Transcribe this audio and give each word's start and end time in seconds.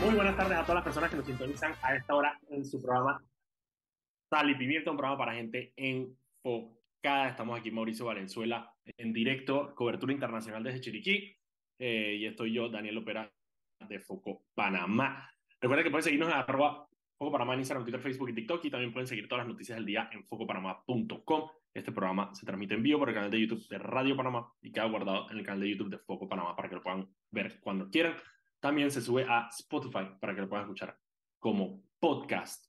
Muy 0.00 0.14
buenas 0.14 0.34
tardes 0.34 0.56
a 0.56 0.62
todas 0.62 0.76
las 0.76 0.84
personas 0.84 1.10
que 1.10 1.16
nos 1.16 1.26
sintonizan 1.26 1.74
a 1.82 1.94
esta 1.94 2.14
hora 2.14 2.40
en 2.48 2.64
su 2.64 2.80
programa 2.80 3.22
Sal 4.30 4.48
y 4.48 4.54
Pimienta, 4.54 4.90
un 4.90 4.96
programa 4.96 5.18
para 5.18 5.34
gente 5.34 5.74
enfocada. 5.76 7.28
Estamos 7.28 7.58
aquí 7.58 7.70
Mauricio 7.70 8.06
Valenzuela 8.06 8.74
en 8.96 9.12
directo, 9.12 9.74
cobertura 9.74 10.12
internacional 10.12 10.64
desde 10.64 10.80
Chiriquí. 10.80 11.36
Eh, 11.78 12.16
y 12.18 12.26
estoy 12.26 12.54
yo, 12.54 12.70
Daniel 12.70 12.96
Opera, 12.96 13.30
de 13.88 13.98
Foco 14.00 14.44
Panamá. 14.54 15.30
Recuerden 15.60 15.84
que 15.84 15.90
pueden 15.90 16.04
seguirnos 16.04 16.30
en 16.30 16.34
arroba 16.34 16.88
Foco 17.18 17.32
Panamá 17.32 17.52
en 17.52 17.60
Instagram, 17.60 17.84
Twitter, 17.84 18.00
Facebook 18.00 18.30
y 18.30 18.34
TikTok. 18.34 18.64
Y 18.64 18.70
también 18.70 18.92
pueden 18.94 19.06
seguir 19.06 19.28
todas 19.28 19.44
las 19.44 19.52
noticias 19.52 19.76
del 19.76 19.84
día 19.84 20.08
en 20.12 20.24
focopanamá.com. 20.24 21.50
Este 21.74 21.92
programa 21.92 22.34
se 22.34 22.46
transmite 22.46 22.74
en 22.74 22.82
vivo 22.82 23.00
por 23.00 23.10
el 23.10 23.14
canal 23.14 23.30
de 23.30 23.40
YouTube 23.40 23.68
de 23.68 23.78
Radio 23.78 24.16
Panamá 24.16 24.50
y 24.62 24.72
queda 24.72 24.86
guardado 24.86 25.30
en 25.30 25.38
el 25.38 25.44
canal 25.44 25.60
de 25.60 25.70
YouTube 25.70 25.90
de 25.90 25.98
Foco 25.98 26.26
Panamá 26.26 26.56
para 26.56 26.70
que 26.70 26.76
lo 26.76 26.82
puedan 26.82 27.06
ver 27.30 27.60
cuando 27.60 27.90
quieran. 27.90 28.14
También 28.60 28.90
se 28.90 29.00
sube 29.00 29.24
a 29.28 29.48
Spotify 29.48 30.06
para 30.20 30.34
que 30.34 30.42
lo 30.42 30.48
puedan 30.48 30.64
escuchar 30.66 30.96
como 31.38 31.82
podcast. 31.98 32.66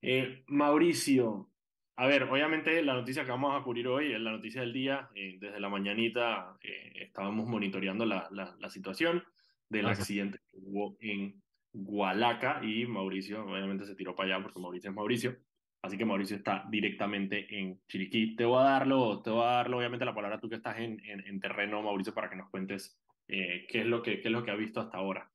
Eh, 0.00 0.44
Mauricio, 0.48 1.50
a 1.96 2.06
ver, 2.06 2.24
obviamente 2.24 2.82
la 2.82 2.94
noticia 2.94 3.24
que 3.24 3.30
vamos 3.30 3.60
a 3.60 3.62
cubrir 3.64 3.86
hoy 3.88 4.12
es 4.12 4.20
la 4.20 4.32
noticia 4.32 4.60
del 4.62 4.72
día. 4.72 5.10
Eh, 5.14 5.36
desde 5.40 5.60
la 5.60 5.68
mañanita 5.68 6.56
eh, 6.62 6.92
estábamos 6.96 7.48
monitoreando 7.48 8.06
la, 8.06 8.28
la, 8.30 8.56
la 8.58 8.70
situación 8.70 9.24
del 9.68 9.82
Gracias. 9.82 10.00
accidente 10.00 10.38
que 10.50 10.58
hubo 10.58 10.96
en 11.00 11.42
Gualaca 11.72 12.60
y 12.62 12.86
Mauricio 12.86 13.44
obviamente 13.46 13.86
se 13.86 13.94
tiró 13.94 14.14
para 14.14 14.36
allá 14.36 14.44
porque 14.44 14.60
Mauricio 14.60 14.90
es 14.90 14.96
Mauricio. 14.96 15.36
Así 15.82 15.98
que 15.98 16.04
Mauricio 16.04 16.36
está 16.36 16.64
directamente 16.70 17.58
en 17.58 17.80
Chiriquí. 17.88 18.36
Te 18.36 18.44
voy 18.44 18.60
a 18.60 18.64
darlo, 18.64 19.20
te 19.20 19.30
voy 19.30 19.42
a 19.42 19.56
darlo 19.56 19.78
obviamente 19.78 20.04
la 20.04 20.14
palabra 20.14 20.38
tú 20.38 20.48
que 20.48 20.54
estás 20.56 20.78
en, 20.78 21.04
en, 21.04 21.26
en 21.26 21.40
terreno, 21.40 21.82
Mauricio, 21.82 22.14
para 22.14 22.30
que 22.30 22.36
nos 22.36 22.50
cuentes 22.50 23.00
eh, 23.26 23.66
qué, 23.68 23.80
es 23.80 23.86
lo 23.86 24.00
que, 24.02 24.20
qué 24.20 24.28
es 24.28 24.32
lo 24.32 24.44
que 24.44 24.52
has 24.52 24.58
visto 24.58 24.80
hasta 24.80 24.98
ahora. 24.98 25.31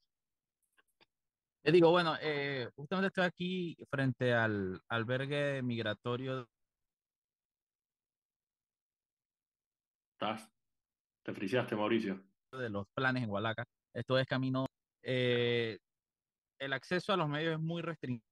Digo, 1.71 1.91
bueno, 1.91 2.15
eh, 2.21 2.69
justamente 2.75 3.07
estoy 3.07 3.25
aquí 3.25 3.77
frente 3.89 4.33
al 4.33 4.79
albergue 4.87 5.61
migratorio 5.61 6.47
¿Estás? 10.13 10.49
Te 11.23 11.33
friseaste, 11.33 11.75
Mauricio. 11.75 12.23
de 12.53 12.69
los 12.69 12.85
planes 12.95 13.23
en 13.23 13.29
Hualaca. 13.29 13.65
Esto 13.93 14.17
es 14.17 14.25
camino. 14.25 14.65
eh, 15.03 15.77
el 16.59 16.73
acceso 16.73 17.13
a 17.13 17.17
los 17.17 17.27
medios 17.29 17.53
es 17.53 17.59
muy 17.59 17.81
restringido. 17.83 18.25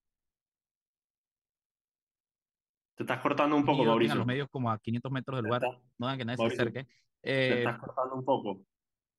Te 2.96 3.04
estás 3.04 3.22
cortando 3.22 3.56
un 3.58 3.66
poco, 3.66 3.84
a 3.84 3.86
Mauricio. 3.86 4.16
los 4.16 4.26
medios 4.26 4.48
como 4.50 4.72
a 4.72 4.80
500 4.80 5.12
metros 5.12 5.38
del 5.38 5.46
lugar. 5.46 5.62
No 6.00 6.08
dejan 6.08 6.18
que 6.18 6.26
nadie 6.26 6.38
Mauricio, 6.38 6.64
se 6.64 6.70
acerque. 6.70 6.86
te 7.22 7.54
Eh, 7.54 7.58
estás 7.60 7.78
cortando 7.80 8.16
un 8.16 8.26
poco. 8.26 8.66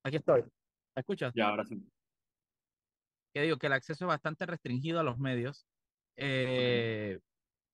aquí 0.03 0.17
estoy. 0.17 0.43
¿Me 0.43 1.01
escuchas? 1.01 1.33
Ya, 1.37 1.49
ahora 1.49 1.65
sí. 1.67 1.77
Que 3.37 3.43
digo 3.43 3.59
que 3.59 3.67
el 3.67 3.75
acceso 3.75 4.07
es 4.07 4.09
bastante 4.09 4.47
restringido 4.47 4.99
a 4.99 5.03
los 5.03 5.19
medios. 5.19 5.67
Eh, 6.17 7.21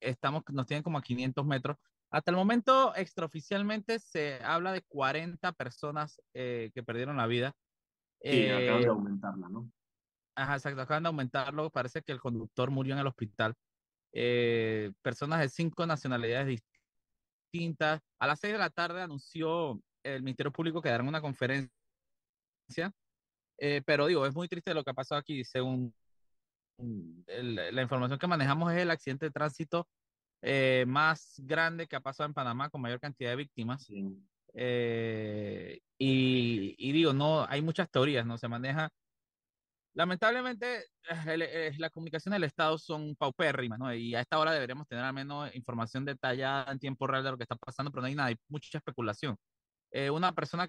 estamos, 0.00 0.42
nos 0.50 0.66
tienen 0.66 0.82
como 0.82 0.98
a 0.98 1.02
500 1.02 1.46
metros. 1.46 1.76
Hasta 2.10 2.32
el 2.32 2.36
momento, 2.36 2.92
extraoficialmente, 2.96 4.00
se 4.00 4.42
habla 4.42 4.72
de 4.72 4.82
40 4.82 5.52
personas 5.52 6.20
eh, 6.34 6.72
que 6.74 6.82
perdieron 6.82 7.16
la 7.16 7.28
vida. 7.28 7.54
Sí, 8.20 8.48
acaban 8.48 8.80
de 8.80 8.86
Eh, 8.86 8.90
aumentarla, 8.90 9.48
¿no? 9.50 9.70
Ajá, 10.36 10.54
exacto, 10.54 10.80
acaban 10.80 11.04
de 11.04 11.10
aumentarlo. 11.10 11.70
Parece 11.70 12.02
que 12.02 12.10
el 12.10 12.18
conductor 12.18 12.72
murió 12.72 12.94
en 12.94 12.98
el 12.98 13.06
hospital. 13.06 13.54
Eh, 14.12 14.90
personas 15.00 15.38
de 15.38 15.48
cinco 15.48 15.86
nacionalidades 15.86 16.60
distintas. 17.52 18.00
A 18.18 18.26
las 18.26 18.40
seis 18.40 18.54
de 18.54 18.58
la 18.58 18.70
tarde 18.70 19.00
anunció 19.00 19.80
el 20.02 20.24
Ministerio 20.24 20.50
Público 20.50 20.82
que 20.82 20.88
darán 20.88 21.06
una 21.06 21.20
conferencia. 21.20 21.70
Eh, 23.64 23.80
pero 23.86 24.08
digo, 24.08 24.26
es 24.26 24.34
muy 24.34 24.48
triste 24.48 24.74
lo 24.74 24.82
que 24.82 24.90
ha 24.90 24.94
pasado 24.94 25.20
aquí. 25.20 25.44
Según 25.44 25.94
el- 27.28 27.54
la 27.72 27.82
información 27.82 28.18
que 28.18 28.26
manejamos, 28.26 28.72
es 28.72 28.78
el 28.80 28.90
accidente 28.90 29.26
de 29.26 29.30
tránsito 29.30 29.88
eh, 30.44 30.84
más 30.88 31.36
grande 31.44 31.86
que 31.86 31.94
ha 31.94 32.00
pasado 32.00 32.26
en 32.26 32.34
Panamá 32.34 32.68
con 32.70 32.80
mayor 32.80 32.98
cantidad 32.98 33.30
de 33.30 33.36
víctimas. 33.36 33.84
Sí. 33.84 34.04
Eh, 34.54 35.78
y, 35.96 36.74
y 36.76 36.92
digo, 36.92 37.12
no, 37.12 37.46
hay 37.48 37.62
muchas 37.62 37.88
teorías, 37.88 38.26
¿no? 38.26 38.36
Se 38.36 38.48
maneja. 38.48 38.90
Lamentablemente, 39.94 40.86
el- 41.28 41.42
eh, 41.42 41.72
las 41.78 41.92
comunicaciones 41.92 42.36
del 42.40 42.44
Estado 42.48 42.76
son 42.78 43.14
paupérrimas, 43.14 43.78
¿no? 43.78 43.94
Y 43.94 44.16
a 44.16 44.22
esta 44.22 44.40
hora 44.40 44.50
deberíamos 44.50 44.88
tener 44.88 45.04
al 45.04 45.14
menos 45.14 45.54
información 45.54 46.04
detallada 46.04 46.72
en 46.72 46.80
tiempo 46.80 47.06
real 47.06 47.22
de 47.22 47.30
lo 47.30 47.36
que 47.36 47.44
está 47.44 47.54
pasando, 47.54 47.92
pero 47.92 48.00
no 48.00 48.08
hay 48.08 48.16
nada, 48.16 48.30
hay 48.30 48.36
mucha 48.48 48.78
especulación. 48.78 49.36
Eh, 49.92 50.10
una 50.10 50.32
persona 50.32 50.68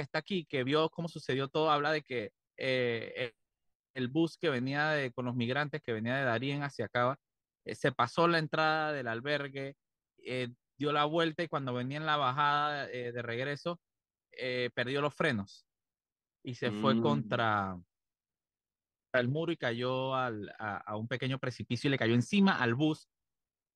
que 0.00 0.04
está 0.04 0.18
aquí, 0.20 0.46
que 0.46 0.64
vio 0.64 0.88
cómo 0.88 1.08
sucedió 1.08 1.48
todo, 1.48 1.70
habla 1.70 1.92
de 1.92 2.00
que 2.02 2.32
eh, 2.56 3.34
el, 3.94 4.08
bus 4.08 4.38
que 4.38 4.48
venía 4.48 4.88
de, 4.90 5.12
con 5.12 5.26
los 5.26 5.36
migrantes, 5.36 5.82
que 5.82 5.92
venía 5.92 6.16
de 6.16 6.24
Darien 6.24 6.62
hacia 6.62 6.86
acá, 6.86 7.18
eh, 7.66 7.74
se 7.74 7.92
pasó 7.92 8.26
la 8.26 8.38
entrada 8.38 8.92
del 8.92 9.08
albergue, 9.08 9.76
eh, 10.24 10.48
dio 10.78 10.92
la 10.92 11.04
vuelta 11.04 11.42
y 11.42 11.48
cuando 11.48 11.74
venía 11.74 11.98
en 11.98 12.06
la 12.06 12.16
bajada 12.16 12.90
eh, 12.90 13.12
de 13.12 13.22
regreso, 13.22 13.78
perdió 14.74 15.02
los 15.02 15.14
frenos 15.14 15.66
y 16.42 16.54
se 16.54 16.70
fue 16.70 16.94
Mm. 16.94 17.02
contra 17.02 17.78
el 19.12 19.28
muro 19.28 19.52
y 19.52 19.58
cayó 19.58 20.14
al- 20.14 20.48
a, 20.58 20.78
a 20.78 20.96
un 20.96 21.08
pequeño 21.08 21.38
precipicio 21.38 21.88
y 21.88 21.90
le 21.90 21.98
cayó 21.98 22.14
encima 22.14 22.56
al 22.56 22.74
bus, 22.74 23.06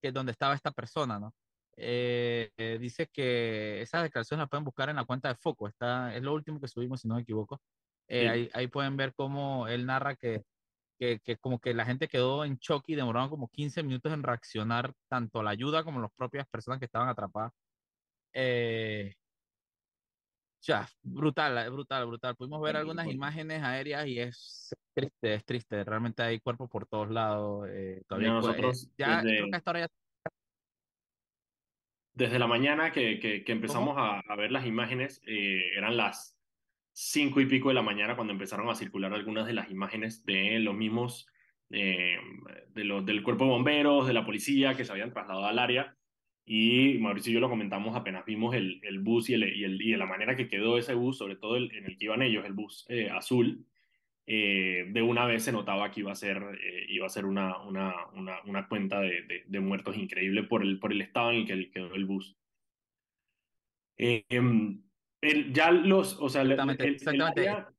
que 0.01 0.09
es 0.09 0.15
donde 0.15 0.33
estaba 0.33 0.55
esta 0.55 0.71
persona, 0.71 1.19
¿no? 1.21 1.35
Eh, 1.77 2.51
eh, 2.57 2.79
dice 2.81 3.09
que 3.13 3.83
esas 3.83 4.03
declaraciones 4.05 4.43
las 4.43 4.49
pueden 4.51 4.65
buscar 4.65 4.89
en 4.91 4.97
la 4.97 5.05
cuenta 5.05 5.29
de 5.29 5.35
Foco, 5.37 5.69
está, 5.69 6.15
es 6.17 6.23
lo 6.23 6.35
último 6.35 6.61
que 6.61 6.69
subimos, 6.69 7.01
si 7.01 7.09
no 7.09 7.17
me 7.17 7.23
equivoco. 7.23 7.61
Eh, 8.09 8.21
Sí. 8.23 8.27
ahí, 8.27 8.51
ahí 8.55 8.67
pueden 8.69 8.97
ver 8.97 9.15
cómo 9.15 9.67
él 9.69 9.87
narra 9.87 10.17
que, 10.17 10.43
que, 10.99 11.21
que 11.21 11.37
como 11.39 11.59
que 11.61 11.75
la 11.75 11.87
gente 11.87 12.09
quedó 12.09 12.45
en 12.45 12.57
shock 12.59 12.85
y 12.89 12.95
demoraron 12.97 13.31
como 13.31 13.49
15 13.49 13.83
minutos 13.83 14.13
en 14.13 14.23
reaccionar 14.23 14.95
tanto 15.09 15.43
la 15.43 15.51
ayuda 15.51 15.85
como 15.85 16.01
las 16.01 16.13
propias 16.15 16.47
personas 16.49 16.79
que 16.81 16.87
estaban 16.87 17.09
atrapadas. 17.09 17.53
Eh, 18.35 19.15
ya, 20.67 20.89
brutal, 21.03 21.59
eh, 21.59 21.69
brutal, 21.69 22.07
brutal. 22.07 22.37
Pudimos 22.37 22.63
ver 22.63 22.77
algunas 22.77 23.07
imágenes 23.09 23.63
aéreas 23.63 24.07
y 24.07 24.19
es 24.19 24.71
triste, 24.95 25.35
es 25.35 25.45
triste. 25.45 25.85
Realmente 25.85 26.23
hay 26.23 26.41
cuerpos 26.41 26.71
por 26.71 26.87
todos 26.87 27.11
lados. 27.11 27.69
todavía 28.09 28.31
nosotros 28.33 28.89
ya, 28.97 29.23
desde- 29.23 29.37
creo 29.39 29.51
que 29.51 29.57
hasta 29.57 29.71
ahora 29.71 29.81
ya 29.81 29.89
Desde 32.15 32.39
la 32.39 32.47
mañana 32.47 32.93
que, 32.93 33.19
que, 33.19 33.43
que 33.43 33.53
empezamos 33.53 33.97
a, 33.99 34.21
a 34.21 34.37
ver 34.37 34.53
las 34.53 34.67
imágenes, 34.67 35.21
eh, 35.27 35.73
eran 35.77 35.97
las 35.97 36.39
cinco 36.93 37.41
y 37.41 37.47
pico 37.47 37.69
de 37.69 37.75
la 37.75 37.83
mañana 37.83 38.15
cuando 38.15 38.33
empezaron 38.33 38.69
a 38.69 38.75
circular 38.77 39.13
algunas 39.13 39.47
de 39.47 39.53
las 39.53 39.71
imágenes 39.71 40.25
de 40.25 40.61
los 40.61 40.77
mismos, 40.77 41.27
eh, 41.71 42.17
de 42.69 42.85
los, 42.85 43.05
del 43.05 43.23
cuerpo 43.25 43.45
de 43.45 43.51
bomberos, 43.51 44.07
de 44.07 44.13
la 44.13 44.25
policía 44.25 44.75
que 44.75 44.85
se 44.85 44.93
habían 44.93 45.13
trasladado 45.13 45.47
al 45.47 45.59
área. 45.59 45.97
Y 46.47 46.99
Mauricio 46.99 47.31
y 47.31 47.35
yo 47.35 47.41
lo 47.41 47.49
comentamos 47.49 47.97
apenas 47.97 48.25
vimos 48.25 48.55
el, 48.55 48.81
el 48.85 49.01
bus 49.01 49.31
y, 49.31 49.35
el, 49.35 49.57
y, 49.57 49.65
el, 49.65 49.83
y 49.83 49.91
de 49.93 49.97
la 49.97 50.07
manera 50.07 50.37
que 50.37 50.47
quedó 50.47 50.79
ese 50.79 50.95
bus, 50.95 51.19
sobre 51.19 51.37
todo 51.37 51.57
el, 51.57 51.75
en 51.75 51.87
el 51.87 51.99
que 51.99 52.05
iban 52.05 52.23
ellos, 52.23 52.45
el 52.45 52.53
bus 52.53 52.87
eh, 52.89 53.11
azul, 53.11 53.67
eh, 54.27 54.87
de 54.89 55.03
una 55.03 55.27
vez 55.27 55.45
se 55.45 55.53
notaba 55.53 55.91
que 55.91 56.01
iba 56.01 56.13
a 56.13 56.15
ser, 56.15 56.43
eh, 56.63 56.87
iba 56.89 57.07
a 57.07 57.11
ser 57.11 57.27
una, 57.27 57.59
una, 57.63 58.07
una, 58.15 58.41
una 58.45 58.69
cuenta 58.69 59.01
de, 59.01 59.23
de, 59.23 59.45
de, 59.47 59.61
muertos 59.61 59.97
increíble 59.97 60.45
por 60.45 60.63
el, 60.63 60.79
por 60.79 60.93
el 60.93 61.01
estado 61.03 61.31
en 61.31 61.37
el 61.37 61.47
que 61.47 61.71
quedó 61.71 61.95
el 61.95 62.07
bus. 62.07 62.37
Eh, 63.97 64.25
el, 65.21 65.53
ya 65.53 65.71
los, 65.71 66.19
o 66.21 66.29
sea, 66.29 66.43
exactamente, 66.43 66.85
el, 66.85 66.89
el, 66.89 66.95
exactamente. 66.97 67.43
el 67.43 67.49
área... 67.49 67.73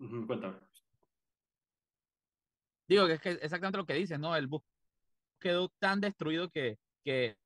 uh 0.00 0.04
-huh, 0.04 0.26
cuéntame. 0.26 0.56
Digo 2.88 3.06
que 3.06 3.12
es 3.14 3.20
que 3.20 3.30
exactamente 3.30 3.78
lo 3.78 3.86
que 3.86 3.94
dices, 3.94 4.18
¿no? 4.18 4.36
El 4.36 4.46
bus 4.46 4.62
quedó 5.40 5.68
tan 5.78 6.00
destruido 6.00 6.50
que, 6.50 6.78
que, 7.04 7.36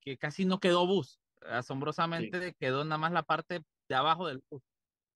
que 0.00 0.18
casi 0.18 0.44
no 0.44 0.58
quedó 0.58 0.86
bus. 0.86 1.20
Asombrosamente 1.42 2.48
sí. 2.48 2.54
quedó 2.58 2.84
nada 2.84 2.98
más 2.98 3.12
la 3.12 3.22
parte 3.22 3.60
de 3.88 3.94
abajo 3.94 4.26
del 4.26 4.42
bus. 4.50 4.62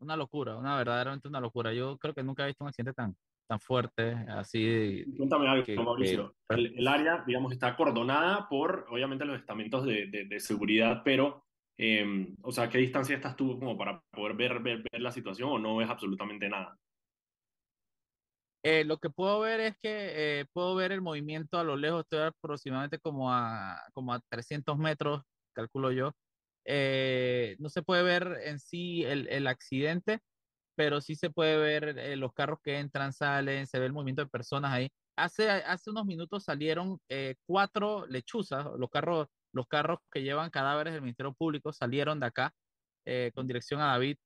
Una 0.00 0.16
locura, 0.16 0.56
una 0.56 0.76
verdaderamente 0.76 1.28
una 1.28 1.40
locura. 1.40 1.72
Yo 1.72 1.98
creo 1.98 2.14
que 2.14 2.22
nunca 2.22 2.44
he 2.44 2.48
visto 2.48 2.64
un 2.64 2.68
accidente 2.68 2.92
tan, 2.94 3.16
tan 3.48 3.58
fuerte, 3.60 4.12
así. 4.28 5.04
Cuéntame 5.16 5.48
algo, 5.48 5.64
que, 5.64 5.74
Mauricio. 5.74 6.34
Que... 6.48 6.54
El, 6.54 6.78
el, 6.78 6.86
área, 6.86 7.24
digamos, 7.26 7.52
está 7.52 7.68
acordonada 7.68 8.48
por, 8.48 8.86
obviamente, 8.90 9.24
los 9.24 9.40
estamentos 9.40 9.84
de, 9.84 10.06
de, 10.06 10.26
de 10.26 10.40
seguridad, 10.40 11.02
pero, 11.04 11.44
eh, 11.76 12.28
o 12.42 12.52
sea, 12.52 12.68
¿qué 12.68 12.78
distancia 12.78 13.16
estás 13.16 13.36
tú 13.36 13.58
como 13.58 13.76
para 13.76 14.00
poder 14.12 14.34
ver, 14.34 14.60
ver, 14.60 14.84
ver 14.90 15.00
la 15.00 15.12
situación 15.12 15.50
o 15.50 15.58
no 15.58 15.76
ves 15.76 15.88
absolutamente 15.88 16.48
nada? 16.48 16.76
Eh, 18.64 18.84
lo 18.84 18.98
que 18.98 19.08
puedo 19.08 19.40
ver 19.40 19.60
es 19.60 19.76
que 19.80 20.40
eh, 20.40 20.46
puedo 20.52 20.74
ver 20.74 20.92
el 20.92 21.00
movimiento 21.00 21.58
a 21.58 21.64
lo 21.64 21.76
lejos, 21.76 22.00
estoy 22.00 22.20
aproximadamente 22.20 22.98
como 22.98 23.32
a, 23.32 23.80
como 23.94 24.12
a 24.12 24.20
300 24.28 24.76
metros, 24.76 25.22
calculo 25.54 25.92
yo. 25.92 26.12
Eh, 26.70 27.56
no 27.60 27.70
se 27.70 27.82
puede 27.82 28.02
ver 28.02 28.40
en 28.44 28.60
sí 28.60 29.02
el, 29.04 29.26
el 29.28 29.46
accidente, 29.46 30.20
pero 30.76 31.00
sí 31.00 31.16
se 31.16 31.30
puede 31.30 31.56
ver 31.56 31.98
eh, 31.98 32.16
los 32.16 32.34
carros 32.34 32.58
que 32.62 32.78
entran, 32.78 33.12
salen, 33.14 33.66
se 33.66 33.78
ve 33.78 33.86
el 33.86 33.94
movimiento 33.94 34.22
de 34.22 34.28
personas 34.28 34.72
ahí. 34.72 34.90
Hace, 35.16 35.48
hace 35.50 35.90
unos 35.90 36.04
minutos 36.06 36.44
salieron 36.44 36.98
eh, 37.08 37.36
cuatro 37.46 38.06
lechuzas, 38.06 38.66
los 38.78 38.90
carros, 38.90 39.28
los 39.52 39.66
carros 39.66 40.00
que 40.12 40.22
llevan 40.22 40.50
cadáveres 40.50 40.92
del 40.92 41.02
Ministerio 41.02 41.32
Público 41.34 41.72
salieron 41.72 42.20
de 42.20 42.26
acá 42.26 42.52
con 43.34 43.46
dirección 43.46 43.80
a 43.80 43.86
David. 43.86 44.18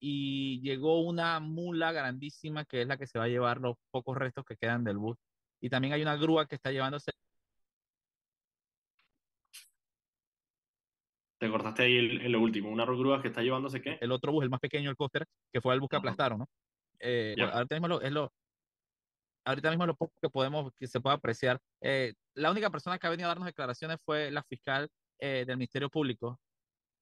y 0.00 0.60
llegó 0.62 1.00
una 1.02 1.40
mula 1.40 1.92
grandísima 1.92 2.64
que 2.64 2.82
es 2.82 2.88
la 2.88 2.96
que 2.96 3.06
se 3.08 3.18
va 3.18 3.24
a 3.24 3.28
llevar 3.28 3.60
los 3.60 3.76
pocos 3.90 4.16
restos 4.16 4.44
que 4.44 4.56
quedan 4.56 4.84
del 4.84 4.98
bus. 4.98 5.16
Y 5.60 5.68
también 5.70 5.94
hay 5.94 6.02
una 6.02 6.16
grúa 6.16 6.46
que 6.46 6.54
está 6.56 6.70
llevándose. 6.70 7.10
Te 11.40 11.50
cortaste 11.50 11.84
ahí 11.84 11.96
en 11.96 12.32
lo 12.32 12.40
último, 12.40 12.68
una 12.68 12.84
grúa 12.84 13.22
que 13.22 13.28
está 13.28 13.42
llevándose 13.42 13.80
qué? 13.80 13.96
El 14.00 14.12
otro 14.12 14.30
bus, 14.30 14.44
el 14.44 14.50
más 14.50 14.60
pequeño, 14.60 14.90
el 14.90 14.96
coaster, 14.96 15.24
que 15.52 15.60
fue 15.60 15.72
el 15.72 15.80
bus 15.80 15.88
que 15.88 15.96
aplastaron, 15.96 16.40
¿no? 16.40 16.48
Eh, 16.98 17.34
ahorita 17.40 17.74
mismo 17.76 17.88
lo, 17.88 18.02
es 18.02 18.12
lo, 18.12 18.30
ahorita 19.46 19.70
mismo 19.70 19.86
lo 19.86 19.96
poco 19.96 20.12
que 20.20 20.28
podemos, 20.28 20.70
que 20.78 20.86
se 20.86 21.00
puede 21.00 21.16
apreciar. 21.16 21.58
Eh, 21.80 22.12
la 22.34 22.50
única 22.50 22.68
persona 22.68 22.98
que 22.98 23.06
ha 23.06 23.10
venido 23.10 23.26
a 23.26 23.30
darnos 23.30 23.46
declaraciones 23.46 23.98
fue 24.04 24.30
la 24.30 24.42
fiscal 24.42 24.88
del 25.18 25.56
Ministerio 25.56 25.90
Público, 25.90 26.40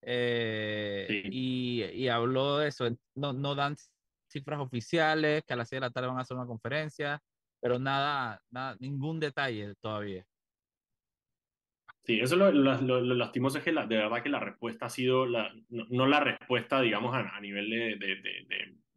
eh, 0.02 1.22
y, 1.30 1.82
y, 1.84 2.08
habló 2.08 2.58
de 2.58 2.68
eso. 2.68 2.88
No, 3.14 3.32
no 3.32 3.54
dan 3.54 3.76
cifras 4.28 4.60
oficiales, 4.60 5.42
que 5.44 5.52
a 5.52 5.56
las 5.56 5.68
6 5.68 5.80
de 5.80 5.86
la 5.86 5.90
tarde 5.90 6.08
van 6.08 6.18
a 6.18 6.22
hacer 6.22 6.36
una 6.36 6.46
conferencia, 6.46 7.20
pero 7.60 7.78
nada, 7.78 8.40
nada 8.50 8.76
ningún 8.80 9.18
detalle 9.20 9.74
todavía. 9.80 10.24
Sí, 12.08 12.18
eso 12.20 12.36
lo, 12.36 12.50
lo, 12.50 12.80
lo, 12.80 13.14
lastimoso 13.14 13.58
es 13.58 13.64
que 13.64 13.70
la, 13.70 13.86
de 13.86 13.98
verdad 13.98 14.22
que 14.22 14.30
la 14.30 14.40
respuesta 14.40 14.86
ha 14.86 14.88
sido, 14.88 15.26
la, 15.26 15.54
no, 15.68 16.06
la 16.06 16.20
respuesta, 16.20 16.80
digamos, 16.80 17.14
a, 17.14 17.36
a 17.36 17.38
nivel 17.38 17.68
de, 17.68 17.96
de, 17.96 18.16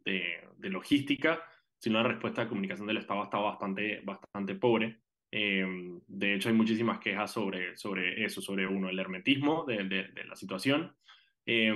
de, 0.05 0.49
de, 0.57 0.69
logística, 0.69 1.43
sino 1.77 2.01
la 2.01 2.07
respuesta 2.07 2.43
de 2.43 2.47
comunicación 2.47 2.87
del 2.87 2.99
Estado 2.99 3.19
ha 3.19 3.25
estado 3.25 3.43
bastante, 3.43 3.99
bastante 4.05 4.55
pobre. 4.55 5.01
Eh, 5.29 5.99
de 6.07 6.35
hecho, 6.35 6.47
hay 6.47 6.55
muchísimas 6.55 6.99
quejas 6.99 7.29
sobre, 7.29 7.75
sobre 7.75 8.23
eso, 8.23 8.41
sobre 8.41 8.65
uno, 8.65 8.87
el 8.87 8.97
hermetismo 8.97 9.65
de, 9.65 9.83
de, 9.83 10.23
la 10.23 10.37
situación. 10.37 10.95
Eh, 11.45 11.67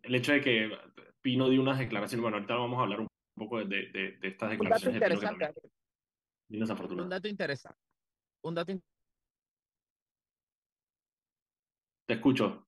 el 0.00 0.14
hecho 0.14 0.34
de 0.34 0.40
que 0.40 0.70
Pino 1.20 1.48
dio 1.48 1.62
unas 1.62 1.80
declaraciones, 1.80 2.22
bueno, 2.22 2.36
ahorita 2.36 2.54
vamos 2.54 2.78
a 2.78 2.82
hablar 2.82 3.00
un 3.00 3.08
poco 3.34 3.58
de, 3.58 3.88
de, 3.88 4.18
de 4.18 4.28
estas 4.28 4.50
declaraciones. 4.50 4.94
Un 4.94 5.00
dato 5.00 5.14
interesante. 5.14 5.52
Un 7.02 7.08
dato 7.08 7.28
interesante. 7.28 7.80
Un 8.42 8.54
dato 8.54 8.70
Te 12.06 12.14
escucho. 12.14 12.66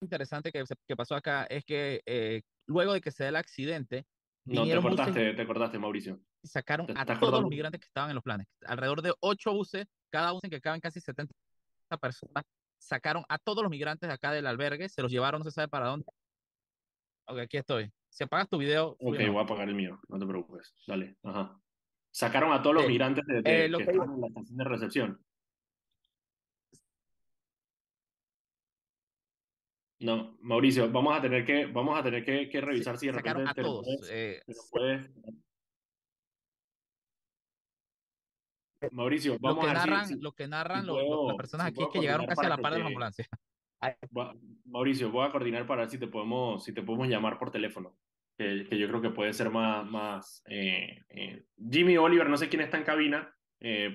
Interesante 0.00 0.52
que, 0.52 0.62
que 0.86 0.96
pasó 0.96 1.16
acá 1.16 1.44
es 1.44 1.64
que 1.64 2.02
eh, 2.06 2.42
luego 2.66 2.92
de 2.92 3.00
que 3.00 3.10
se 3.10 3.24
dé 3.24 3.30
el 3.30 3.36
accidente, 3.36 4.06
no, 4.44 4.64
te 4.64 4.80
cortaste, 4.80 5.34
te 5.34 5.46
cortaste, 5.46 5.78
Mauricio. 5.78 6.20
Sacaron 6.42 6.86
a 6.96 7.04
todos 7.18 7.42
los 7.42 7.50
migrantes 7.50 7.80
que 7.80 7.86
estaban 7.86 8.10
en 8.10 8.14
los 8.14 8.24
planes. 8.24 8.46
Alrededor 8.66 9.02
de 9.02 9.12
ocho 9.20 9.52
buses, 9.52 9.86
cada 10.10 10.32
bus 10.32 10.42
en 10.44 10.50
que 10.50 10.60
caben 10.60 10.80
casi 10.80 11.00
70 11.00 11.34
personas. 12.00 12.44
Sacaron 12.78 13.24
a 13.28 13.38
todos 13.38 13.62
los 13.62 13.70
migrantes 13.70 14.08
de 14.08 14.14
acá 14.14 14.32
del 14.32 14.46
albergue, 14.46 14.88
se 14.88 15.02
los 15.02 15.10
llevaron, 15.10 15.40
no 15.40 15.44
se 15.44 15.50
sabe 15.50 15.68
para 15.68 15.88
dónde. 15.88 16.06
Ok, 17.26 17.38
aquí 17.40 17.56
estoy. 17.58 17.90
Si 18.08 18.24
apagas 18.24 18.48
tu 18.48 18.56
video. 18.56 18.96
Ok, 19.00 19.18
voy 19.18 19.36
a 19.36 19.40
apagar 19.40 19.68
el 19.68 19.74
mío, 19.74 20.00
no 20.08 20.18
te 20.18 20.26
preocupes. 20.26 20.74
Dale, 20.86 21.16
ajá. 21.22 21.60
Sacaron 22.10 22.52
a 22.52 22.62
todos 22.62 22.76
los 22.76 22.88
migrantes 22.88 23.26
de, 23.26 23.42
que, 23.42 23.66
estaban 23.66 24.14
en 24.14 24.20
la 24.20 24.26
estación 24.28 24.56
de 24.56 24.64
recepción. 24.64 25.24
No, 30.00 30.38
Mauricio, 30.42 30.90
vamos 30.90 31.16
a 31.16 31.20
tener 31.20 31.44
que, 31.44 31.66
vamos 31.66 31.98
a 31.98 32.02
tener 32.02 32.24
que, 32.24 32.48
que 32.48 32.60
revisar 32.60 32.96
si 32.98 33.06
de 33.06 33.12
repente 33.12 33.50
a 33.50 33.54
todos. 33.54 33.86
Eh, 34.10 34.40
Mauricio, 38.92 39.38
vamos 39.40 39.64
lo 39.64 39.70
que 39.70 39.70
a 39.70 39.74
narran, 39.74 40.20
lo 40.20 40.32
que 40.32 40.46
narran 40.46 40.86
las 40.86 41.36
personas 41.36 41.66
aquí 41.66 41.82
que 41.92 41.98
llegaron 41.98 42.26
casi 42.26 42.46
a 42.46 42.50
la 42.50 42.58
par 42.58 42.74
de 42.74 42.78
la 42.78 42.86
ambulancia. 42.86 43.26
Mauricio, 44.66 45.10
voy 45.10 45.26
a 45.26 45.32
coordinar 45.32 45.66
para 45.66 45.82
ver 45.82 45.90
si 45.90 45.98
te 45.98 46.06
podemos, 46.06 46.62
si 46.62 46.72
te 46.72 46.82
podemos 46.82 47.08
llamar 47.08 47.36
por 47.36 47.50
teléfono, 47.50 47.96
que, 48.36 48.66
que 48.68 48.78
yo 48.78 48.86
creo 48.86 49.02
que 49.02 49.10
puede 49.10 49.32
ser 49.32 49.50
más, 49.50 49.84
más 49.84 50.42
eh, 50.46 51.02
eh, 51.08 51.44
Jimmy 51.56 51.96
Oliver, 51.96 52.28
no 52.28 52.36
sé 52.36 52.48
quién 52.48 52.62
está 52.62 52.78
en 52.78 52.84
cabina, 52.84 53.34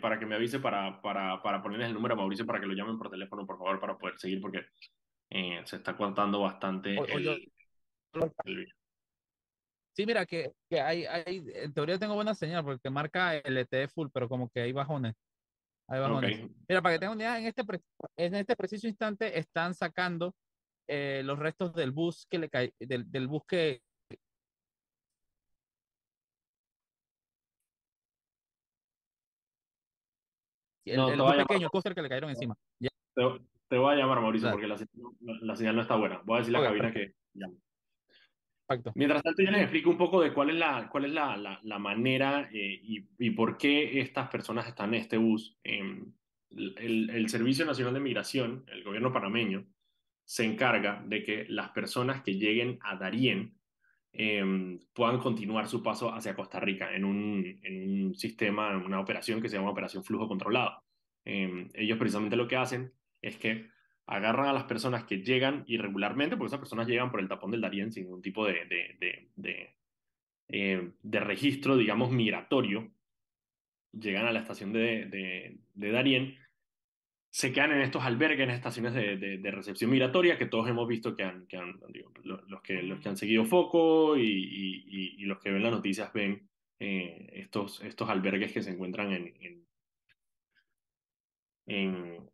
para 0.01 0.19
que 0.19 0.25
me 0.25 0.35
avise 0.35 0.59
para, 0.59 1.01
para, 1.01 1.41
para 1.41 1.63
ponerles 1.63 1.88
el 1.88 1.94
número 1.94 2.15
a 2.15 2.17
Mauricio 2.17 2.45
para 2.45 2.59
que 2.59 2.65
lo 2.65 2.73
llamen 2.73 2.97
por 2.97 3.09
teléfono, 3.09 3.45
por 3.45 3.57
favor, 3.57 3.79
para 3.79 3.97
poder 3.97 4.17
seguir, 4.17 4.41
porque 4.41 4.65
eh, 5.33 5.62
se 5.65 5.77
está 5.77 5.97
contando 5.97 6.39
bastante 6.39 6.95
Sí, 9.95 10.07
mira, 10.07 10.25
que, 10.25 10.51
que 10.69 10.81
hay, 10.81 11.06
hay, 11.06 11.45
en 11.53 11.71
teoría 11.71 12.00
tengo 12.00 12.15
buena 12.15 12.33
señal 12.33 12.63
porque 12.63 12.89
marca 12.89 13.35
LTE 13.38 13.88
full, 13.88 14.07
pero 14.12 14.27
como 14.27 14.50
que 14.50 14.62
hay 14.62 14.71
bajones. 14.71 15.13
Hay 15.88 16.00
bajones. 16.00 16.50
Mira, 16.68 16.81
para 16.81 16.95
que 16.95 17.00
tengan 17.00 17.15
una 17.15 17.24
idea, 17.24 17.39
en 17.39 17.45
este, 17.45 17.63
en 18.18 18.35
este 18.35 18.56
preciso 18.56 18.88
instante 18.88 19.38
están 19.38 19.75
sacando 19.75 20.33
eh, 20.88 21.21
los 21.24 21.38
restos 21.38 21.74
del 21.75 21.91
bus 21.91 22.25
que 22.27 22.39
le 22.39 22.50
cae, 22.50 22.74
del, 22.79 23.12
del 23.12 23.27
bus 23.27 23.44
que, 23.47 23.83
el, 30.86 31.00
el 31.00 31.21
bus 31.21 31.36
pequeño, 31.36 31.65
el 31.65 31.71
coaster 31.71 31.94
que 31.94 32.01
le 32.01 32.09
cayeron 32.09 32.31
encima. 32.31 32.56
Ya. 32.79 32.89
Te 33.68 33.77
voy 33.77 33.94
a 33.94 33.98
llamar, 33.98 34.21
Mauricio, 34.21 34.51
porque 34.51 34.68
la, 34.68 34.77
la, 35.19 35.56
señal 35.56 35.75
no 35.75 35.81
está 35.81 35.95
buena. 35.95 36.21
Voy 36.25 36.36
a 36.36 36.39
decir 36.39 36.54
la 36.54 36.62
cabina 36.62 36.92
que 36.92 37.13
llame. 37.33 37.57
Mientras 38.95 39.21
tanto, 39.24 39.44
yo 39.44 39.51
les 39.51 39.62
explico 39.62 39.89
un 39.89 39.98
poco 39.98 40.21
de 40.21 40.33
cuál 40.33 40.50
es 40.50 40.56
la, 40.56 40.89
cuál 40.89 41.06
es 41.06 41.12
la, 41.12 41.38
la, 41.38 41.60
la 41.63 41.80
manera 41.80 42.50
eh, 42.51 42.80
y, 42.81 43.06
y, 43.19 43.30
por 43.31 43.57
qué 43.57 44.00
estas 44.00 44.30
personas 44.30 44.68
están 44.68 44.94
en 44.94 45.01
este 45.01 45.18
bus. 45.18 45.57
Eh, 45.63 46.04
el, 46.51 47.10
el, 47.10 47.30
Servicio 47.30 47.65
Nacional 47.65 47.94
de 47.94 48.00
Migración, 48.00 48.63
el 48.68 48.83
gobierno 48.83 49.12
panameño, 49.12 49.65
se 50.24 50.45
encarga 50.45 51.04
de 51.06 51.24
que 51.24 51.45
las 51.50 51.69
personas 51.71 52.21
que 52.24 52.36
lleguen 52.36 52.80
a 52.81 52.95
Darién 52.95 53.57
eh, 54.13 54.80
puedan 54.94 55.19
continuar 55.19 55.68
su 55.68 55.81
paso 55.81 56.13
hacia 56.13 56.36
Costa 56.36 56.60
Rica 56.60 56.95
en 56.95 57.04
un, 57.04 57.60
en 57.63 58.06
un 58.06 58.15
sistema, 58.15 58.71
en 58.71 58.86
una 58.86 59.00
operación 59.00 59.42
que 59.42 59.50
se 59.50 59.57
llama 59.57 59.71
Operación 59.71 60.04
Flujo 60.04 60.27
Controlado. 60.27 60.83
Em, 61.25 61.69
ellos 61.74 61.98
precisamente 61.98 62.36
lo 62.36 62.48
que 62.48 62.56
hacen 62.56 62.94
es 63.23 63.37
que 63.37 63.69
agarran 64.05 64.47
a 64.47 64.53
las 64.53 64.65
personas 64.65 65.05
que 65.05 65.23
llegan 65.23 65.63
irregularmente, 65.65 66.35
porque 66.35 66.49
esas 66.49 66.59
personas 66.59 66.87
llegan 66.87 67.09
por 67.09 67.21
el 67.21 67.29
tapón 67.29 67.51
del 67.51 67.61
Darién 67.61 67.91
sin 67.91 68.03
ningún 68.03 68.21
tipo 68.21 68.45
de, 68.45 68.65
de, 68.65 69.29
de, 69.35 69.75
eh, 70.49 70.91
registro, 71.01 71.77
digamos, 71.77 72.11
migratorio, 72.11 72.91
llegan 73.93 74.25
a 74.25 74.31
la 74.31 74.41
estación 74.41 74.73
de, 74.73 75.57
Darién, 75.73 76.37
se 77.29 77.51
quedan 77.53 77.71
en 77.71 77.81
estos 77.81 78.03
albergues, 78.03 78.43
en 78.43 78.51
estaciones 78.51 78.93
de, 78.93 79.51
recepción 79.51 79.89
migratoria, 79.89 80.37
que 80.37 80.47
todos 80.47 80.69
hemos 80.69 80.87
visto 80.87 81.15
que 81.15 81.23
han, 81.23 81.47
que 81.47 81.57
han 81.57 81.79
los, 82.24 82.62
que, 82.62 82.83
los 82.83 83.00
que 83.00 83.09
han 83.09 83.17
seguido 83.17 83.45
foco 83.45 84.17
y, 84.17 85.15
y, 85.17 85.25
los 85.25 85.39
que 85.39 85.50
ven 85.50 85.63
las 85.63 85.71
noticias 85.71 86.12
ven 86.13 86.48
eh, 86.79 87.29
estos, 87.33 87.81
estos 87.81 88.09
albergues 88.09 88.51
que 88.51 88.62
se 88.62 88.71
encuentran 88.71 89.13
en, 89.13 89.33
en, 89.39 89.67
en 91.65 92.32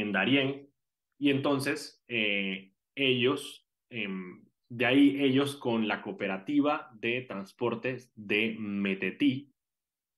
en 0.00 0.12
Darien, 0.12 0.70
y 1.18 1.30
entonces 1.30 2.04
eh, 2.08 2.72
ellos, 2.94 3.66
em, 3.90 4.44
de 4.68 4.86
ahí 4.86 5.24
ellos 5.24 5.56
con 5.56 5.88
la 5.88 6.02
cooperativa 6.02 6.90
de 6.94 7.22
transportes 7.22 8.12
de 8.14 8.56
Metetí. 8.58 9.52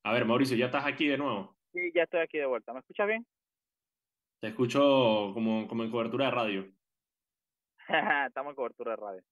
A 0.05 0.13
ver, 0.13 0.25
Mauricio, 0.25 0.57
¿ya 0.57 0.67
estás 0.67 0.85
aquí 0.87 1.07
de 1.07 1.19
nuevo? 1.19 1.57
Sí, 1.73 1.93
ya 1.95 2.03
estoy 2.05 2.21
aquí 2.21 2.39
de 2.39 2.47
vuelta. 2.47 2.73
¿Me 2.73 2.81
escuchas 2.81 3.07
bien? 3.07 3.27
Te 4.41 4.49
escucho 4.49 5.31
como, 5.35 5.69
como 5.69 5.85
en 5.85 5.91
cobertura 5.91 6.27
de 6.27 6.31
radio. 6.31 6.69
Estamos 8.27 8.51
en 8.51 8.57
cobertura 8.57 8.93
de 8.93 8.97
radio. 8.97 9.23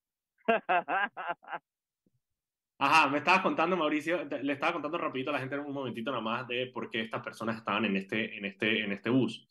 Ajá, 2.78 3.08
me 3.08 3.18
estabas 3.18 3.40
contando, 3.40 3.74
Mauricio, 3.76 4.24
le 4.24 4.52
estaba 4.52 4.74
contando 4.74 4.98
rapidito 4.98 5.30
a 5.30 5.32
la 5.32 5.38
gente 5.38 5.54
en 5.54 5.62
un 5.62 5.72
momentito 5.72 6.10
nada 6.10 6.22
más 6.22 6.46
de 6.46 6.66
por 6.66 6.90
qué 6.90 7.00
estas 7.00 7.22
personas 7.22 7.56
estaban 7.56 7.86
en 7.86 7.96
este, 7.96 8.36
en 8.36 8.44
este, 8.44 8.84
en 8.84 8.92
este 8.92 9.08
bus. 9.08 9.48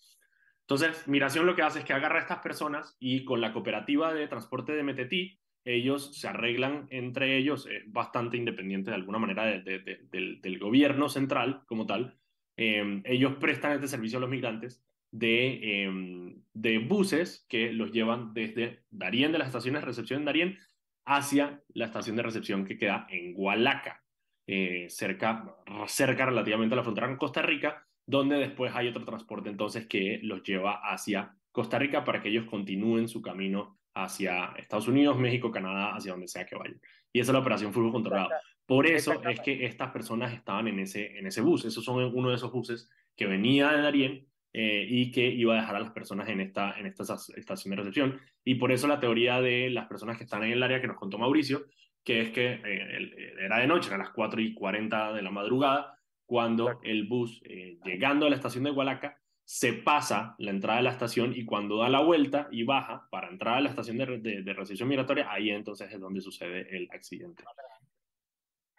Entonces, 0.67 1.07
Migración 1.07 1.45
lo 1.45 1.55
que 1.55 1.62
hace 1.62 1.79
es 1.79 1.86
que 1.86 1.93
agarra 1.93 2.17
a 2.17 2.22
estas 2.22 2.39
personas 2.39 2.95
y 3.00 3.24
con 3.24 3.39
la 3.39 3.53
cooperativa 3.53 4.13
de 4.13 4.27
transporte 4.27 4.74
de 4.74 4.84
Metetí, 4.84 5.39
ellos 5.63 6.19
se 6.19 6.27
arreglan 6.27 6.88
entre 6.89 7.38
ellos, 7.38 7.67
eh, 7.67 7.84
bastante 7.88 8.38
independiente 8.38 8.89
de 8.89 8.95
alguna 8.95 9.19
manera 9.19 9.45
de, 9.45 9.62
de, 9.62 10.38
del, 10.41 10.60
gobierno 10.60 11.10
central 11.10 11.63
como 11.67 11.86
tal. 11.86 12.17
Eh, 12.57 13.01
ellos 13.05 13.36
prestan 13.36 13.74
este 13.74 13.88
servicio 13.88 14.17
a 14.17 14.22
los 14.22 14.29
migrantes 14.29 14.84
de, 15.12 16.36
de 16.53 16.79
buses 16.79 17.45
que 17.48 17.72
los 17.72 17.91
llevan 17.91 18.34
desde 18.34 18.84
Darien, 18.89 19.31
de 19.31 19.38
las 19.38 19.48
estaciones 19.48 19.81
de 19.81 19.88
recepción 19.88 20.19
en 20.19 20.25
Darien, 20.25 20.57
hacia 21.05 21.62
la 21.69 21.86
estación 21.86 22.15
de 22.15 22.24
recepción 22.24 22.65
que 22.65 22.77
queda 22.77 23.07
en 23.10 23.34
Hualaca, 23.36 24.03
eh, 24.48 24.88
cerca, 24.89 25.55
cerca 25.88 26.25
relativamente 26.25 26.74
a 26.74 26.77
la 26.77 26.84
frontera 26.84 27.07
con 27.07 27.17
Costa 27.17 27.41
Rica, 27.41 27.84
donde 28.05 28.38
después 28.38 28.71
hay 28.75 28.88
otro 28.88 29.03
transporte 29.03 29.50
entonces 29.50 29.88
que 29.88 30.19
los 30.24 30.43
lleva 30.43 30.81
hacia 30.83 31.35
Costa 31.51 31.79
Rica 31.79 32.03
para 32.03 32.21
que 32.21 32.29
ellos 32.29 32.45
continúen 32.45 33.07
su 33.07 33.21
camino 33.21 33.79
hacia 33.93 34.53
Estados 34.57 34.88
Unidos, 34.88 35.17
México, 35.17 35.51
Canadá, 35.51 35.95
hacia 35.95 36.12
donde 36.12 36.27
sea 36.27 36.45
que 36.45 36.55
vayan. 36.55 36.79
Y 37.13 37.21
esa 37.21 37.31
es 37.31 37.33
la 37.33 37.39
operación 37.39 37.74
Flujo 37.74 37.93
Controlado. 37.93 38.29
Por 38.65 38.88
eso 38.88 39.21
es 39.24 39.39
que 39.39 39.65
estas 39.65 39.91
personas 39.91 40.33
estaban 40.33 40.67
en 40.67 40.79
ese, 40.79 41.17
en 41.17 41.27
ese 41.27 41.41
bus. 41.41 41.65
Esos 41.65 41.83
son 41.83 42.03
uno 42.13 42.29
de 42.29 42.35
esos 42.35 42.51
buses 42.51 42.89
que 43.15 43.25
venía 43.25 43.71
de 43.71 43.81
Darien 43.81 44.27
eh, 44.51 44.85
y 44.89 45.12
que 45.12 45.25
iba 45.25 45.53
a 45.53 45.62
dejar 45.62 45.77
a 45.77 45.79
las 45.79 45.91
personas 45.91 46.27
en 46.29 46.41
esta, 46.41 46.77
en 46.77 46.88
esta 46.88 47.03
estación 47.35 47.71
de 47.71 47.77
recepción. 47.77 48.19
Y 48.43 48.55
por 48.55 48.71
eso 48.71 48.88
la 48.88 49.00
teoría 49.00 49.39
de 49.39 49.69
las 49.69 49.88
personas 49.88 50.17
que 50.17 50.24
están 50.25 50.43
en 50.43 50.51
el 50.51 50.63
área 50.63 50.81
que 50.81 50.88
nos 50.88 50.97
contó 50.97 51.17
Mauricio, 51.17 51.65
que 52.03 52.21
es 52.21 52.31
que 52.31 52.59
eh, 52.65 53.35
era 53.39 53.59
de 53.59 53.67
noche, 53.67 53.88
eran 53.88 54.00
las 54.00 54.09
4 54.09 54.41
y 54.41 54.53
40 54.53 55.13
de 55.13 55.21
la 55.21 55.31
madrugada, 55.31 55.94
cuando 56.25 56.79
el 56.84 57.08
bus, 57.08 57.41
eh, 57.46 57.77
llegando 57.84 58.25
a 58.25 58.29
la 58.29 58.36
estación 58.36 58.63
de 58.63 58.72
Hualaca, 58.72 59.20
se 59.44 59.74
pasa 59.74 60.36
la 60.39 60.51
entrada 60.51 60.77
de 60.77 60.84
la 60.84 60.91
estación 60.91 61.34
y 61.36 61.46
cuando 61.46 61.77
da 61.77 61.89
la 61.89 62.01
vuelta 62.01 62.48
y 62.51 62.63
baja 62.63 63.08
para 63.12 63.29
entrar 63.29 63.58
a 63.58 63.62
la 63.62 63.70
estación 63.70 63.98
de, 63.98 64.41
de, 64.41 64.53
recepción 64.53 64.89
migratoria, 64.89 65.32
ahí 65.32 65.51
entonces 65.51 65.91
es 65.91 66.00
donde 66.00 66.20
sucede 66.20 66.67
el 66.75 66.89
accidente. 66.91 67.44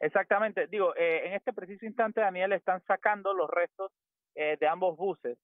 Exactamente, 0.01 0.67
digo, 0.67 0.93
en 0.97 1.35
este 1.35 1.53
preciso 1.53 1.87
instante, 1.87 2.21
Daniel, 2.21 2.53
están 2.53 2.83
sacando 2.85 3.33
los 3.33 3.49
restos 3.49 3.93
de 4.35 4.67
ambos 4.67 4.97
buses 4.97 5.39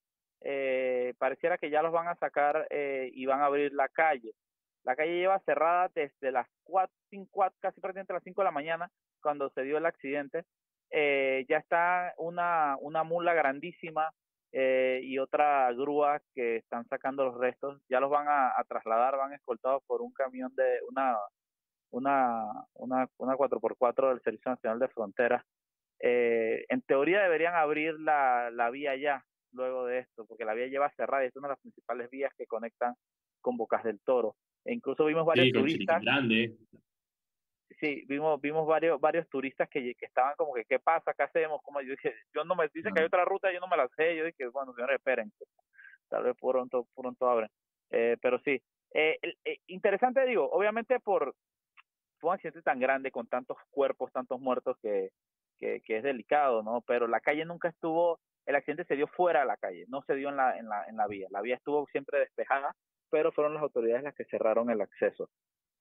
eh, 0.45 1.13
pareciera 1.17 1.57
que 1.57 1.69
ya 1.69 1.81
los 1.81 1.93
van 1.93 2.09
a 2.09 2.15
sacar 2.15 2.67
eh, 2.69 3.09
y 3.13 3.25
van 3.25 3.41
a 3.41 3.45
abrir 3.45 3.73
la 3.73 3.87
calle. 3.87 4.33
La 4.83 4.95
calle 4.95 5.15
lleva 5.15 5.39
cerrada 5.39 5.89
desde 5.95 6.31
las 6.31 6.47
4, 6.63 6.93
5, 7.09 7.45
casi 7.59 7.79
prácticamente 7.79 8.13
las 8.13 8.23
5 8.23 8.41
de 8.41 8.45
la 8.45 8.51
mañana, 8.51 8.91
cuando 9.21 9.49
se 9.51 9.61
dio 9.63 9.77
el 9.77 9.85
accidente. 9.85 10.43
Eh, 10.95 11.45
ya 11.49 11.57
está 11.57 12.13
una, 12.19 12.77
una 12.79 13.03
mula 13.03 13.33
grandísima 13.33 14.13
eh, 14.51 15.01
y 15.03 15.17
otra 15.17 15.73
grúa 15.73 16.21
que 16.35 16.57
están 16.57 16.87
sacando 16.87 17.25
los 17.25 17.37
restos. 17.39 17.81
Ya 17.89 17.99
los 17.99 18.11
van 18.11 18.27
a, 18.29 18.63
trasladar, 18.67 19.17
van 19.17 19.33
escoltados 19.33 19.81
por 19.87 20.03
un 20.03 20.13
camión 20.13 20.53
de 20.55 20.79
una, 20.87 21.17
una, 21.89 22.45
una, 22.75 23.09
una 23.17 23.35
4x4 23.35 24.09
del 24.09 24.21
Servicio 24.21 24.51
Nacional 24.51 24.77
de 24.77 24.87
Fronteras. 24.89 25.43
Eh, 25.99 26.63
en 26.69 26.81
teoría 26.83 27.23
deberían 27.23 27.55
abrir 27.55 27.99
la, 27.99 28.51
la 28.51 28.69
vía 28.69 28.95
ya, 28.95 29.25
luego 29.51 29.87
de 29.87 29.99
esto, 29.99 30.25
porque 30.27 30.45
la 30.45 30.53
vía 30.53 30.67
lleva 30.67 30.91
cerrada 30.91 31.23
y 31.23 31.29
es 31.29 31.35
una 31.35 31.47
de 31.47 31.53
las 31.53 31.61
principales 31.61 32.11
vías 32.11 32.31
que 32.37 32.45
conectan 32.45 32.93
con 33.41 33.57
Bocas 33.57 33.83
del 33.83 33.99
Toro. 34.01 34.35
E 34.63 34.73
incluso 34.73 35.05
vimos 35.05 35.25
varios 35.25 35.51
turistas. 35.51 36.03
Grande. 36.03 36.55
Sí, 37.83 38.05
vimos, 38.07 38.39
vimos 38.39 38.65
varios, 38.65 38.97
varios 39.01 39.27
turistas 39.27 39.67
que, 39.69 39.93
que 39.95 40.05
estaban 40.05 40.35
como 40.37 40.53
que, 40.53 40.63
¿qué 40.63 40.79
pasa? 40.79 41.13
¿Qué 41.13 41.23
hacemos? 41.23 41.61
Como 41.63 41.81
yo 41.81 41.91
dije, 41.91 42.15
yo 42.33 42.45
no 42.45 42.55
me 42.55 42.69
dicen 42.73 42.93
que 42.93 43.01
hay 43.01 43.07
otra 43.07 43.25
ruta, 43.25 43.51
yo 43.51 43.59
no 43.59 43.67
me 43.67 43.75
la 43.75 43.89
sé. 43.97 44.15
Yo 44.15 44.23
dije, 44.23 44.47
bueno, 44.47 44.73
señores, 44.73 44.95
esperen, 44.95 45.33
tal 46.07 46.23
vez 46.23 46.33
pronto, 46.39 46.87
pronto 46.95 47.29
abren. 47.29 47.49
Eh, 47.89 48.15
pero 48.21 48.39
sí, 48.39 48.61
eh, 48.93 49.19
eh, 49.43 49.57
interesante 49.67 50.25
digo, 50.25 50.49
obviamente 50.49 51.01
por, 51.01 51.35
por 52.21 52.29
un 52.29 52.35
accidente 52.35 52.61
tan 52.61 52.79
grande 52.79 53.11
con 53.11 53.27
tantos 53.27 53.57
cuerpos, 53.69 54.13
tantos 54.13 54.39
muertos 54.39 54.77
que, 54.81 55.09
que, 55.57 55.81
que 55.81 55.97
es 55.97 56.03
delicado, 56.03 56.63
¿no? 56.63 56.79
Pero 56.87 57.05
la 57.09 57.19
calle 57.19 57.43
nunca 57.43 57.67
estuvo 57.67 58.17
el 58.45 58.55
accidente 58.55 58.85
se 58.85 58.95
dio 58.95 59.07
fuera 59.07 59.41
de 59.41 59.45
la 59.45 59.57
calle, 59.57 59.83
no 59.89 60.03
se 60.03 60.15
dio 60.15 60.29
en 60.29 60.37
la, 60.37 60.57
en 60.57 60.69
la, 60.69 60.85
en 60.85 60.95
la 60.95 61.07
vía. 61.07 61.27
La 61.31 61.41
vía 61.41 61.55
estuvo 61.55 61.85
siempre 61.87 62.19
despejada, 62.19 62.73
pero 63.09 63.33
fueron 63.33 63.53
las 63.53 63.63
autoridades 63.63 64.03
las 64.03 64.15
que 64.15 64.23
cerraron 64.23 64.69
el 64.69 64.79
acceso. 64.79 65.29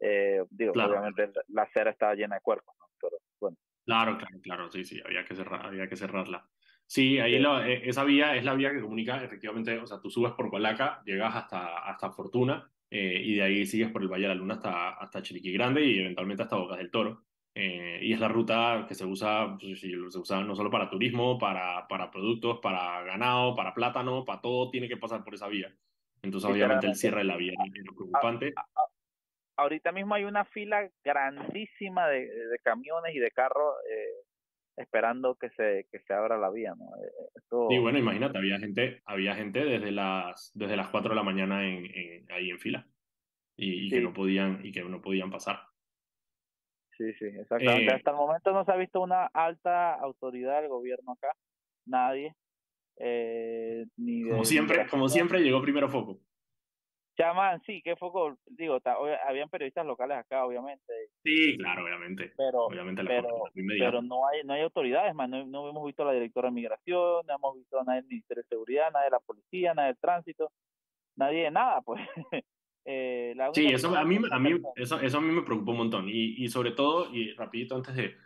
Eh, 0.05 0.45
digo, 0.51 0.73
obviamente 0.73 1.31
la 1.49 1.63
acera 1.63 1.93
estaba 1.93 2.15
llena 2.17 2.35
de 2.35 2.41
cuerpos, 2.41 2.75
¿no? 2.77 2.87
pero 3.01 3.19
bueno. 3.41 3.57
Claro, 3.85 4.19
claro, 4.19 4.41
claro, 4.43 4.71
sí, 4.71 4.85
sí, 4.85 5.01
había 5.05 5.25
que, 5.25 5.37
cerrar, 5.37 5.65
había 5.65 5.89
que 5.89 5.97
cerrarla. 5.97 6.45
Sí, 6.87 7.21
ahí 7.21 7.37
e, 7.37 7.89
esa 7.89 8.03
vía 8.03 8.35
es 8.35 8.45
la 8.45 8.55
vía 8.55 8.73
que 8.73 8.81
comunica 8.81 9.23
efectivamente, 9.23 9.79
o 9.79 9.87
sea, 9.87 10.01
tú 10.01 10.11
subes 10.11 10.33
por 10.33 10.51
Colaca, 10.51 11.03
llegas 11.05 11.37
hasta, 11.37 11.79
hasta 11.89 12.11
Fortuna 12.11 12.69
eh, 12.91 13.23
y 13.25 13.37
de 13.37 13.43
ahí 13.43 13.65
sigues 13.65 13.91
por 13.91 14.03
el 14.03 14.09
Valle 14.09 14.25
de 14.25 14.29
la 14.29 14.35
Luna 14.35 14.55
hasta, 14.55 14.91
hasta 14.91 15.23
Chiriquí 15.23 15.53
Grande 15.53 15.85
y 15.85 16.01
eventualmente 16.01 16.43
hasta 16.43 16.57
Bocas 16.57 16.79
del 16.79 16.91
Toro. 16.91 17.23
Eh, 17.55 18.01
y 18.03 18.13
es 18.13 18.19
la 18.21 18.29
ruta 18.29 18.87
que 18.89 18.95
se 18.95 19.05
usa, 19.05 19.57
pues, 19.61 19.81
se 19.81 20.19
usa 20.19 20.43
no 20.43 20.57
solo 20.57 20.71
para 20.71 20.91
turismo, 20.91 21.39
para, 21.39 21.87
para 21.87 22.11
productos, 22.11 22.59
para 22.61 23.03
ganado, 23.05 23.55
para 23.55 23.75
plátano, 23.75 24.25
para 24.25 24.41
todo 24.41 24.71
tiene 24.71 24.89
que 24.89 24.97
pasar 24.97 25.23
por 25.23 25.35
esa 25.35 25.49
vía. 25.49 25.73
Entonces, 26.23 26.51
obviamente, 26.51 26.87
el 26.87 26.95
cierre 26.95 27.19
de 27.19 27.25
la 27.25 27.37
vía 27.37 27.53
es 27.53 27.83
preocupante. 27.83 28.55
Ahorita 29.57 29.93
mismo 29.93 30.15
hay 30.15 30.25
una 30.25 30.45
fila 30.45 30.89
grandísima 31.05 32.09
de, 32.09 32.27
de 32.27 32.59
camiones 32.63 33.15
y 33.15 33.19
de 33.19 33.31
carros 33.31 33.75
eh, 33.91 34.25
esperando 34.77 35.37
que 35.37 35.51
se, 35.51 35.87
que 35.91 36.01
se 36.01 36.15
abra 36.15 36.39
la 36.39 36.51
vía. 36.51 36.75
¿no? 36.77 36.85
Eh, 36.97 37.69
sí, 37.69 37.79
bueno, 37.79 37.99
imagínate, 37.99 38.39
había 38.39 38.59
gente, 38.59 39.03
había 39.05 39.35
gente 39.35 39.65
desde 39.65 39.93
las, 39.93 40.51
desde 40.55 40.77
las 40.77 40.89
4 40.89 41.11
de 41.11 41.17
la 41.17 41.23
mañana 41.23 41.67
en, 41.67 42.31
ahí 42.31 42.51
en 42.51 42.59
fila 42.59 42.87
y, 43.57 43.91
que 43.91 44.01
no 44.01 44.13
podían, 44.13 44.65
y 44.65 44.73
que 44.73 44.83
no 44.83 45.01
podían 45.01 45.31
pasar. 45.31 45.61
Sí, 46.97 47.13
sí, 47.15 47.27
exactamente. 47.27 47.93
Eh, 47.93 47.95
Hasta 47.95 48.11
el 48.11 48.17
momento 48.17 48.53
no 48.53 48.65
se 48.65 48.73
ha 48.73 48.77
visto 48.77 49.01
una 49.01 49.27
alta 49.27 49.95
autoridad 49.95 50.61
del 50.61 50.69
gobierno 50.69 51.13
acá, 51.13 51.33
nadie. 51.87 52.35
Eh, 52.99 53.87
ni 53.97 54.29
como 54.29 54.45
siempre, 54.45 54.87
como 54.87 55.09
siempre 55.09 55.41
llegó 55.41 55.63
primero 55.63 55.89
Foco. 55.89 56.21
Sí, 57.67 57.81
¿qué 57.83 57.97
Foco? 57.97 58.37
Digo, 58.47 58.79
habían 59.27 59.49
periodistas 59.49 59.87
locales 59.87 60.19
acá, 60.19 60.45
obviamente. 60.45 60.93
Sí, 61.23 61.57
claro, 61.59 61.85
obviamente. 61.85 62.33
Pero, 62.37 62.67
obviamente 62.67 63.03
pero, 63.05 64.03
no 64.03 64.27
hay 64.27 64.43
no 64.45 64.55
hay 64.55 64.63
autoridades, 64.63 65.15
más 65.15 65.29
no, 65.29 65.47
no 65.47 65.69
hemos 65.69 65.87
visto 65.87 66.03
a 66.03 66.07
la 66.07 66.13
directora 66.13 66.49
de 66.49 66.55
migración, 66.55 67.27
no 67.27 67.35
hemos 67.35 67.57
visto 67.57 67.81
a 67.81 67.85
nadie 67.85 68.01
del 68.03 68.09
Ministerio 68.09 68.43
de 68.43 68.49
Seguridad, 68.49 68.91
nadie 68.93 69.05
de 69.05 69.11
la 69.11 69.21
policía, 69.21 69.75
nadie 69.75 69.89
del 69.89 69.99
tránsito, 69.99 70.51
nadie 71.17 71.45
de 71.45 71.51
nada, 71.51 71.81
pues. 71.83 72.01
Eh, 72.85 73.37
sí, 73.55 73.69
eso 73.69 73.97
a, 73.97 74.05
mí, 74.05 74.19
a 74.29 74.39
mí, 74.41 74.61
eso, 74.75 74.99
eso 74.99 75.19
a 75.19 75.21
mí 75.21 75.33
me 75.33 75.43
preocupa 75.43 75.71
un 75.71 75.79
montón. 75.79 76.09
Y, 76.09 76.45
y 76.45 76.49
sobre 76.49 76.73
todo, 76.73 77.15
y 77.15 77.33
rapidito 77.35 77.77
antes 77.77 77.95
de... 77.95 78.17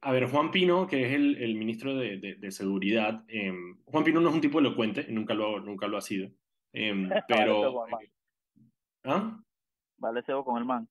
A 0.00 0.12
ver, 0.12 0.30
Juan 0.30 0.50
Pino, 0.50 0.86
que 0.86 1.04
es 1.04 1.12
el, 1.12 1.36
el 1.36 1.54
ministro 1.56 1.94
de, 1.94 2.36
de, 2.38 2.50
Seguridad, 2.50 3.22
em, 3.28 3.82
Juan 3.84 4.02
Pino 4.02 4.18
no 4.18 4.30
es 4.30 4.34
un 4.34 4.40
tipo 4.40 4.60
elocuente, 4.60 5.06
nunca 5.10 5.34
lo, 5.34 5.60
nunca 5.60 5.88
lo 5.88 5.98
ha 5.98 6.00
sido, 6.00 6.30
em, 6.72 7.08
pero... 7.28 7.84
¿Ah? 9.04 9.38
Vale, 9.98 10.22
cebo 10.22 10.44
con 10.44 10.58
el 10.58 10.64
man. 10.64 10.88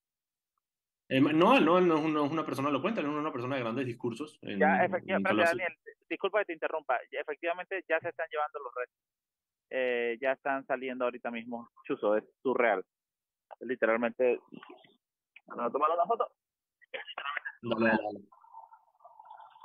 no, 1.10 1.60
no, 1.60 1.82
no, 1.82 2.26
es 2.26 2.32
una 2.32 2.46
persona 2.46 2.70
elocuente, 2.70 3.02
no 3.04 3.12
es 3.12 3.18
una 3.18 3.32
persona 3.32 3.56
de 3.56 3.62
grandes 3.62 3.86
discursos. 3.86 4.40
ya, 4.42 4.86
efectivamente, 4.86 5.36
Daniel, 5.36 5.78
disculpa 6.10 6.40
que 6.40 6.46
te 6.46 6.54
interrumpa, 6.54 6.98
efectivamente 7.12 7.84
ya 7.88 8.00
se 8.00 8.10
están 8.10 8.28
llevando 8.32 8.60
los 8.60 8.74
restos 8.74 9.02
eh, 9.74 10.18
ya 10.22 10.34
están 10.34 10.66
saliendo 10.66 11.06
ahorita 11.06 11.32
mismo. 11.32 11.70
Chuso, 11.86 12.18
es 12.18 12.26
surreal. 12.44 12.84
Literalmente. 13.62 14.42
¿Me 15.56 15.64
a 15.64 15.70
tomar 15.70 15.90
una 15.92 16.06
foto? 16.06 16.28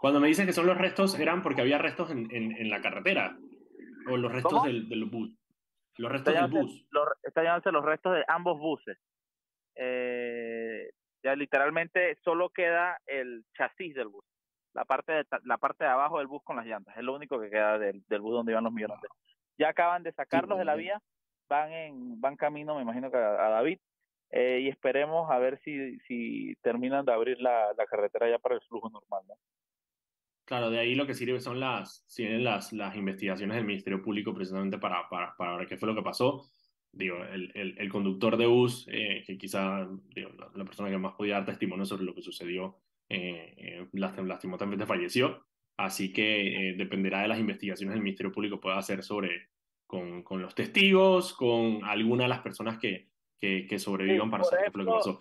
Cuando 0.00 0.20
me 0.20 0.28
dicen 0.28 0.46
que 0.46 0.52
son 0.52 0.66
los 0.66 0.78
restos, 0.78 1.18
eran 1.18 1.42
porque 1.42 1.60
había 1.60 1.78
restos 1.78 2.10
en, 2.12 2.30
en, 2.30 2.70
la 2.70 2.80
carretera. 2.80 3.36
O 4.08 4.16
los 4.16 4.30
restos 4.30 4.62
del, 4.62 4.88
del, 4.88 5.06
bus. 5.06 5.32
Los 5.98 6.12
restos 6.12 6.34
del 6.34 6.50
bus. 6.50 6.86
Los, 6.90 7.08
está 7.22 7.42
llevándose 7.42 7.72
los 7.72 7.84
restos 7.84 8.14
de 8.14 8.24
ambos 8.28 8.58
buses. 8.58 8.98
Eh, 9.74 10.90
ya 11.22 11.34
literalmente 11.34 12.16
solo 12.22 12.50
queda 12.50 12.98
el 13.06 13.44
chasis 13.56 13.94
del 13.94 14.08
bus. 14.08 14.24
La 14.74 14.84
parte, 14.84 15.12
de, 15.12 15.26
la 15.44 15.56
parte 15.58 15.84
de 15.84 15.90
abajo 15.90 16.18
del 16.18 16.26
bus 16.26 16.42
con 16.44 16.56
las 16.56 16.66
llantas. 16.66 16.96
Es 16.96 17.02
lo 17.02 17.14
único 17.14 17.40
que 17.40 17.50
queda 17.50 17.78
del, 17.78 18.04
del 18.08 18.20
bus 18.20 18.34
donde 18.34 18.52
iban 18.52 18.64
los 18.64 18.72
migrantes. 18.72 19.10
Ya 19.58 19.70
acaban 19.70 20.02
de 20.02 20.12
sacarlos 20.12 20.58
de 20.58 20.66
la 20.66 20.74
vía, 20.74 21.00
van 21.48 21.72
en 21.72 22.20
van 22.20 22.36
camino, 22.36 22.74
me 22.74 22.82
imagino 22.82 23.10
que 23.10 23.16
a, 23.16 23.48
David, 23.48 23.78
eh, 24.30 24.60
y 24.62 24.68
esperemos 24.68 25.30
a 25.30 25.38
ver 25.38 25.58
si, 25.64 25.98
si 26.00 26.54
terminan 26.56 27.06
de 27.06 27.12
abrir 27.12 27.40
la, 27.40 27.72
la 27.74 27.86
carretera 27.86 28.28
ya 28.28 28.38
para 28.38 28.56
el 28.56 28.60
flujo 28.62 28.90
normal. 28.90 29.22
¿no? 29.26 29.34
Claro, 30.46 30.70
de 30.70 30.78
ahí 30.78 30.94
lo 30.94 31.08
que 31.08 31.14
sirve 31.14 31.40
son 31.40 31.58
las, 31.58 32.06
las, 32.16 32.72
las 32.72 32.96
investigaciones 32.96 33.56
del 33.56 33.66
Ministerio 33.66 34.00
Público 34.00 34.32
precisamente 34.32 34.78
para, 34.78 35.08
para, 35.08 35.34
para 35.36 35.56
ver 35.56 35.66
qué 35.66 35.76
fue 35.76 35.88
lo 35.88 35.94
que 35.96 36.02
pasó. 36.02 36.48
Digo, 36.92 37.16
el, 37.24 37.50
el, 37.54 37.76
el 37.76 37.88
conductor 37.90 38.36
de 38.36 38.46
bus, 38.46 38.86
eh, 38.88 39.24
que 39.26 39.36
quizá 39.36 39.88
digo, 40.14 40.30
la, 40.54 40.64
persona 40.64 40.88
que 40.88 40.98
más 40.98 41.14
podía 41.14 41.34
dar 41.34 41.46
testimonio 41.46 41.84
sobre 41.84 42.04
lo 42.04 42.14
que 42.14 42.22
sucedió, 42.22 42.78
eh, 43.08 43.54
eh 43.58 43.88
lastimosamente 43.92 44.86
falleció. 44.86 45.44
Así 45.76 46.12
que 46.12 46.70
eh, 46.70 46.74
dependerá 46.74 47.22
de 47.22 47.28
las 47.28 47.40
investigaciones 47.40 47.94
del 47.94 48.02
Ministerio 48.04 48.30
Público 48.30 48.60
pueda 48.60 48.78
hacer 48.78 49.02
sobre, 49.02 49.48
con, 49.84 50.22
con, 50.22 50.40
los 50.40 50.54
testigos, 50.54 51.34
con 51.34 51.82
alguna 51.82 52.22
de 52.22 52.28
las 52.28 52.40
personas 52.40 52.78
que, 52.78 53.08
que, 53.40 53.66
que 53.66 53.80
sobrevivan 53.80 54.30
para 54.30 54.44
saber 54.44 54.70
qué 54.70 54.78
lo 54.78 54.84
que 54.84 54.92
pasó. 54.92 55.20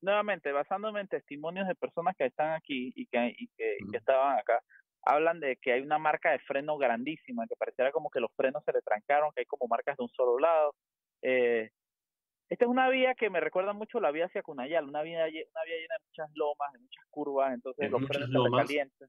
Nuevamente, 0.00 0.52
basándome 0.52 1.00
en 1.00 1.08
testimonios 1.08 1.68
de 1.68 1.74
personas 1.74 2.16
que 2.16 2.26
están 2.26 2.52
aquí 2.52 2.92
y 2.94 3.06
que, 3.06 3.34
y 3.36 3.48
que, 3.56 3.76
que, 3.90 3.96
estaban 3.96 4.38
acá, 4.38 4.60
hablan 5.02 5.40
de 5.40 5.56
que 5.56 5.72
hay 5.72 5.80
una 5.80 5.98
marca 5.98 6.30
de 6.30 6.38
freno 6.40 6.78
grandísima, 6.78 7.46
que 7.46 7.56
pareciera 7.56 7.92
como 7.92 8.10
que 8.10 8.20
los 8.20 8.32
frenos 8.34 8.62
se 8.64 8.72
le 8.72 8.80
trancaron, 8.82 9.30
que 9.34 9.40
hay 9.40 9.46
como 9.46 9.68
marcas 9.68 9.96
de 9.96 10.04
un 10.04 10.10
solo 10.10 10.38
lado. 10.38 10.74
Eh, 11.22 11.70
esta 12.48 12.64
es 12.66 12.70
una 12.70 12.88
vía 12.90 13.14
que 13.14 13.30
me 13.30 13.40
recuerda 13.40 13.72
mucho 13.72 13.98
la 13.98 14.10
vía 14.10 14.26
hacia 14.26 14.42
Cunayal, 14.42 14.84
una 14.84 15.02
vía, 15.02 15.24
una 15.24 15.30
vía 15.30 15.76
llena 15.76 15.94
de 15.98 16.04
muchas 16.06 16.30
lomas, 16.34 16.72
de 16.72 16.78
muchas 16.80 17.04
curvas, 17.08 17.54
entonces 17.54 17.90
los 17.90 18.06
frenos 18.06 18.28
se 18.30 18.50
calientan. 18.50 19.08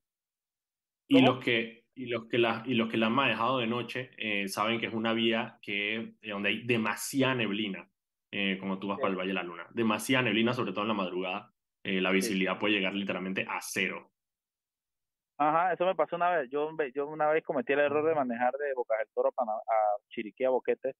Y 1.10 1.22
los, 1.22 1.44
que, 1.44 1.84
y, 1.94 2.06
los 2.06 2.28
que 2.28 2.38
la, 2.38 2.64
y 2.66 2.74
los 2.76 2.90
que 2.90 2.98
la 2.98 3.08
han 3.08 3.14
manejado 3.14 3.60
de 3.60 3.68
noche 3.68 4.12
eh, 4.18 4.48
saben 4.48 4.80
que 4.80 4.88
es 4.88 4.94
una 4.94 5.14
vía 5.14 5.60
que, 5.62 6.16
eh, 6.22 6.30
donde 6.30 6.50
hay 6.50 6.64
demasiada 6.64 7.36
neblina, 7.36 7.90
eh, 8.36 8.58
como 8.60 8.80
tú 8.80 8.88
vas 8.88 8.98
para 9.00 9.12
el 9.12 9.16
Valle 9.16 9.28
de 9.28 9.36
la 9.36 9.44
Luna. 9.44 9.68
Demasiada 9.70 10.24
neblina, 10.24 10.54
sobre 10.54 10.72
todo 10.72 10.82
en 10.82 10.88
la 10.88 10.94
madrugada. 10.96 11.54
la 11.84 12.12
visibilidad 12.12 12.58
puede 12.58 12.74
llegar 12.74 12.94
literalmente 12.94 13.46
a 13.48 13.60
cero. 13.62 14.12
Ajá, 15.38 15.74
eso 15.74 15.86
me 15.86 15.96
pasó 15.96 16.16
una 16.16 16.30
vez. 16.30 16.50
Yo, 16.50 16.72
yo 16.96 17.08
una 17.08 17.30
vez 17.30 17.44
cometí 17.44 17.74
el 17.74 17.80
error 17.80 18.04
de 18.08 18.16
manejar 18.16 18.54
de 18.54 18.74
Bocas 18.74 18.98
del 19.00 19.08
Toro 19.14 19.34
a, 19.38 19.44
a 19.44 19.78
Chiriquí 20.10 20.44
a 20.46 20.50
Boquete 20.50 20.96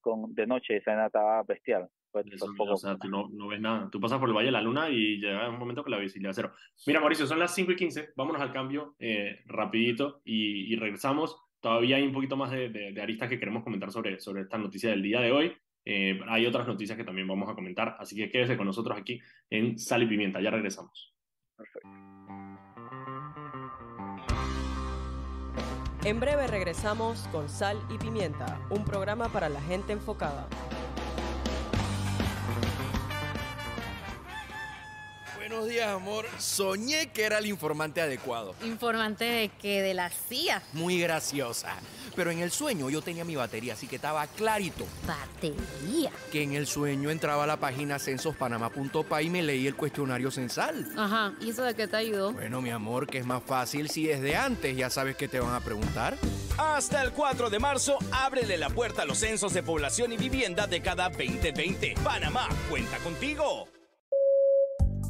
con, 0.00 0.34
de 0.34 0.46
noche. 0.46 0.76
Esa 0.76 1.06
estaba 1.06 1.42
bestial. 1.44 1.88
Eso, 2.24 2.46
o 2.58 2.76
sea, 2.76 2.96
tú 2.96 3.08
no, 3.08 3.28
no, 3.30 3.48
ves 3.48 3.60
nada. 3.60 3.88
Tú 3.90 4.00
pasas 4.00 4.18
por 4.18 4.28
el 4.28 4.34
Valle 4.34 4.46
de 4.46 4.52
la 4.52 4.62
Luna 4.62 4.88
y 4.88 5.18
llega 5.18 5.48
un 5.48 5.58
momento 5.58 5.82
con 5.82 5.92
la 5.92 5.98
visibilidad 5.98 6.32
cero. 6.34 6.52
Mira, 6.86 7.00
Mauricio, 7.00 7.26
son 7.26 7.38
las 7.38 7.54
5 7.54 7.72
y 7.72 7.76
15. 7.76 8.12
Vámonos 8.16 8.40
al 8.40 8.52
cambio 8.52 8.96
eh, 8.98 9.42
rapidito 9.46 10.20
y, 10.24 10.72
y, 10.72 10.76
regresamos. 10.76 11.42
Todavía 11.60 11.96
hay 11.96 12.04
un 12.04 12.12
poquito 12.12 12.36
más 12.36 12.50
de, 12.50 12.68
de, 12.70 12.92
de, 12.92 13.02
aristas 13.02 13.28
que 13.28 13.38
queremos 13.38 13.64
comentar 13.64 13.90
sobre, 13.90 14.18
sobre 14.20 14.42
esta 14.42 14.58
noticia 14.58 14.90
del 14.90 15.02
día 15.02 15.20
de 15.20 15.32
hoy. 15.32 15.56
Eh, 15.88 16.18
hay 16.26 16.44
otras 16.46 16.66
noticias 16.66 16.98
que 16.98 17.04
también 17.04 17.28
vamos 17.28 17.48
a 17.48 17.54
comentar, 17.54 17.96
así 18.00 18.16
que 18.16 18.28
quédese 18.28 18.56
con 18.56 18.66
nosotros 18.66 18.98
aquí 18.98 19.20
en 19.48 19.78
Sal 19.78 20.02
y 20.02 20.06
Pimienta. 20.06 20.40
Ya 20.40 20.50
regresamos. 20.50 21.14
Perfecto. 21.56 21.88
En 26.04 26.20
breve 26.20 26.48
regresamos 26.48 27.28
con 27.32 27.48
Sal 27.48 27.78
y 27.88 27.98
Pimienta, 27.98 28.60
un 28.70 28.84
programa 28.84 29.28
para 29.28 29.48
la 29.48 29.60
gente 29.62 29.92
enfocada. 29.92 30.48
Buenos 35.36 35.68
días, 35.68 35.88
amor. 35.88 36.26
Soñé 36.38 37.12
que 37.12 37.22
era 37.22 37.38
el 37.38 37.46
informante 37.46 38.00
adecuado. 38.00 38.56
¿Informante 38.64 39.24
de 39.24 39.48
qué? 39.60 39.82
¿De 39.82 39.94
la 39.94 40.10
CIA? 40.10 40.62
Muy 40.72 41.00
graciosa. 41.00 41.76
Pero 42.16 42.30
en 42.30 42.40
el 42.40 42.50
sueño 42.50 42.88
yo 42.90 43.02
tenía 43.02 43.24
mi 43.24 43.36
batería, 43.36 43.74
así 43.74 43.86
que 43.86 43.96
estaba 43.96 44.26
clarito. 44.26 44.86
¿Batería? 45.06 46.10
Que 46.32 46.42
en 46.42 46.54
el 46.54 46.66
sueño 46.66 47.10
entraba 47.10 47.44
a 47.44 47.46
la 47.46 47.58
página 47.58 47.98
censospanama.pa 47.98 49.22
y 49.22 49.30
me 49.30 49.42
leí 49.42 49.66
el 49.66 49.76
cuestionario 49.76 50.30
censal. 50.30 50.90
Ajá, 50.96 51.34
¿y 51.40 51.50
eso 51.50 51.62
de 51.62 51.74
qué 51.74 51.86
te 51.86 51.96
ayudó? 51.96 52.32
Bueno, 52.32 52.62
mi 52.62 52.70
amor, 52.70 53.06
que 53.06 53.18
es 53.18 53.26
más 53.26 53.42
fácil 53.42 53.90
si 53.90 54.06
desde 54.06 54.34
antes 54.34 54.76
ya 54.76 54.90
sabes 54.90 55.16
que 55.16 55.28
te 55.28 55.38
van 55.38 55.54
a 55.54 55.60
preguntar. 55.60 56.16
Hasta 56.58 57.02
el 57.02 57.12
4 57.12 57.50
de 57.50 57.58
marzo, 57.58 57.98
ábrele 58.10 58.56
la 58.56 58.70
puerta 58.70 59.02
a 59.02 59.04
los 59.04 59.18
censos 59.18 59.52
de 59.52 59.62
población 59.62 60.12
y 60.12 60.16
vivienda 60.16 60.66
de 60.66 60.80
cada 60.80 61.10
2020. 61.10 61.94
Panamá, 62.02 62.48
cuenta 62.70 62.96
contigo. 62.98 63.68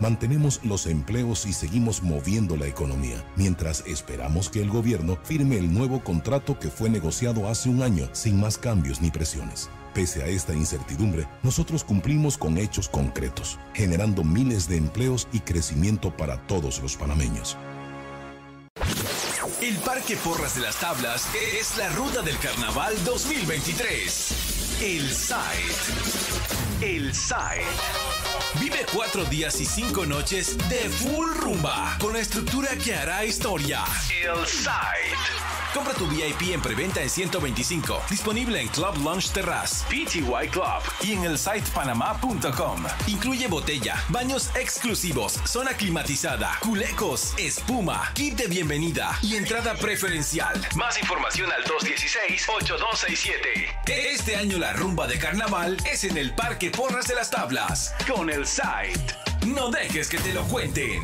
mantenemos 0.00 0.60
los 0.64 0.86
empleos 0.86 1.46
y 1.46 1.52
seguimos 1.52 2.02
moviendo 2.02 2.56
la 2.56 2.66
economía, 2.66 3.24
mientras 3.36 3.84
esperamos 3.86 4.48
que 4.48 4.60
el 4.60 4.70
gobierno 4.70 5.18
firme 5.22 5.58
el 5.58 5.72
nuevo 5.72 6.02
contrato 6.02 6.58
que 6.58 6.70
fue 6.70 6.90
negociado 6.90 7.48
hace 7.48 7.68
un 7.68 7.82
año 7.82 8.08
sin 8.12 8.40
más 8.40 8.58
cambios 8.58 9.00
ni 9.00 9.10
presiones. 9.10 9.70
Pese 9.94 10.22
a 10.24 10.26
esta 10.26 10.52
incertidumbre, 10.52 11.28
nosotros 11.42 11.84
cumplimos 11.84 12.36
con 12.36 12.58
hechos 12.58 12.88
concretos, 12.88 13.60
generando 13.74 14.24
miles 14.24 14.68
de 14.68 14.76
empleos 14.76 15.28
y 15.32 15.38
crecimiento 15.40 16.16
para 16.16 16.38
todos 16.46 16.80
los 16.82 16.96
panameños. 16.96 17.56
El 19.62 19.76
Parque 19.76 20.16
Porras 20.16 20.56
de 20.56 20.62
las 20.62 20.76
Tablas 20.76 21.28
es 21.58 21.76
la 21.78 21.88
ruta 21.90 22.22
del 22.22 22.36
Carnaval 22.38 22.92
2023. 23.04 24.80
El 24.82 25.10
SIDE. 25.10 25.36
El 26.82 27.14
SIDE 27.14 28.23
Vive 28.60 28.86
cuatro 28.92 29.24
días 29.24 29.60
y 29.60 29.64
cinco 29.64 30.06
noches 30.06 30.56
de 30.68 30.88
full 30.88 31.28
rumba 31.36 31.96
con 31.98 32.12
la 32.12 32.20
estructura 32.20 32.68
que 32.76 32.94
hará 32.94 33.24
historia. 33.24 33.84
Compra 35.74 35.92
tu 35.92 36.06
VIP 36.06 36.54
en 36.54 36.62
preventa 36.62 37.02
en 37.02 37.10
125. 37.10 38.02
Disponible 38.08 38.60
en 38.60 38.68
Club 38.68 38.96
Lunch 39.02 39.32
Terrace, 39.32 39.84
PTY 39.88 40.48
Club 40.48 40.82
y 41.02 41.14
en 41.14 41.24
el 41.24 41.36
site 41.36 41.64
panama.com. 41.74 42.84
Incluye 43.08 43.48
botella, 43.48 43.96
baños 44.08 44.50
exclusivos, 44.54 45.40
zona 45.44 45.72
climatizada, 45.72 46.56
culecos, 46.60 47.34
espuma, 47.38 48.12
kit 48.14 48.36
de 48.36 48.46
bienvenida 48.46 49.18
y 49.20 49.34
entrada 49.34 49.74
preferencial. 49.74 50.64
Más 50.76 50.96
información 51.00 51.50
al 51.50 51.64
216-8267. 51.64 53.34
Este 53.88 54.36
año 54.36 54.58
la 54.58 54.74
rumba 54.74 55.08
de 55.08 55.18
carnaval 55.18 55.76
es 55.90 56.04
en 56.04 56.16
el 56.16 56.36
Parque 56.36 56.70
Porras 56.70 57.08
de 57.08 57.16
las 57.16 57.30
Tablas 57.30 57.92
con 58.06 58.30
el 58.30 58.46
site. 58.46 59.16
No 59.44 59.70
dejes 59.70 60.08
que 60.08 60.18
te 60.18 60.32
lo 60.32 60.44
cuenten. 60.44 61.02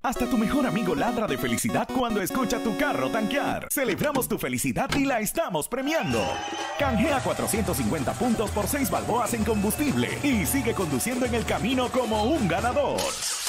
Hasta 0.00 0.26
tu 0.26 0.38
mejor 0.38 0.66
amigo 0.66 0.94
ladra 0.94 1.26
de 1.26 1.36
felicidad 1.36 1.88
cuando 1.96 2.22
escucha 2.22 2.58
tu 2.58 2.76
carro 2.76 3.10
tanquear. 3.10 3.68
Celebramos 3.70 4.28
tu 4.28 4.38
felicidad 4.38 4.88
y 4.96 5.04
la 5.04 5.20
estamos 5.20 5.68
premiando. 5.68 6.20
Canjea 6.78 7.20
450 7.20 8.12
puntos 8.14 8.50
por 8.50 8.66
6 8.66 8.90
balboas 8.90 9.34
en 9.34 9.44
combustible 9.44 10.08
y 10.22 10.46
sigue 10.46 10.74
conduciendo 10.74 11.26
en 11.26 11.34
el 11.34 11.44
camino 11.44 11.88
como 11.90 12.24
un 12.24 12.48
ganador. 12.48 13.00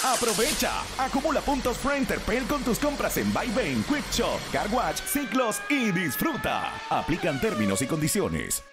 Aprovecha, 0.03 0.71
acumula 0.97 1.41
puntos 1.41 1.77
Pro 1.77 1.93
Enterpel 1.93 2.43
con 2.43 2.63
tus 2.63 2.79
compras 2.79 3.17
en 3.17 3.31
Buybain, 3.33 3.83
Quick 3.83 4.11
Shop, 4.11 4.39
Car 4.51 4.67
Watch, 4.71 5.01
Ciclos 5.05 5.61
y 5.69 5.91
disfruta. 5.91 6.71
Aplican 6.89 7.39
términos 7.39 7.81
y 7.81 7.87
condiciones. 7.87 8.72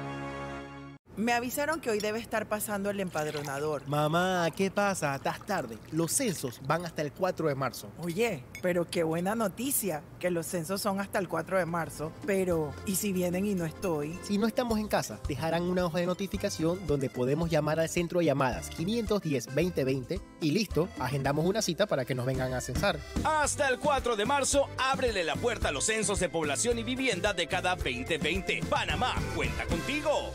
Me 1.21 1.33
avisaron 1.33 1.79
que 1.79 1.91
hoy 1.91 1.99
debe 1.99 2.17
estar 2.17 2.47
pasando 2.47 2.89
el 2.89 2.99
empadronador. 2.99 3.87
Mamá, 3.87 4.49
¿qué 4.55 4.71
pasa? 4.71 5.13
Estás 5.13 5.45
tarde. 5.45 5.77
Los 5.91 6.11
censos 6.13 6.59
van 6.65 6.83
hasta 6.83 7.03
el 7.03 7.11
4 7.11 7.47
de 7.47 7.53
marzo. 7.53 7.91
Oye, 7.99 8.43
pero 8.63 8.89
qué 8.89 9.03
buena 9.03 9.35
noticia, 9.35 10.01
que 10.19 10.31
los 10.31 10.47
censos 10.47 10.81
son 10.81 10.99
hasta 10.99 11.19
el 11.19 11.29
4 11.29 11.59
de 11.59 11.67
marzo. 11.67 12.11
Pero, 12.25 12.73
¿y 12.87 12.95
si 12.95 13.13
vienen 13.13 13.45
y 13.45 13.53
no 13.53 13.65
estoy? 13.65 14.17
Si 14.23 14.39
no 14.39 14.47
estamos 14.47 14.79
en 14.79 14.87
casa, 14.87 15.19
dejarán 15.27 15.61
una 15.61 15.85
hoja 15.85 15.99
de 15.99 16.07
notificación 16.07 16.87
donde 16.87 17.07
podemos 17.07 17.51
llamar 17.51 17.79
al 17.79 17.87
centro 17.87 18.17
de 18.17 18.25
llamadas 18.25 18.71
510-2020 18.71 20.19
y 20.41 20.49
listo, 20.49 20.89
agendamos 20.97 21.45
una 21.45 21.61
cita 21.61 21.85
para 21.85 22.03
que 22.03 22.15
nos 22.15 22.25
vengan 22.25 22.55
a 22.55 22.61
censar. 22.61 22.97
Hasta 23.23 23.69
el 23.69 23.77
4 23.77 24.15
de 24.15 24.25
marzo, 24.25 24.67
ábrele 24.79 25.23
la 25.23 25.35
puerta 25.35 25.67
a 25.67 25.71
los 25.71 25.83
censos 25.83 26.19
de 26.19 26.29
población 26.29 26.79
y 26.79 26.83
vivienda 26.83 27.33
de 27.33 27.45
cada 27.45 27.75
2020. 27.75 28.61
Panamá, 28.71 29.13
cuenta 29.35 29.67
contigo. 29.67 30.31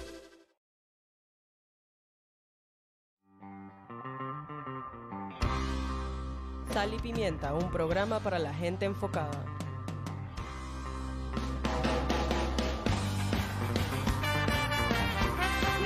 Sal 6.73 6.93
y 6.95 6.99
Pimienta, 6.99 7.55
un 7.55 7.71
programa 7.71 8.21
para 8.21 8.39
la 8.39 8.53
gente 8.53 8.85
enfocada. 8.85 9.45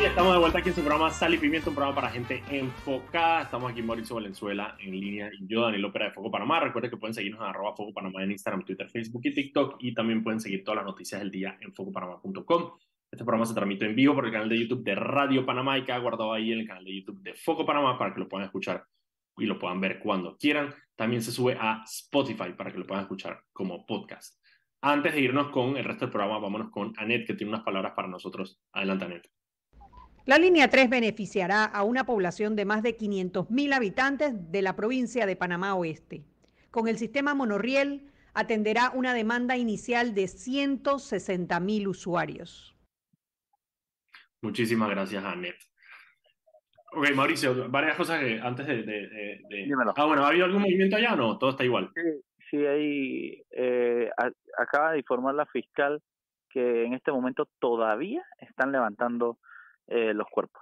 Y 0.00 0.04
estamos 0.04 0.32
de 0.32 0.38
vuelta 0.38 0.58
aquí 0.58 0.70
en 0.70 0.74
su 0.74 0.80
programa 0.80 1.10
Sal 1.10 1.34
y 1.34 1.38
Pimienta, 1.38 1.68
un 1.68 1.74
programa 1.74 1.94
para 1.94 2.10
gente 2.10 2.42
enfocada. 2.50 3.42
Estamos 3.42 3.70
aquí 3.70 3.82
Mauricio 3.82 4.16
Valenzuela 4.16 4.76
en 4.80 4.98
línea 4.98 5.30
y 5.38 5.46
yo, 5.46 5.62
Daniel 5.62 5.84
Ópera 5.84 6.06
de 6.06 6.12
Foco 6.12 6.30
Panamá. 6.30 6.58
Recuerden 6.60 6.90
que 6.90 6.96
pueden 6.96 7.14
seguirnos 7.14 7.40
en 7.42 7.48
arroba 7.48 7.76
Foco 7.76 7.92
Panamá 7.92 8.22
en 8.24 8.30
Instagram, 8.32 8.64
Twitter, 8.64 8.88
Facebook 8.88 9.20
y 9.24 9.34
TikTok. 9.34 9.76
Y 9.80 9.92
también 9.94 10.24
pueden 10.24 10.40
seguir 10.40 10.64
todas 10.64 10.76
las 10.76 10.86
noticias 10.86 11.20
del 11.20 11.30
día 11.30 11.58
en 11.60 11.74
focopanamá.com. 11.74 12.70
Este 13.12 13.24
programa 13.24 13.44
se 13.44 13.54
transmite 13.54 13.86
en 13.86 13.94
vivo 13.94 14.14
por 14.14 14.24
el 14.24 14.32
canal 14.32 14.48
de 14.48 14.58
YouTube 14.58 14.84
de 14.84 14.94
Radio 14.94 15.44
Panamá 15.44 15.76
y 15.76 15.84
queda 15.84 15.98
guardado 15.98 16.32
ahí 16.32 16.52
en 16.52 16.60
el 16.60 16.66
canal 16.66 16.84
de 16.84 16.94
YouTube 16.94 17.20
de 17.20 17.34
Foco 17.34 17.66
Panamá 17.66 17.98
para 17.98 18.14
que 18.14 18.20
lo 18.20 18.28
puedan 18.28 18.46
escuchar 18.46 18.86
y 19.40 19.46
lo 19.46 19.58
puedan 19.58 19.80
ver 19.80 19.98
cuando 19.98 20.36
quieran. 20.36 20.74
También 20.94 21.22
se 21.22 21.32
sube 21.32 21.56
a 21.58 21.82
Spotify 21.84 22.52
para 22.56 22.70
que 22.70 22.78
lo 22.78 22.86
puedan 22.86 23.04
escuchar 23.04 23.42
como 23.52 23.86
podcast. 23.86 24.38
Antes 24.82 25.14
de 25.14 25.20
irnos 25.20 25.50
con 25.50 25.76
el 25.76 25.84
resto 25.84 26.06
del 26.06 26.12
programa, 26.12 26.38
vámonos 26.38 26.70
con 26.70 26.92
Anet, 26.96 27.26
que 27.26 27.34
tiene 27.34 27.52
unas 27.52 27.64
palabras 27.64 27.92
para 27.94 28.08
nosotros. 28.08 28.60
Adelante, 28.72 29.04
Anet. 29.04 29.30
La 30.26 30.38
línea 30.38 30.68
3 30.68 30.88
beneficiará 30.88 31.64
a 31.64 31.82
una 31.82 32.04
población 32.04 32.54
de 32.54 32.64
más 32.64 32.82
de 32.82 32.96
500.000 32.96 33.74
habitantes 33.74 34.34
de 34.52 34.62
la 34.62 34.76
provincia 34.76 35.26
de 35.26 35.36
Panamá 35.36 35.74
Oeste. 35.74 36.24
Con 36.70 36.86
el 36.88 36.98
sistema 36.98 37.34
monorriel 37.34 38.10
atenderá 38.32 38.90
una 38.94 39.12
demanda 39.12 39.56
inicial 39.56 40.14
de 40.14 40.24
160.000 40.24 41.88
usuarios. 41.88 42.76
Muchísimas 44.42 44.90
gracias, 44.90 45.24
Anet. 45.24 45.69
Ok, 46.92 47.06
Mauricio, 47.14 47.68
varias 47.70 47.96
cosas 47.96 48.20
que 48.20 48.40
antes 48.40 48.66
de... 48.66 48.82
de, 48.82 49.08
de- 49.08 49.40
Dímelo. 49.66 49.92
Ah, 49.96 50.04
bueno, 50.06 50.24
¿ha 50.24 50.28
habido 50.28 50.44
algún 50.46 50.62
movimiento 50.62 50.96
allá 50.96 51.14
o 51.14 51.16
no? 51.16 51.38
Todo 51.38 51.50
está 51.50 51.64
igual. 51.64 51.90
Sí, 51.94 52.00
sí, 52.50 52.66
ahí 52.66 53.42
eh, 53.50 54.10
a- 54.16 54.62
acaba 54.62 54.92
de 54.92 54.98
informar 54.98 55.34
la 55.34 55.46
fiscal 55.46 56.02
que 56.48 56.84
en 56.84 56.94
este 56.94 57.12
momento 57.12 57.48
todavía 57.60 58.24
están 58.38 58.72
levantando 58.72 59.38
eh, 59.86 60.12
los 60.14 60.26
cuerpos. 60.28 60.60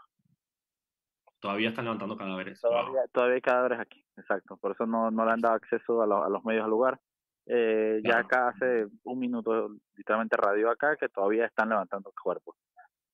Todavía 1.41 1.69
están 1.71 1.85
levantando 1.85 2.17
cadáveres. 2.17 2.61
Todavía, 2.61 3.01
todavía 3.13 3.37
hay 3.37 3.41
cadáveres 3.41 3.81
aquí, 3.81 4.05
exacto. 4.17 4.57
Por 4.57 4.73
eso 4.73 4.87
no, 4.87 5.11
no 5.11 5.25
le 5.25 5.31
han 5.31 5.41
dado 5.41 5.55
acceso 5.55 6.03
a, 6.03 6.07
lo- 6.07 6.25
a 6.25 6.29
los 6.29 6.45
medios 6.45 6.65
al 6.65 6.71
lugar. 6.71 6.99
Eh, 7.47 8.01
Ya 8.05 8.19
acá 8.19 8.49
hace 8.49 8.87
un 9.05 9.19
minuto, 9.19 9.71
literalmente 9.97 10.37
radio 10.37 10.69
acá, 10.71 10.97
que 10.97 11.09
todavía 11.09 11.47
están 11.47 11.71
levantando 11.71 12.13
cuerpos. 12.23 12.57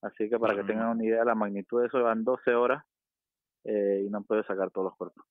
Así 0.02 0.28
que 0.28 0.38
para 0.38 0.54
que 0.54 0.64
tengan 0.64 0.88
una 0.88 1.04
idea 1.04 1.20
de 1.20 1.24
la 1.26 1.34
magnitud 1.36 1.80
de 1.80 1.86
eso, 1.86 2.02
van 2.02 2.24
12 2.24 2.54
horas 2.54 2.82
eh, 3.64 4.04
y 4.06 4.10
no 4.10 4.18
han 4.18 4.24
podido 4.24 4.44
sacar 4.44 4.70
todos 4.70 4.86
los 4.86 4.96
cuerpos. 4.96 5.24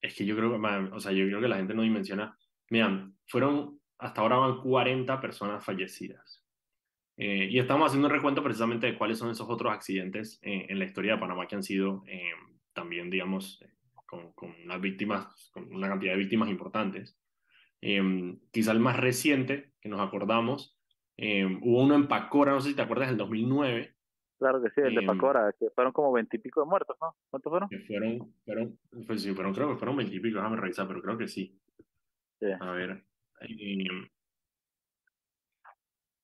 Es 0.00 0.14
que 0.14 0.24
yo 0.24 0.36
creo 0.36 0.50
que, 0.50 0.58
man, 0.58 0.92
o 0.92 1.00
sea, 1.00 1.12
yo 1.12 1.26
creo 1.26 1.40
que 1.40 1.48
la 1.48 1.56
gente 1.56 1.74
no 1.74 1.82
dimensiona. 1.82 2.36
Miren, 2.70 3.16
fueron, 3.26 3.80
hasta 3.98 4.20
ahora 4.20 4.36
van 4.36 4.60
40 4.60 5.20
personas 5.20 5.64
fallecidas. 5.64 6.42
Eh, 7.16 7.48
y 7.50 7.58
estamos 7.58 7.86
haciendo 7.86 8.08
un 8.08 8.14
recuento 8.14 8.42
precisamente 8.42 8.86
de 8.86 8.98
cuáles 8.98 9.18
son 9.18 9.30
esos 9.30 9.48
otros 9.48 9.72
accidentes 9.72 10.38
eh, 10.42 10.66
en 10.68 10.78
la 10.78 10.86
historia 10.86 11.12
de 11.12 11.18
Panamá 11.18 11.46
que 11.46 11.54
han 11.54 11.62
sido 11.62 12.02
eh, 12.06 12.32
también, 12.72 13.10
digamos, 13.10 13.60
eh, 13.62 13.72
con, 14.06 14.32
con 14.32 14.54
unas 14.64 14.80
víctimas, 14.80 15.50
con 15.52 15.72
una 15.72 15.88
cantidad 15.88 16.12
de 16.12 16.18
víctimas 16.18 16.48
importantes. 16.48 17.18
Eh, 17.80 18.36
quizá 18.50 18.72
el 18.72 18.80
más 18.80 18.96
reciente 18.96 19.72
que 19.80 19.88
nos 19.88 20.00
acordamos, 20.00 20.78
hubo 21.16 21.82
uno 21.82 21.94
en 21.94 22.08
Pacora, 22.08 22.52
no 22.52 22.60
sé 22.60 22.70
si 22.70 22.74
te 22.74 22.82
acuerdas, 22.82 23.08
del 23.08 23.18
2009, 23.18 23.94
Claro 24.42 24.60
que 24.60 24.70
sí, 24.70 24.80
el 24.80 24.92
de 24.96 25.00
Em, 25.02 25.06
Pacora, 25.06 25.54
que 25.56 25.70
fueron 25.70 25.92
como 25.92 26.10
veintipico 26.10 26.62
de 26.62 26.66
muertos, 26.66 26.96
¿no? 27.00 27.14
¿Cuántos 27.30 27.48
fueron? 27.48 27.68
que 27.68 27.78
fueron, 27.78 28.34
fueron, 28.44 28.76
pues 29.06 29.22
sí, 29.22 29.32
fueron, 29.32 29.54
creo 29.54 29.68
que 29.70 29.76
fueron 29.76 29.96
20 29.96 30.16
y 30.16 30.18
pico, 30.18 30.38
déjame 30.38 30.56
revisar, 30.56 30.88
pero 30.88 31.00
creo 31.00 31.16
que 31.16 31.28
sí. 31.28 31.60
A 32.60 32.72
ver. 32.72 33.04
eh, 33.40 34.00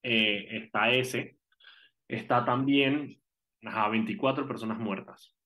eh, 0.02 0.48
está 0.64 0.90
ese. 0.90 1.38
Está 2.08 2.44
también 2.44 3.22
a 3.62 3.88
24 3.88 4.48
personas 4.48 4.78
muertas. 4.80 5.36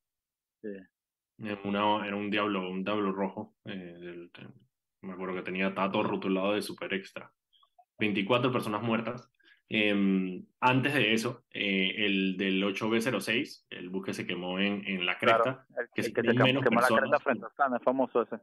En 0.63 1.59
una, 1.65 2.07
era 2.07 2.17
un 2.17 2.31
diablo, 2.31 2.71
un 2.71 2.85
diablo 2.85 3.13
rojo. 3.13 3.55
eh, 3.67 3.99
del- 4.01 4.31
me 5.03 5.13
acuerdo 5.13 5.35
que 5.35 5.43
tenía, 5.43 5.75
todo 5.75 6.05
rotulado 6.05 6.55
de 6.55 6.63
super 6.63 6.95
extra. 6.95 7.31
24 7.99 8.51
personas 8.51 8.83
muertas. 8.83 9.31
Em, 9.75 10.45
antes 10.61 10.93
de 10.93 11.15
eso, 11.15 11.47
eh, 11.51 11.95
el 11.97 12.37
del 12.37 12.63
8B06, 12.63 13.67
el 13.71 13.89
bus 13.89 14.05
que 14.05 14.13
se 14.13 14.27
quemó 14.27 14.59
en, 14.59 14.87
en 14.87 15.07
la 15.07 15.17
cresta, 15.17 15.65
Claro, 15.67 15.67
el, 15.79 15.89
que 15.95 16.01
el 16.03 16.05
se 16.05 16.13
que 16.13 16.21
se 16.21 16.27
quemó 16.27 16.33
quemó 16.33 16.45
menos 16.45 16.63
quemó 16.63 16.81
la 16.83 16.87
personas. 16.89 17.09
cresta 17.09 17.25
frente 17.25 17.47
a 17.47 17.51
Sana, 17.57 17.77
es 17.79 17.83
famoso 17.83 18.23
ese. 18.23 18.37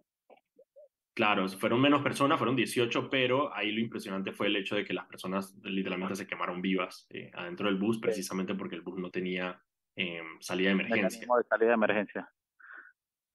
Claro, 1.14 1.48
fueron 1.50 1.82
menos 1.82 2.02
personas, 2.02 2.40
fueron 2.40 2.56
18, 2.56 3.10
pero 3.12 3.54
ahí 3.54 3.72
lo 3.72 3.80
impresionante 3.80 4.32
fue 4.32 4.48
el 4.48 4.56
hecho 4.56 4.76
de 4.76 4.84
que 4.84 4.94
las 4.94 5.06
personas 5.06 5.56
literalmente 5.62 6.16
se 6.16 6.26
quemaron 6.26 6.64
vivas 6.64 7.06
eh, 7.12 7.30
adentro 7.36 7.68
del 7.68 7.78
bus, 7.78 8.00
precisamente 8.00 8.56
porque 8.56 8.76
el 8.76 8.82
bus 8.82 8.98
no 8.98 9.12
tenía 9.12 9.62
eh, 9.96 10.22
salida 10.40 10.70
de 10.70 10.74
emergencia. 10.74 11.20
De 11.20 11.44
salida 11.48 11.68
de 11.68 11.74
emergencia. 11.74 12.32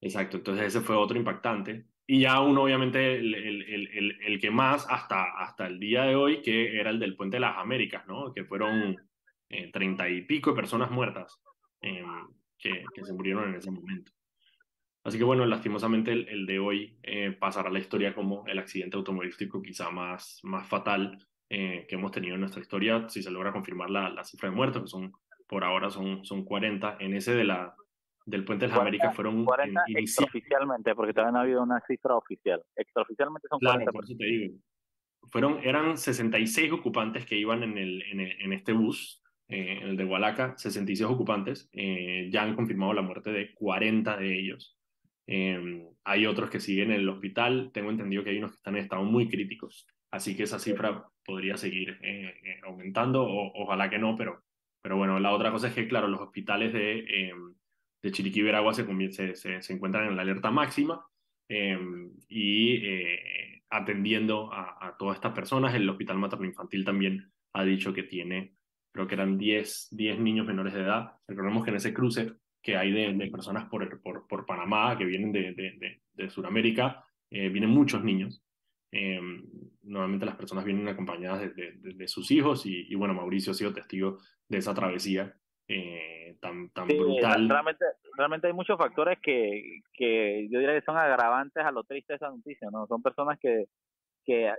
Exacto, 0.01 0.39
entonces 0.39 0.67
ese 0.67 0.81
fue 0.81 0.97
otro 0.97 1.17
impactante. 1.17 1.87
Y 2.07 2.21
ya 2.21 2.41
uno, 2.41 2.63
obviamente, 2.63 3.17
el, 3.17 3.35
el, 3.35 3.63
el, 3.63 4.19
el, 4.27 4.41
que 4.41 4.51
más 4.51 4.87
hasta, 4.91 5.39
hasta 5.39 5.67
el 5.67 5.81
día 5.81 6.03
de 6.05 6.17
hoy, 6.17 6.43
que 6.43 6.79
era 6.79 6.91
el 6.91 6.99
del 6.99 7.17
Puente 7.17 7.37
de 7.37 7.41
las 7.41 7.57
Américas, 7.57 8.07
¿no? 8.07 8.33
Que 8.33 8.45
fueron 8.45 8.97
eh, 9.49 9.71
treinta 9.73 10.09
y 10.09 10.23
pico 10.23 10.51
de 10.51 10.57
personas 10.57 10.91
muertas 10.91 11.41
eh, 11.81 12.05
que, 12.59 12.85
que 12.95 13.05
se 13.05 13.13
murieron 13.15 13.49
en 13.49 13.55
ese 13.55 13.71
momento. 13.71 14.13
Así 15.03 15.17
que 15.19 15.25
bueno, 15.25 15.47
lastimosamente 15.47 16.13
el, 16.13 16.29
el 16.29 16.47
de 16.47 16.59
hoy 16.59 16.99
eh, 17.03 17.33
pasará 17.33 17.69
a 17.69 17.73
la 17.73 17.79
historia 17.79 18.15
como 18.15 18.47
el 18.47 18.59
accidente 18.59 18.97
automovilístico 18.97 19.63
quizá 19.63 19.91
más, 19.91 20.41
más 20.43 20.67
fatal 20.67 21.19
que 21.47 21.87
hemos 21.91 22.11
tenido 22.11 22.35
en 22.35 22.41
nuestra 22.41 22.61
historia, 22.61 23.09
si 23.09 23.23
se 23.23 23.31
logra 23.31 23.53
confirmar 23.53 23.89
la, 23.89 24.11
la 24.11 24.25
cifra 24.25 24.51
de 24.51 24.57
muertos, 24.57 24.83
que 24.83 24.89
son 24.89 25.13
por 25.47 25.63
ahora 25.63 25.89
son, 25.89 26.25
son 26.25 26.45
40. 26.45 26.97
En 26.99 27.15
ese 27.15 27.33
de 27.33 27.45
la, 27.45 27.77
del 28.27 28.45
Puente 28.45 28.65
de 28.65 28.69
las 28.69 28.79
40, 28.79 28.89
Américas 28.89 29.15
fueron 29.17 29.45
40 29.45 29.83
en- 29.87 29.93
inicial- 29.93 30.03
extraoficialmente, 30.25 30.95
porque 30.95 31.13
todavía 31.13 31.33
no 31.33 31.39
ha 31.39 31.43
habido 31.43 31.63
una 31.63 31.81
cifra 31.87 32.15
oficial. 32.17 32.63
Extraoficialmente 32.77 33.49
son 33.49 33.59
Claro, 33.59 33.75
40 33.75 33.93
por 33.93 34.05
eso 34.05 34.15
te 34.17 34.25
digo. 34.25 34.55
Fueron, 35.31 35.59
eran 35.63 35.97
66 35.99 36.73
ocupantes 36.73 37.25
que 37.27 37.37
iban 37.37 37.63
en, 37.63 37.79
el, 37.79 38.03
en, 38.03 38.21
el- 38.21 38.41
en 38.43 38.53
este 38.53 38.73
bus, 38.73 39.23
eh, 39.49 39.79
en 39.83 39.89
el 39.89 39.97
de 39.97 40.05
Hualaca, 40.05 40.55
66 40.57 41.09
ocupantes. 41.11 41.69
eh, 41.73 42.29
ya 42.31 42.43
han 42.43 42.55
confirmado 42.55 42.93
la 42.95 43.03
muerte 43.03 43.31
de 43.31 43.53
40 43.55 44.17
de 44.17 44.39
ellos. 44.39 44.79
Eh, 45.27 45.87
hay 46.05 46.27
otros 46.27 46.51
que 46.51 46.61
siguen 46.61 46.91
en 46.93 47.01
el 47.01 47.09
hospital. 47.09 47.71
Tengo 47.73 47.91
entendido 47.91 48.23
que 48.25 48.31
hay 48.31 48.39
unos 48.39 48.53
que 48.53 48.57
están 48.57 48.77
en 48.77 48.83
estado 48.83 49.03
muy 49.05 49.29
críticos. 49.29 49.87
Así 50.11 50.37
que 50.37 50.43
esa 50.45 50.59
cifra 50.59 51.05
podría 51.25 51.57
seguir 51.57 51.99
eh, 52.03 52.35
eh, 52.45 52.61
aumentando. 52.65 53.23
O, 53.25 53.53
ojalá 53.63 53.89
que 53.91 53.99
no, 53.99 54.17
pero, 54.17 54.43
pero 54.83 54.97
bueno, 54.99 55.19
la 55.21 55.33
otra 55.33 55.51
cosa 55.51 55.69
es 55.69 55.75
que, 55.75 55.89
claro, 55.89 56.09
los 56.09 56.21
hospitales 56.21 56.73
de, 56.75 56.99
eh, 56.99 57.33
de 58.05 58.13
Chiriquí 58.13 58.41
y 58.41 58.43
Veragua 58.43 58.75
se, 58.75 58.85
se, 59.13 59.35
se, 59.35 59.63
se 59.63 59.73
encuentran 59.73 60.07
en 60.07 60.17
la 60.17 60.23
alerta 60.23 60.51
máxima. 60.51 61.05
eh, 61.49 61.79
y 62.29 62.77
eh, 62.87 63.63
atendiendo 63.71 64.53
a, 64.53 64.77
a 64.89 64.97
todas 64.97 65.17
estas 65.17 65.33
personas. 65.33 65.75
El 65.75 65.89
Hospital 65.89 66.19
Materno 66.19 66.45
Infantil 66.47 66.85
también 66.85 67.33
ha 67.55 67.65
dicho 67.65 67.93
que 67.95 68.03
tiene, 68.05 68.57
creo 68.93 69.07
que 69.07 69.15
eran 69.15 69.39
10, 69.39 69.89
10 69.91 70.19
niños 70.21 70.47
menores 70.47 70.75
de 70.75 70.83
edad. 70.83 71.13
Recordemos 71.27 71.65
que 71.65 71.71
en 71.71 71.77
ese 71.77 71.95
cruce 71.95 72.35
que 72.63 72.77
hay 72.77 72.93
de, 72.93 73.13
de 73.15 73.31
personas 73.31 73.65
por, 73.69 74.01
por, 74.03 74.27
por 74.27 74.47
Panamá, 74.47 74.97
que 74.97 75.05
vienen 75.07 75.33
de, 75.33 75.53
de, 75.55 76.01
de, 76.13 76.31
Sudamérica, 76.31 77.05
eh, 77.31 77.49
vienen 77.49 77.71
muchos 77.71 78.05
niños. 78.05 78.43
Eh, 78.93 79.21
normalmente 79.83 80.27
las 80.27 80.37
personas 80.37 80.65
vienen 80.65 80.89
acompañadas 80.89 81.51
de 81.57 82.09
sus 82.09 82.31
hijos 82.31 82.65
y, 82.67 82.87
y, 82.89 82.95
bueno, 82.95 83.13
Mauricio 83.15 83.51
ha 83.53 83.55
sido 83.55 83.73
testigo 83.73 84.19
de 84.49 84.59
esa 84.59 84.73
travesía 84.75 85.35
eh, 85.69 86.37
tan, 86.41 86.69
tan 86.71 86.87
Sí, 86.89 86.97
brutal. 86.97 87.49
realmente, 87.49 87.85
realmente 88.17 88.47
hay 88.49 88.53
muchos 88.53 88.77
factores 88.79 89.19
que, 89.23 89.81
que 89.93 90.49
yo 90.51 90.59
diría 90.59 90.75
que 90.75 90.85
son 90.85 90.97
agravantes 90.97 91.65
a 91.65 91.71
lo 91.73 91.85
triste 91.85 92.13
de 92.13 92.17
esa 92.17 92.31
noticia, 92.31 92.69
¿no? 92.71 92.87
Son 92.87 93.03
personas 93.03 93.39
que, 93.41 93.65
que 94.25 94.53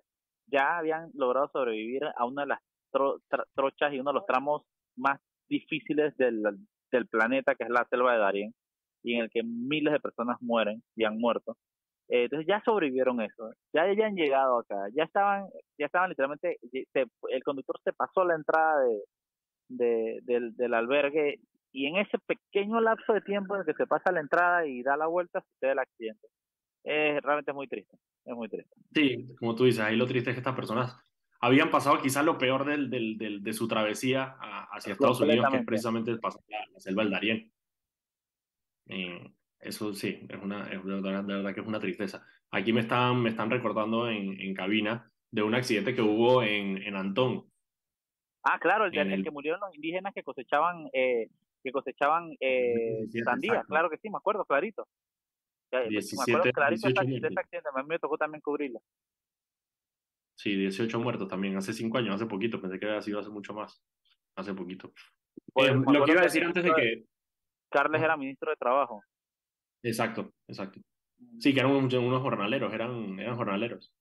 ya 0.48 0.78
habían 0.78 1.12
logrado 1.14 1.50
sobrevivir 1.50 2.04
a 2.16 2.26
una 2.26 2.44
de 2.44 2.48
las 2.50 2.60
tro- 2.92 3.20
tra- 3.30 3.46
trochas 3.56 3.94
y 3.94 4.00
uno 4.00 4.12
de 4.12 4.16
los 4.20 4.26
tramos 4.26 4.64
más 4.96 5.20
difíciles 5.48 6.16
del, 6.18 6.42
del 6.92 7.08
planeta, 7.08 7.56
que 7.56 7.66
es 7.66 7.70
la 7.70 7.86
selva 7.90 8.14
de 8.14 8.20
Darién, 8.20 8.54
y 9.04 9.16
en 9.16 9.22
el 9.24 9.30
que 9.30 9.44
miles 9.44 9.94
de 9.94 10.00
personas 10.00 10.38
mueren 10.42 10.82
y 10.96 11.04
han 11.04 11.18
muerto. 11.20 11.56
Eh, 12.08 12.24
entonces 12.24 12.48
ya 12.48 12.62
sobrevivieron 12.64 13.20
eso, 13.22 13.52
ya 13.74 13.84
habían 13.84 14.16
llegado 14.16 14.60
acá, 14.60 14.76
ya 14.96 15.04
estaban, 15.04 15.46
ya 15.78 15.88
estaban 15.88 16.10
literalmente, 16.10 16.58
se- 16.72 17.06
el 17.30 17.44
conductor 17.44 17.80
se 17.84 17.94
pasó 17.94 18.24
la 18.24 18.36
entrada 18.36 18.82
de, 18.82 19.02
de- 19.68 20.20
del, 20.24 20.56
del 20.56 20.74
albergue 20.74 21.40
y 21.72 21.88
en 21.88 21.98
ese 21.98 22.18
pequeño 22.20 22.80
lapso 22.82 23.14
de 23.14 23.22
tiempo 23.22 23.56
en 23.56 23.62
el 23.62 23.66
que 23.68 23.74
se 23.74 23.88
pasa 23.88 24.12
la 24.12 24.22
entrada 24.22 24.66
y 24.66 24.82
da 24.84 24.96
la 24.98 25.08
vuelta 25.08 25.42
sucede 25.42 25.72
el 25.74 25.80
accidente. 25.80 26.28
Es 26.84 27.22
realmente 27.22 27.52
es 27.52 27.56
muy 27.56 27.68
triste, 27.68 27.98
es 28.26 28.36
muy 28.36 28.48
triste. 28.48 28.74
Sí, 28.94 29.28
como 29.40 29.56
tú 29.56 29.66
dices, 29.66 29.82
ahí 29.82 29.96
lo 29.98 30.06
triste 30.06 30.30
es 30.30 30.36
que 30.36 30.40
estas 30.40 30.56
personas 30.56 30.96
habían 31.42 31.70
pasado 31.72 32.02
quizás 32.02 32.24
lo 32.24 32.38
peor 32.38 32.64
del, 32.66 32.90
del, 32.90 33.18
del- 33.18 33.44
de 33.44 33.54
su 33.54 33.68
travesía 33.68 34.36
a- 34.40 34.68
hacia 34.72 34.94
Estados 34.94 35.20
Unidos, 35.22 35.48
que 35.52 35.58
es 35.58 35.66
precisamente 35.66 36.16
pasar 36.18 36.42
la, 36.48 36.60
la 36.72 36.80
selva 36.80 37.04
del 37.04 37.12
Darién. 37.12 37.52
Eh, 38.88 39.32
eso 39.60 39.94
sí, 39.94 40.26
es 40.30 40.42
una, 40.42 40.72
es 40.72 40.84
verdad, 40.84 41.24
de 41.24 41.34
verdad 41.34 41.54
que 41.54 41.62
es 41.62 41.68
una 41.68 41.80
tristeza. 41.80 42.26
Aquí 42.52 42.72
me 42.72 42.82
están, 42.82 43.22
me 43.22 43.30
están 43.30 43.50
recordando 43.50 44.08
en, 44.10 44.40
en 44.40 44.54
cabina 44.54 45.12
de 45.32 45.42
un 45.44 45.56
accidente 45.56 45.96
que 45.96 46.02
hubo 46.02 46.44
en, 46.44 46.78
en 46.78 46.96
Antón. 46.96 47.46
Ah, 48.48 48.60
claro, 48.60 48.86
el, 48.86 48.92
de- 48.92 49.02
el 49.02 49.12
el- 49.14 49.24
que 49.24 49.32
murieron 49.32 49.60
los 49.60 49.74
indígenas 49.76 50.14
que 50.14 50.24
cosechaban 50.24 50.88
eh, 50.94 51.30
que 51.64 51.72
cosechaban 51.72 52.32
eh, 52.40 53.08
17, 53.10 53.24
sandía, 53.26 53.64
claro 53.64 53.90
que 53.90 53.98
sí, 53.98 54.08
me 54.10 54.18
acuerdo, 54.18 54.46
clarito. 54.46 54.88
Me 55.72 55.90
17, 55.90 56.32
acuerdo 56.32 56.52
clarito 56.54 56.88
de 56.88 56.94
18 56.94 57.02
esa- 57.02 57.02
de 57.02 57.16
ese 57.18 57.20
muertos. 57.22 57.38
accidente, 57.44 57.70
a 57.74 57.82
mí 57.82 57.88
me 57.90 58.00
tocó 58.00 58.18
también 58.18 58.42
cubrirla. 58.42 58.80
Sí, 60.38 60.56
18 60.56 61.00
muertos 61.00 61.28
también, 61.28 61.58
hace 61.58 61.74
5 61.74 61.98
años, 61.98 62.16
hace 62.16 62.28
poquito, 62.28 62.62
pensé 62.62 62.78
que 62.80 62.86
había 62.86 63.02
sido 63.02 63.20
hace 63.20 63.30
mucho 63.32 63.54
más, 63.54 63.82
hace 64.36 64.54
poquito. 64.54 64.94
Pues, 65.54 65.72
Eh, 65.72 65.74
lo 65.76 66.06
que 66.06 66.12
iba 66.12 66.22
a 66.22 66.26
decir 66.26 66.44
antes 66.44 66.64
de 66.64 66.74
que... 66.74 67.06
Carles 67.70 68.02
era 68.04 68.16
ministro 68.16 68.52
de 68.52 68.58
Trabajo. 68.58 69.02
Exacto, 69.82 70.32
exacto. 70.48 70.80
Sí, 71.40 71.54
que 71.54 71.60
eran 71.62 71.72
unos, 71.72 71.94
unos 71.94 72.22
jornaleros, 72.22 72.72
eran, 72.74 73.20
eran 73.20 73.36
jornaleros. 73.36 73.92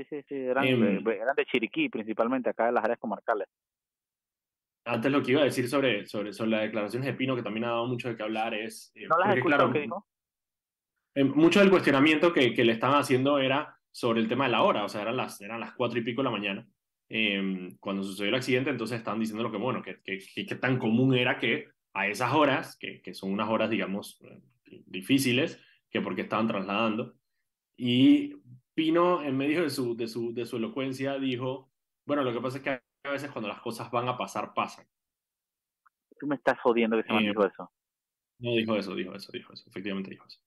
Sí, 0.00 0.06
sí, 0.08 0.24
sí, 0.28 0.34
eran, 0.34 0.64
Em, 0.64 1.08
eh, 1.08 1.18
eran 1.20 1.36
de 1.36 1.44
Chiriquí 1.44 1.88
principalmente, 1.88 2.48
acá 2.50 2.66
de 2.66 2.72
las 2.72 2.84
áreas 2.84 2.98
comarcales. 2.98 3.48
Antes 4.86 5.12
lo 5.12 5.22
que 5.22 5.32
iba 5.32 5.42
a 5.42 5.44
decir 5.44 5.68
sobre, 5.68 6.06
sobre, 6.06 6.32
sobre 6.32 6.50
las 6.50 6.62
declaraciones 6.62 7.06
de 7.06 7.14
Pino, 7.14 7.36
que 7.36 7.42
también 7.42 7.64
ha 7.64 7.70
dado 7.70 7.86
mucho 7.86 8.08
de 8.08 8.16
qué 8.16 8.22
hablar, 8.22 8.54
es... 8.54 8.92
eh, 8.94 9.06
¿No 9.06 9.18
las 9.18 9.36
escuchado 9.36 9.70
claro, 9.70 9.72
qué 9.72 9.80
dijo? 9.80 10.06
eh, 11.14 11.24
mucho 11.24 11.60
del 11.60 11.70
cuestionamiento 11.70 12.32
que, 12.32 12.54
que 12.54 12.64
le 12.64 12.72
estaban 12.72 12.98
haciendo 12.98 13.38
era 13.38 13.76
sobre 13.90 14.20
el 14.20 14.28
tema 14.28 14.46
de 14.46 14.52
la 14.52 14.62
hora, 14.62 14.84
o 14.84 14.88
sea, 14.88 15.02
eran 15.02 15.16
las, 15.16 15.40
eran 15.42 15.60
las 15.60 15.74
cuatro 15.74 15.98
y 15.98 16.02
pico 16.02 16.22
de 16.22 16.24
la 16.24 16.30
mañana 16.30 16.66
eh, 17.10 17.68
cuando 17.80 18.02
sucedió 18.02 18.30
el 18.30 18.36
accidente, 18.36 18.70
entonces 18.70 18.98
estaban 18.98 19.20
diciendo 19.20 19.42
lo 19.42 19.50
que, 19.50 19.58
bueno, 19.58 19.82
que, 19.82 20.00
que, 20.00 20.18
que, 20.34 20.46
que 20.46 20.54
tan 20.54 20.78
común 20.78 21.14
era 21.14 21.38
que 21.38 21.68
a 21.92 22.06
esas 22.06 22.32
horas, 22.32 22.76
que, 22.78 23.02
que 23.02 23.12
son 23.12 23.32
unas 23.32 23.50
horas, 23.50 23.68
digamos, 23.68 24.18
eh, 24.22 24.82
difíciles, 24.86 25.60
que 25.90 26.00
porque 26.00 26.22
estaban 26.22 26.46
trasladando, 26.46 27.16
y 27.76 28.36
Pino, 28.80 29.22
en 29.22 29.36
medio 29.36 29.62
de 29.62 29.68
su, 29.68 29.94
de, 29.94 30.08
su, 30.08 30.32
de 30.32 30.46
su 30.46 30.56
elocuencia, 30.56 31.18
dijo, 31.18 31.70
bueno, 32.06 32.22
lo 32.22 32.32
que 32.32 32.40
pasa 32.40 32.56
es 32.56 32.64
que 32.64 32.70
a 32.70 33.10
veces 33.10 33.30
cuando 33.30 33.46
las 33.46 33.60
cosas 33.60 33.90
van 33.90 34.08
a 34.08 34.16
pasar, 34.16 34.54
pasan. 34.54 34.86
Tú 36.18 36.26
me 36.26 36.36
estás 36.36 36.58
jodiendo 36.60 36.96
que 36.96 37.02
se 37.02 37.12
me 37.12 37.20
Eh, 37.20 37.28
dijo 37.28 37.44
eso. 37.44 37.70
No 38.38 38.52
dijo 38.52 38.76
eso, 38.76 38.94
dijo 38.94 39.14
eso, 39.14 39.32
dijo 39.32 39.52
eso, 39.52 39.68
efectivamente 39.68 40.08
dijo 40.08 40.24
eso. 40.26 40.40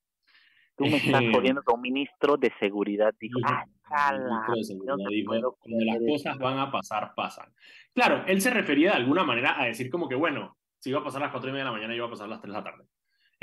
Tú 0.75 0.85
me 0.85 0.97
estás 0.97 1.21
eh, 1.21 1.31
jodiendo 1.31 1.61
que 1.61 1.75
un 1.75 1.81
ministro 1.81 2.35
de 2.35 2.51
seguridad 2.59 3.13
dijo, 3.19 3.39
ah, 3.43 3.65
chala, 3.87 4.47
ministro 4.49 4.55
de 4.55 4.61
no 4.61 4.63
Seguridad 4.63 4.95
te 5.07 5.13
dijo, 5.13 5.57
cuando 5.59 5.85
las 5.85 5.97
cosas 5.99 6.35
eso". 6.35 6.43
van 6.43 6.57
a 6.57 6.71
pasar, 6.71 7.13
pasan. 7.15 7.53
Claro, 7.93 8.23
él 8.25 8.41
se 8.41 8.49
refería 8.49 8.93
de 8.93 8.97
alguna 8.97 9.23
manera 9.23 9.61
a 9.61 9.65
decir 9.65 9.91
como 9.91 10.09
que, 10.09 10.15
bueno, 10.15 10.57
si 10.79 10.89
iba 10.89 11.01
a 11.01 11.03
pasar 11.03 11.21
a 11.21 11.25
las 11.25 11.31
cuatro 11.33 11.51
y 11.51 11.53
media 11.53 11.65
de 11.65 11.69
la 11.69 11.77
mañana, 11.77 11.93
iba 11.93 12.07
a 12.07 12.09
pasar 12.09 12.25
a 12.25 12.29
las 12.29 12.41
tres 12.41 12.51
de 12.51 12.57
la 12.57 12.63
tarde. 12.63 12.85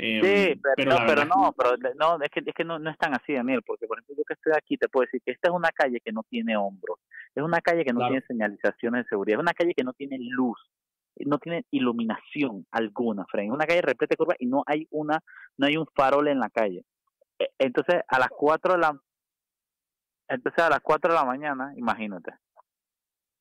Em, 0.03 0.21
Sí, 0.23 0.59
pero, 0.75 0.89
no, 0.89 0.97
pero 1.05 1.25
no, 1.25 1.53
pero 1.55 1.77
no, 1.95 2.23
es 2.23 2.29
que, 2.31 2.41
es 2.43 2.55
que 2.55 2.63
no, 2.63 2.79
no 2.79 2.89
es 2.89 2.97
tan 2.97 3.13
así, 3.13 3.33
Daniel, 3.33 3.61
porque 3.63 3.85
por 3.85 3.99
ejemplo 3.99 4.15
yo 4.17 4.23
que 4.23 4.33
estoy 4.33 4.53
aquí 4.57 4.75
te 4.75 4.89
puedo 4.89 5.05
decir 5.05 5.21
que 5.23 5.31
esta 5.31 5.49
es 5.49 5.53
una 5.55 5.69
calle 5.69 5.99
que 6.03 6.11
no 6.11 6.23
tiene 6.23 6.57
hombros, 6.57 6.97
es 7.35 7.43
una 7.43 7.61
calle 7.61 7.85
que 7.85 7.93
no 7.93 7.99
Claro. 7.99 8.13
tiene 8.13 8.25
señalizaciones 8.25 9.03
de 9.05 9.09
seguridad, 9.09 9.37
es 9.37 9.43
una 9.43 9.53
calle 9.53 9.75
que 9.75 9.83
no 9.83 9.93
tiene 9.93 10.17
luz, 10.19 10.57
no 11.17 11.37
tiene 11.37 11.65
iluminación 11.69 12.65
alguna, 12.71 13.25
Fren, 13.29 13.45
es 13.45 13.51
una 13.51 13.67
calle 13.67 13.83
repleta 13.83 14.13
de 14.13 14.17
curvas 14.17 14.37
y 14.39 14.47
no 14.47 14.63
hay 14.65 14.87
una, 14.89 15.19
no 15.57 15.67
hay 15.67 15.77
un 15.77 15.85
farol 15.95 16.27
en 16.29 16.39
la 16.39 16.49
calle. 16.49 16.83
E- 17.37 17.51
Entonces 17.59 18.01
a 18.07 18.17
las 18.17 18.29
4 18.29 18.73
de 18.73 18.79
la 18.79 18.99
entonces 20.29 20.63
a 20.63 20.69
las 20.71 20.79
4 20.79 21.11
de 21.13 21.19
la 21.19 21.25
mañana, 21.25 21.73
imagínate. 21.75 22.31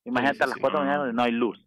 Imagínate 0.05 0.37
sí, 0.39 0.43
a 0.43 0.47
las 0.49 0.55
sí, 0.57 0.61
4 0.61 0.81
de 0.81 0.85
la 0.87 0.93
mañana 0.93 1.13
no 1.13 1.23
hay 1.23 1.33
luz. 1.33 1.65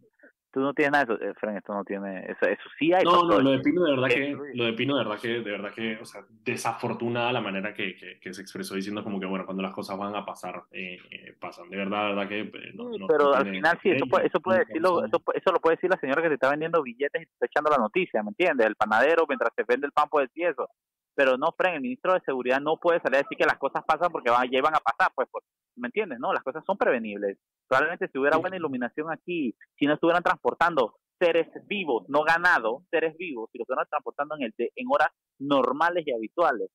Tú 0.54 0.60
no 0.60 0.72
tienes 0.72 0.92
nada 0.92 1.04
de 1.04 1.14
eso, 1.14 1.24
eh, 1.24 1.34
Fren, 1.34 1.56
esto 1.56 1.74
no 1.74 1.82
tiene, 1.84 2.20
eso, 2.30 2.46
eso 2.46 2.62
sí 2.78 2.92
hay. 2.92 3.02
No, 3.04 3.24
no, 3.24 3.40
lo 3.40 3.50
de. 3.50 3.58
Pino 3.58 3.82
de 3.82 3.90
verdad 3.90 4.06
que, 4.08 4.36
lo 4.54 4.64
de 4.66 4.72
Pino 4.74 4.96
de 4.96 5.02
verdad 5.04 5.20
que, 5.20 5.28
de 5.28 5.50
verdad 5.50 5.72
que, 5.74 5.96
o 6.00 6.04
sea, 6.04 6.22
desafortunada 6.44 7.32
la 7.32 7.40
manera 7.40 7.74
que, 7.74 7.96
que, 7.96 8.20
que 8.20 8.32
se 8.32 8.40
expresó 8.40 8.76
diciendo 8.76 9.02
como 9.02 9.18
que, 9.18 9.26
bueno, 9.26 9.44
cuando 9.44 9.64
las 9.64 9.72
cosas 9.72 9.98
van 9.98 10.14
a 10.14 10.24
pasar, 10.24 10.62
eh, 10.70 10.96
eh, 11.10 11.34
pasan. 11.40 11.68
De 11.68 11.76
verdad, 11.76 12.02
de 12.10 12.14
verdad 12.14 12.28
que 12.28 12.40
eh, 12.40 12.72
no, 12.74 12.92
Sí, 12.92 12.98
no- 13.00 13.06
pero 13.08 13.24
no 13.24 13.32
al 13.34 13.42
tiene- 13.42 13.58
final 13.58 13.78
sí, 13.82 13.90
eso 13.90 14.06
puede, 14.06 14.26
eso 14.28 14.40
puede 14.40 14.58
decirlo, 14.60 15.04
eso, 15.04 15.22
eso 15.34 15.52
lo 15.52 15.58
puede 15.60 15.74
decir 15.76 15.90
la 15.90 15.98
señora 15.98 16.22
que 16.22 16.28
te 16.28 16.34
está 16.34 16.50
vendiendo 16.50 16.82
billetes 16.82 17.22
y 17.22 17.26
te 17.26 17.32
está 17.32 17.46
echando 17.46 17.70
la 17.70 17.78
noticia, 17.78 18.22
¿me 18.22 18.28
entiendes? 18.28 18.66
El 18.66 18.76
panadero 18.76 19.24
mientras 19.28 19.52
te 19.56 19.64
vende 19.66 19.86
el 19.86 19.92
pan 19.92 20.08
puede 20.08 20.26
decir 20.28 20.46
eso. 20.46 20.68
Pero 21.14 21.36
no, 21.38 21.52
Fren, 21.56 21.74
el 21.74 21.80
ministro 21.80 22.12
de 22.14 22.20
Seguridad 22.20 22.60
no 22.60 22.76
puede 22.76 23.00
salir 23.00 23.16
a 23.16 23.22
decir 23.22 23.38
que 23.38 23.44
las 23.46 23.58
cosas 23.58 23.84
pasan 23.86 24.10
porque 24.10 24.30
van, 24.30 24.50
ya 24.50 24.58
iban 24.58 24.74
a 24.74 24.80
pasar, 24.80 25.12
pues, 25.14 25.28
pues, 25.30 25.44
¿me 25.76 25.88
entiendes? 25.88 26.18
No, 26.18 26.32
las 26.32 26.42
cosas 26.42 26.64
son 26.66 26.76
prevenibles. 26.76 27.38
Probablemente 27.68 28.08
si 28.08 28.18
hubiera 28.18 28.36
buena 28.36 28.56
iluminación 28.56 29.10
aquí, 29.12 29.54
si 29.78 29.86
no 29.86 29.94
estuvieran 29.94 30.22
transportando 30.22 30.96
seres 31.20 31.46
vivos, 31.66 32.04
no 32.08 32.24
ganados, 32.24 32.82
seres 32.90 33.16
vivos, 33.16 33.48
si 33.52 33.58
lo 33.58 33.62
estuvieran 33.62 33.86
transportando 33.88 34.34
en, 34.36 34.42
el 34.42 34.54
de- 34.58 34.72
en 34.74 34.86
horas 34.90 35.08
normales 35.38 36.04
y 36.06 36.12
habituales, 36.12 36.70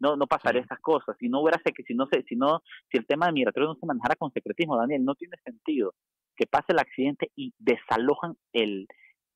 no 0.00 0.16
no 0.16 0.26
pasaría 0.26 0.62
esas 0.62 0.80
cosas 0.80 1.16
si 1.18 1.28
no 1.28 1.40
hubiera 1.40 1.60
si 1.86 1.94
no 1.94 2.06
se 2.12 2.22
si 2.24 2.34
no 2.36 2.62
si 2.90 2.98
el 2.98 3.06
tema 3.06 3.26
de 3.26 3.32
migratorio 3.32 3.68
no 3.68 3.76
se 3.76 3.86
manejara 3.86 4.16
con 4.16 4.32
secretismo 4.32 4.76
Daniel 4.76 5.04
no 5.04 5.14
tiene 5.14 5.36
sentido 5.44 5.94
que 6.36 6.46
pase 6.46 6.72
el 6.72 6.80
accidente 6.80 7.30
y 7.36 7.54
desalojan 7.58 8.36
el 8.52 8.88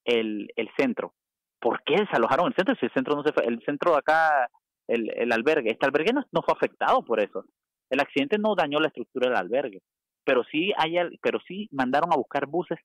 el, 0.05 0.49
el 0.57 0.69
centro 0.77 1.15
¿por 1.61 1.83
qué 1.85 1.97
desalojaron 1.97 2.49
el 2.49 2.55
centro 2.55 2.75
si 2.77 2.87
el 2.87 2.93
centro 2.93 3.17
no 3.17 3.23
se 3.23 3.33
fue 3.33 3.45
el 3.47 3.63
centro 3.65 3.97
acá 3.97 4.49
el, 4.89 5.11
el 5.17 5.33
albergue 5.33 5.71
este 5.71 5.87
albergue 5.87 6.13
no, 6.13 6.25
no 6.33 6.43
fue 6.43 6.55
afectado 6.55 7.05
por 7.05 7.21
eso. 7.21 7.45
El 7.91 8.01
accidente 8.01 8.39
no 8.39 8.55
dañó 8.55 8.81
la 8.81 8.89
estructura 8.89 9.29
del 9.29 9.39
albergue 9.39 9.83
pero 10.27 10.43
sí 10.45 10.73
hay 10.77 10.97
pero 11.23 11.39
sí 11.47 11.69
mandaron 11.73 12.13
a 12.13 12.17
buscar 12.17 12.47
buses 12.47 12.79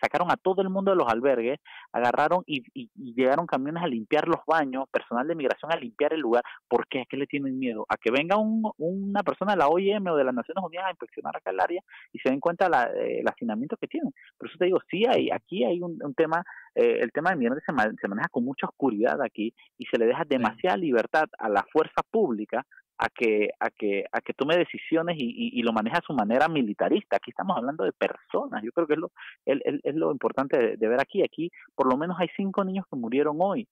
sacaron 0.00 0.30
a 0.32 0.36
todo 0.36 0.62
el 0.62 0.70
mundo 0.70 0.90
de 0.90 0.96
los 0.96 1.06
albergues 1.08 1.60
agarraron 1.92 2.42
y, 2.46 2.62
y- 2.74 2.90
y 2.96 3.14
llegaron 3.14 3.46
camiones 3.46 3.82
a 3.82 3.86
limpiar 3.86 4.26
los 4.26 4.40
baños, 4.46 4.88
personal 4.90 5.28
de 5.28 5.34
migración 5.34 5.70
a 5.72 5.76
limpiar 5.76 6.12
el 6.14 6.20
lugar. 6.20 6.42
¿Por 6.68 6.86
qué? 6.88 7.02
¿A 7.02 7.04
qué 7.08 7.16
le 7.16 7.26
tienen 7.26 7.58
miedo? 7.58 7.84
A 7.88 7.96
que 7.96 8.10
venga 8.10 8.36
un, 8.36 8.62
una 8.78 9.22
persona 9.22 9.52
de 9.52 9.58
la 9.58 9.68
OIM 9.68 10.06
o 10.08 10.16
de 10.16 10.24
las 10.24 10.34
Naciones 10.34 10.64
Unidas 10.64 10.86
a 10.86 10.90
inspeccionar 10.90 11.36
acá 11.36 11.50
el 11.50 11.60
área 11.60 11.82
y 12.12 12.18
se 12.18 12.30
den 12.30 12.40
cuenta 12.40 12.68
la, 12.68 12.84
eh, 12.94 13.20
el 13.20 13.28
hacinamiento 13.28 13.76
que 13.76 13.86
tienen. 13.86 14.12
Por 14.38 14.48
eso 14.48 14.56
te 14.58 14.64
digo, 14.66 14.78
sí 14.90 15.04
hay, 15.06 15.30
aquí 15.30 15.64
hay 15.64 15.80
un, 15.80 15.98
un 16.02 16.14
tema, 16.14 16.42
eh, 16.74 16.98
el 17.00 17.12
tema 17.12 17.30
de 17.30 17.36
migrantes 17.36 17.64
se, 17.66 17.72
se 18.00 18.08
maneja 18.08 18.28
con 18.30 18.44
mucha 18.44 18.66
oscuridad 18.66 19.20
aquí 19.22 19.52
y 19.76 19.84
se 19.86 19.98
le 19.98 20.06
deja 20.06 20.24
demasiada 20.24 20.76
libertad 20.76 21.26
a 21.38 21.48
la 21.48 21.64
fuerza 21.70 22.02
pública 22.10 22.64
a 22.98 23.08
que 23.08 23.50
a 23.60 23.70
que 23.70 24.04
a 24.12 24.20
que 24.20 24.34
tome 24.34 24.56
decisiones 24.56 25.16
y, 25.18 25.24
y, 25.24 25.60
y 25.60 25.62
lo 25.62 25.72
maneja 25.72 25.98
a 25.98 26.02
su 26.06 26.12
manera 26.14 26.48
militarista. 26.48 27.16
Aquí 27.16 27.30
estamos 27.30 27.56
hablando 27.56 27.84
de 27.84 27.92
personas. 27.92 28.62
Yo 28.64 28.72
creo 28.72 28.86
que 28.86 28.94
es 28.94 28.98
lo 29.00 29.10
es, 29.46 29.58
es- 29.64 29.80
es 29.84 29.94
lo 29.94 30.10
importante 30.12 30.58
de, 30.58 30.76
de 30.76 30.88
ver 30.88 31.00
aquí. 31.00 31.22
Aquí 31.22 31.50
por 31.74 31.90
lo 31.90 31.96
menos 31.98 32.16
hay 32.20 32.28
cinco 32.36 32.64
niños 32.64 32.86
que 32.90 32.96
murieron 32.98 33.36
hoy. 33.40 33.66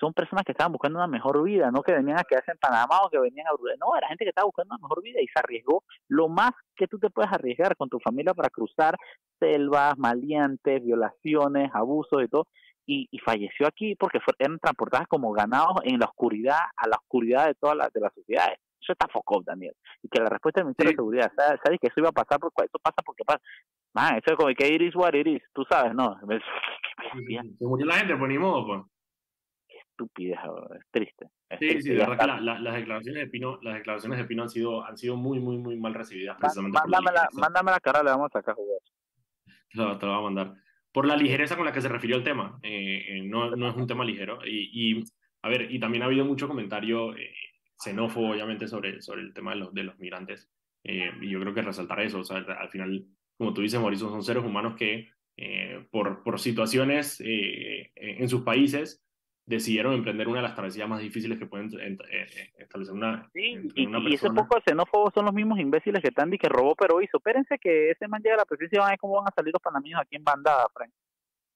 Son 0.00 0.12
personas 0.12 0.44
que 0.44 0.52
estaban 0.52 0.72
buscando 0.72 0.98
una 0.98 1.06
mejor 1.06 1.42
vida, 1.44 1.70
no 1.70 1.82
que 1.82 1.92
venían 1.92 2.18
a 2.18 2.24
quedarse 2.24 2.50
en 2.50 2.58
Panamá 2.58 2.98
o 3.04 3.08
que 3.10 3.18
venían 3.18 3.46
a 3.46 3.52
Bruselas. 3.52 3.78
No, 3.80 3.96
era 3.96 4.08
gente 4.08 4.24
que 4.24 4.30
estaba 4.30 4.46
buscando 4.46 4.74
una 4.74 4.82
mejor 4.82 5.02
vida 5.02 5.20
y 5.22 5.26
se 5.28 5.38
arriesgó 5.38 5.84
lo 6.08 6.28
más 6.28 6.50
que 6.74 6.88
tú 6.88 6.98
te 6.98 7.10
puedes 7.10 7.30
arriesgar 7.32 7.76
con 7.76 7.88
tu 7.88 8.00
familia 8.00 8.34
para 8.34 8.50
cruzar 8.50 8.96
selvas, 9.38 9.96
maleantes, 9.96 10.82
violaciones, 10.84 11.70
abusos 11.72 12.24
y 12.24 12.28
todo. 12.28 12.46
Y, 12.86 13.08
y 13.10 13.18
falleció 13.18 13.66
aquí 13.66 13.94
porque 13.96 14.20
fue- 14.20 14.34
eran 14.38 14.58
transportadas 14.58 15.06
como 15.08 15.32
ganados 15.32 15.76
en 15.84 15.98
la 15.98 16.06
oscuridad, 16.06 16.58
a 16.76 16.86
la 16.88 16.96
oscuridad 16.96 17.46
de 17.46 17.54
todas 17.54 17.76
las 17.76 17.92
de 17.92 18.00
las 18.00 18.12
sociedades. 18.14 18.58
Eso 18.80 18.92
está 18.92 19.08
foco, 19.08 19.42
Daniel. 19.42 19.74
Y 20.02 20.08
que 20.08 20.20
la 20.20 20.28
respuesta 20.28 20.60
del 20.60 20.66
Ministerio 20.66 20.90
de 20.90 20.96
Seguridad, 20.96 21.32
¿sabes, 21.34 21.60
sabes 21.64 21.80
que 21.80 21.86
eso 21.86 22.00
iba 22.00 22.10
a 22.10 22.12
pasar? 22.12 22.38
Porque 22.38 22.64
eso 22.66 22.78
pasa 22.82 22.96
porque 23.04 23.24
pasa. 23.24 23.40
Man, 23.94 24.16
eso 24.16 24.32
es 24.32 24.36
como 24.36 24.52
que 24.54 24.68
iris 24.68 24.94
what 24.94 25.14
it 25.14 25.26
is, 25.26 25.42
tú 25.54 25.64
sabes, 25.70 25.94
¿no? 25.94 26.18
Se 27.58 27.64
murió 27.66 27.86
la 27.86 27.94
gente, 27.94 28.16
pues 28.16 28.28
ni 28.30 28.38
modo, 28.38 28.66
pues. 28.66 28.82
estupidez, 29.90 30.38
es 30.78 30.86
triste. 30.90 31.26
Es 31.48 31.58
Sí, 31.60 31.68
triste, 31.68 31.82
sí, 31.82 31.88
de 31.90 31.96
verdad 32.06 32.18
que 32.18 32.26
la- 32.26 32.40
la- 32.40 32.58
las 32.60 32.74
declaraciones 32.74 33.22
de 33.24 33.30
Pino, 33.30 33.58
las 33.62 33.74
declaraciones 33.74 34.18
de 34.18 34.24
Pino 34.24 34.42
han 34.42 34.48
sido, 34.50 34.84
han 34.84 34.96
sido 34.98 35.16
muy, 35.16 35.38
muy, 35.40 35.56
muy 35.58 35.76
mal 35.78 35.94
recibidas 35.94 36.36
precisamente 36.38 36.78
por 36.78 36.90
la 36.90 36.98
Mándame 36.98 37.14
la, 37.16 37.22
ligereza. 37.22 37.40
mándame 37.40 37.70
la 37.70 37.80
cara, 37.80 38.02
le 38.02 38.10
vamos 38.10 38.26
a 38.34 38.38
sacar 38.38 38.54
jugar. 38.56 38.78
Te 39.72 39.78
lo, 39.78 39.98
te 39.98 40.06
lo 40.06 40.12
voy 40.12 40.20
a 40.20 40.24
mandar. 40.24 40.63
Por 40.94 41.08
la 41.08 41.16
ligereza 41.16 41.56
con 41.56 41.64
la 41.64 41.72
que 41.72 41.80
se 41.80 41.88
refirió 41.88 42.14
al 42.14 42.22
tema. 42.22 42.60
Eh, 42.62 43.04
eh, 43.08 43.22
no, 43.24 43.56
no 43.56 43.68
es 43.68 43.74
un 43.74 43.88
tema 43.88 44.04
ligero. 44.04 44.38
Y, 44.46 45.02
a 45.42 45.48
ver, 45.48 45.68
y 45.68 45.80
también 45.80 46.04
ha 46.04 46.06
habido 46.06 46.24
mucho 46.24 46.46
comentario 46.46 47.16
eh, 47.16 47.34
xenófobo, 47.76 48.30
obviamente, 48.30 48.68
sobre, 48.68 49.02
sobre 49.02 49.22
el 49.22 49.34
tema 49.34 49.54
de 49.54 49.56
los, 49.56 49.74
de 49.74 49.82
los 49.82 49.98
migrantes. 49.98 50.48
Eh, 50.84 51.10
y 51.20 51.30
yo 51.30 51.40
creo 51.40 51.52
que 51.52 51.62
resaltar 51.62 51.98
eso. 51.98 52.22
Al 52.30 52.68
final, 52.68 53.04
como 53.36 53.52
tú 53.52 53.62
dices, 53.62 53.80
Mauricio, 53.80 54.08
son 54.08 54.22
seres 54.22 54.44
humanos 54.44 54.76
que 54.76 55.08
por, 55.90 56.22
por 56.22 56.38
situaciones 56.38 57.20
en 57.20 58.28
sus 58.28 58.42
países 58.42 59.04
decidieron 59.46 59.92
emprender 59.94 60.26
una 60.28 60.38
de 60.38 60.44
las 60.44 60.54
travesías 60.54 60.88
más 60.88 61.00
difíciles 61.00 61.38
que 61.38 61.46
pueden 61.46 61.68
eh, 61.78 61.96
eh, 62.10 62.26
establecer 62.58 62.94
una, 62.94 63.28
Y, 63.34 63.86
una 63.86 63.98
y 64.00 64.14
ese 64.14 64.22
persona. 64.28 64.42
poco 64.42 64.56
de 64.56 64.62
xenófobos 64.66 65.12
son 65.14 65.26
los 65.26 65.34
mismos 65.34 65.58
imbéciles 65.58 66.00
que 66.02 66.08
están 66.08 66.32
y 66.32 66.38
que 66.38 66.48
robó 66.48 66.74
pero 66.74 67.00
hizo. 67.02 67.18
Espérense 67.18 67.58
que 67.58 67.90
ese 67.90 68.08
man 68.08 68.22
llegue 68.22 68.34
a 68.34 68.38
la 68.38 68.44
presidencia 68.46 68.76
y 68.76 68.80
van 68.80 68.88
a 68.88 68.90
ver 68.92 68.98
cómo 68.98 69.16
van 69.16 69.28
a 69.28 69.34
salir 69.34 69.52
los 69.52 69.62
panameños 69.62 70.00
aquí 70.00 70.16
en 70.16 70.24
bandada, 70.24 70.66
Frank. 70.74 70.90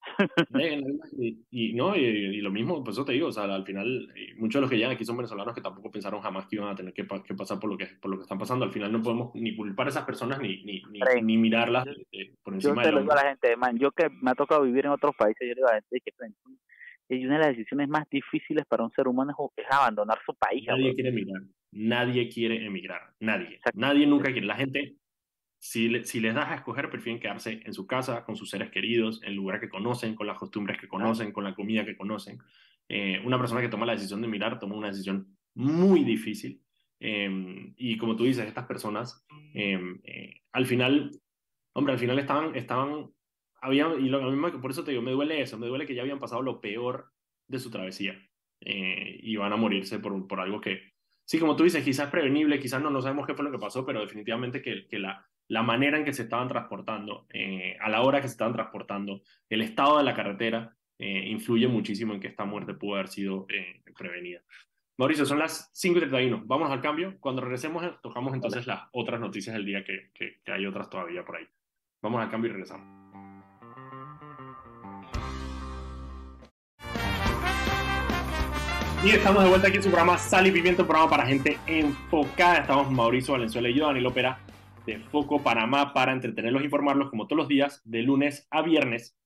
Y, 1.18 1.44
y 1.50 1.74
no, 1.74 1.96
y, 1.96 2.00
y 2.04 2.40
lo 2.40 2.50
mismo, 2.50 2.82
pues 2.84 2.96
eso 2.96 3.04
te 3.04 3.12
digo, 3.12 3.28
o 3.28 3.32
sea, 3.32 3.44
al 3.44 3.64
final, 3.64 4.08
muchos 4.36 4.54
de 4.58 4.60
los 4.62 4.70
que 4.70 4.76
llegan 4.76 4.92
aquí 4.92 5.04
son 5.04 5.16
venezolanos 5.16 5.54
que 5.54 5.60
tampoco 5.60 5.90
pensaron 5.90 6.20
jamás 6.20 6.46
que 6.46 6.56
iban 6.56 6.68
a 6.68 6.74
tener 6.76 6.92
que, 6.94 7.04
pa- 7.04 7.22
que 7.22 7.34
pasar 7.34 7.58
por 7.58 7.70
lo 7.70 7.76
que, 7.76 7.86
por 8.00 8.10
lo 8.10 8.16
que 8.16 8.22
están 8.22 8.38
pasando. 8.38 8.64
Al 8.64 8.70
final 8.72 8.92
no 8.92 9.02
podemos 9.02 9.34
ni 9.34 9.54
culpar 9.56 9.86
a 9.86 9.90
esas 9.90 10.04
personas 10.04 10.40
ni, 10.40 10.62
ni, 10.64 10.82
ni, 11.22 11.36
mirarlas 11.36 11.86
eh, 12.12 12.34
por 12.42 12.54
Yo 12.54 12.70
encima 12.70 12.82
te 12.82 12.88
del 12.88 12.94
lo 12.96 13.00
digo 13.02 13.12
a 13.12 13.16
la 13.16 13.28
gente, 13.30 13.56
man, 13.56 13.78
yo 13.78 13.90
que 13.92 14.08
me 14.22 14.30
ha 14.30 14.34
tocado 14.34 14.62
vivir 14.62 14.86
en 14.86 14.92
otros 14.92 15.14
países, 15.16 15.40
yo 15.40 15.48
le 15.48 15.54
digo 15.56 15.68
a 15.68 15.74
la 15.74 15.80
gente 15.82 16.00
que 16.04 16.12
y 17.08 17.24
una 17.26 17.38
de 17.38 17.46
las 17.46 17.56
decisiones 17.56 17.88
más 17.88 18.08
difíciles 18.10 18.64
para 18.66 18.84
un 18.84 18.90
ser 18.92 19.08
humano 19.08 19.32
es, 19.56 19.64
es 19.64 19.70
abandonar 19.72 20.18
su 20.24 20.34
país. 20.34 20.64
Nadie 20.66 20.94
quiere 20.94 21.08
emigrar, 21.10 21.42
nadie 21.72 22.28
quiere 22.28 22.64
emigrar, 22.66 23.14
nadie, 23.20 23.60
nadie 23.74 24.06
nunca 24.06 24.30
quiere. 24.32 24.46
La 24.46 24.56
gente, 24.56 24.96
si, 25.58 25.88
le- 25.88 26.04
si 26.04 26.20
les 26.20 26.34
das 26.34 26.48
a 26.50 26.54
escoger, 26.56 26.90
prefieren 26.90 27.20
quedarse 27.20 27.60
en 27.64 27.72
su 27.72 27.86
casa, 27.86 28.24
con 28.24 28.36
sus 28.36 28.50
seres 28.50 28.70
queridos, 28.70 29.22
en 29.22 29.30
el 29.30 29.34
lugar 29.36 29.60
que 29.60 29.68
conocen, 29.68 30.14
con 30.14 30.26
las 30.26 30.38
costumbres 30.38 30.78
que 30.78 30.88
conocen, 30.88 31.32
con 31.32 31.44
la 31.44 31.54
comida 31.54 31.84
que 31.84 31.96
conocen. 31.96 32.38
Eh, 32.88 33.20
una 33.24 33.38
persona 33.38 33.60
que 33.60 33.68
toma 33.68 33.86
la 33.86 33.92
decisión 33.94 34.22
de 34.22 34.28
mirar 34.28 34.58
toma 34.58 34.76
una 34.76 34.88
decisión 34.88 35.36
muy 35.54 36.04
difícil. 36.04 36.62
Eh, 37.00 37.72
y 37.76 37.96
como 37.98 38.16
tú 38.16 38.24
dices, 38.24 38.46
estas 38.46 38.66
personas, 38.66 39.24
eh, 39.54 39.78
eh, 40.04 40.40
al 40.52 40.66
final, 40.66 41.10
hombre, 41.74 41.92
al 41.92 41.98
final 41.98 42.18
estaban, 42.18 42.54
estaban, 42.56 43.10
habían, 43.60 44.04
y 44.04 44.08
lo, 44.08 44.20
mismo 44.30 44.50
que 44.50 44.58
por 44.58 44.70
eso 44.70 44.84
te 44.84 44.90
digo, 44.90 45.02
me 45.02 45.12
duele 45.12 45.40
eso, 45.40 45.58
me 45.58 45.66
duele 45.66 45.86
que 45.86 45.94
ya 45.94 46.02
habían 46.02 46.18
pasado 46.18 46.42
lo 46.42 46.60
peor 46.60 47.12
de 47.46 47.58
su 47.58 47.70
travesía 47.70 48.20
eh, 48.60 49.18
y 49.22 49.36
van 49.36 49.52
a 49.52 49.56
morirse 49.56 49.98
por, 49.98 50.26
por 50.26 50.40
algo 50.40 50.60
que, 50.60 50.92
sí, 51.24 51.38
como 51.38 51.56
tú 51.56 51.64
dices, 51.64 51.84
quizás 51.84 52.10
prevenible, 52.10 52.60
quizás 52.60 52.82
no, 52.82 52.90
no 52.90 53.02
sabemos 53.02 53.26
qué 53.26 53.34
fue 53.34 53.44
lo 53.44 53.52
que 53.52 53.58
pasó, 53.58 53.84
pero 53.86 54.00
definitivamente 54.00 54.62
que, 54.62 54.86
que 54.86 54.98
la, 54.98 55.26
la 55.48 55.62
manera 55.62 55.98
en 55.98 56.04
que 56.04 56.12
se 56.12 56.22
estaban 56.22 56.48
transportando, 56.48 57.26
eh, 57.30 57.76
a 57.80 57.88
la 57.88 58.02
hora 58.02 58.20
que 58.20 58.28
se 58.28 58.32
estaban 58.32 58.54
transportando, 58.54 59.22
el 59.48 59.62
estado 59.62 59.98
de 59.98 60.04
la 60.04 60.14
carretera, 60.14 60.76
eh, 60.98 61.28
influye 61.28 61.68
muchísimo 61.68 62.12
en 62.12 62.20
que 62.20 62.26
esta 62.26 62.44
muerte 62.44 62.74
pudo 62.74 62.96
haber 62.96 63.08
sido 63.08 63.46
eh, 63.48 63.82
prevenida. 63.96 64.42
Mauricio, 64.98 65.24
son 65.24 65.38
las 65.38 65.70
5 65.74 65.96
y 65.96 66.00
31. 66.00 66.42
Vamos 66.44 66.70
al 66.72 66.80
cambio. 66.80 67.16
Cuando 67.20 67.40
regresemos, 67.40 67.84
eh, 67.84 67.92
tocamos 68.02 68.34
entonces 68.34 68.66
las 68.66 68.88
otras 68.92 69.20
noticias 69.20 69.54
del 69.54 69.64
día, 69.64 69.84
que, 69.84 70.10
que, 70.12 70.40
que 70.44 70.52
hay 70.52 70.66
otras 70.66 70.90
todavía 70.90 71.24
por 71.24 71.36
ahí. 71.36 71.46
Vamos 72.02 72.20
al 72.20 72.30
cambio 72.30 72.50
y 72.50 72.52
regresamos. 72.52 73.07
Y 79.04 79.10
estamos 79.10 79.44
de 79.44 79.48
vuelta 79.48 79.68
aquí 79.68 79.76
en 79.76 79.82
su 79.84 79.90
programa 79.90 80.18
Sal 80.18 80.48
y 80.48 80.50
Pimiento, 80.50 80.82
un 80.82 80.88
programa 80.88 81.08
para 81.08 81.24
gente 81.24 81.56
enfocada. 81.68 82.58
Estamos 82.58 82.90
Mauricio 82.90 83.34
Valenzuela 83.34 83.68
y 83.68 83.74
yo, 83.74 83.86
Daniel 83.86 84.06
Opera, 84.06 84.40
de 84.86 84.98
Foco 84.98 85.40
Panamá, 85.40 85.94
para 85.94 86.12
entretenerlos 86.12 86.62
e 86.62 86.64
informarlos 86.64 87.08
como 87.08 87.28
todos 87.28 87.38
los 87.38 87.46
días, 87.46 87.80
de 87.84 88.02
lunes 88.02 88.48
a 88.50 88.60
viernes, 88.60 89.16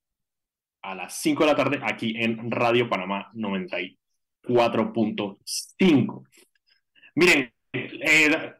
a 0.82 0.94
las 0.94 1.14
5 1.14 1.44
de 1.44 1.50
la 1.50 1.56
tarde, 1.56 1.80
aquí 1.82 2.14
en 2.18 2.50
Radio 2.50 2.86
Panamá 2.86 3.30
94.5. 3.32 6.28
Miren, 7.14 7.50
eh, 7.72 8.52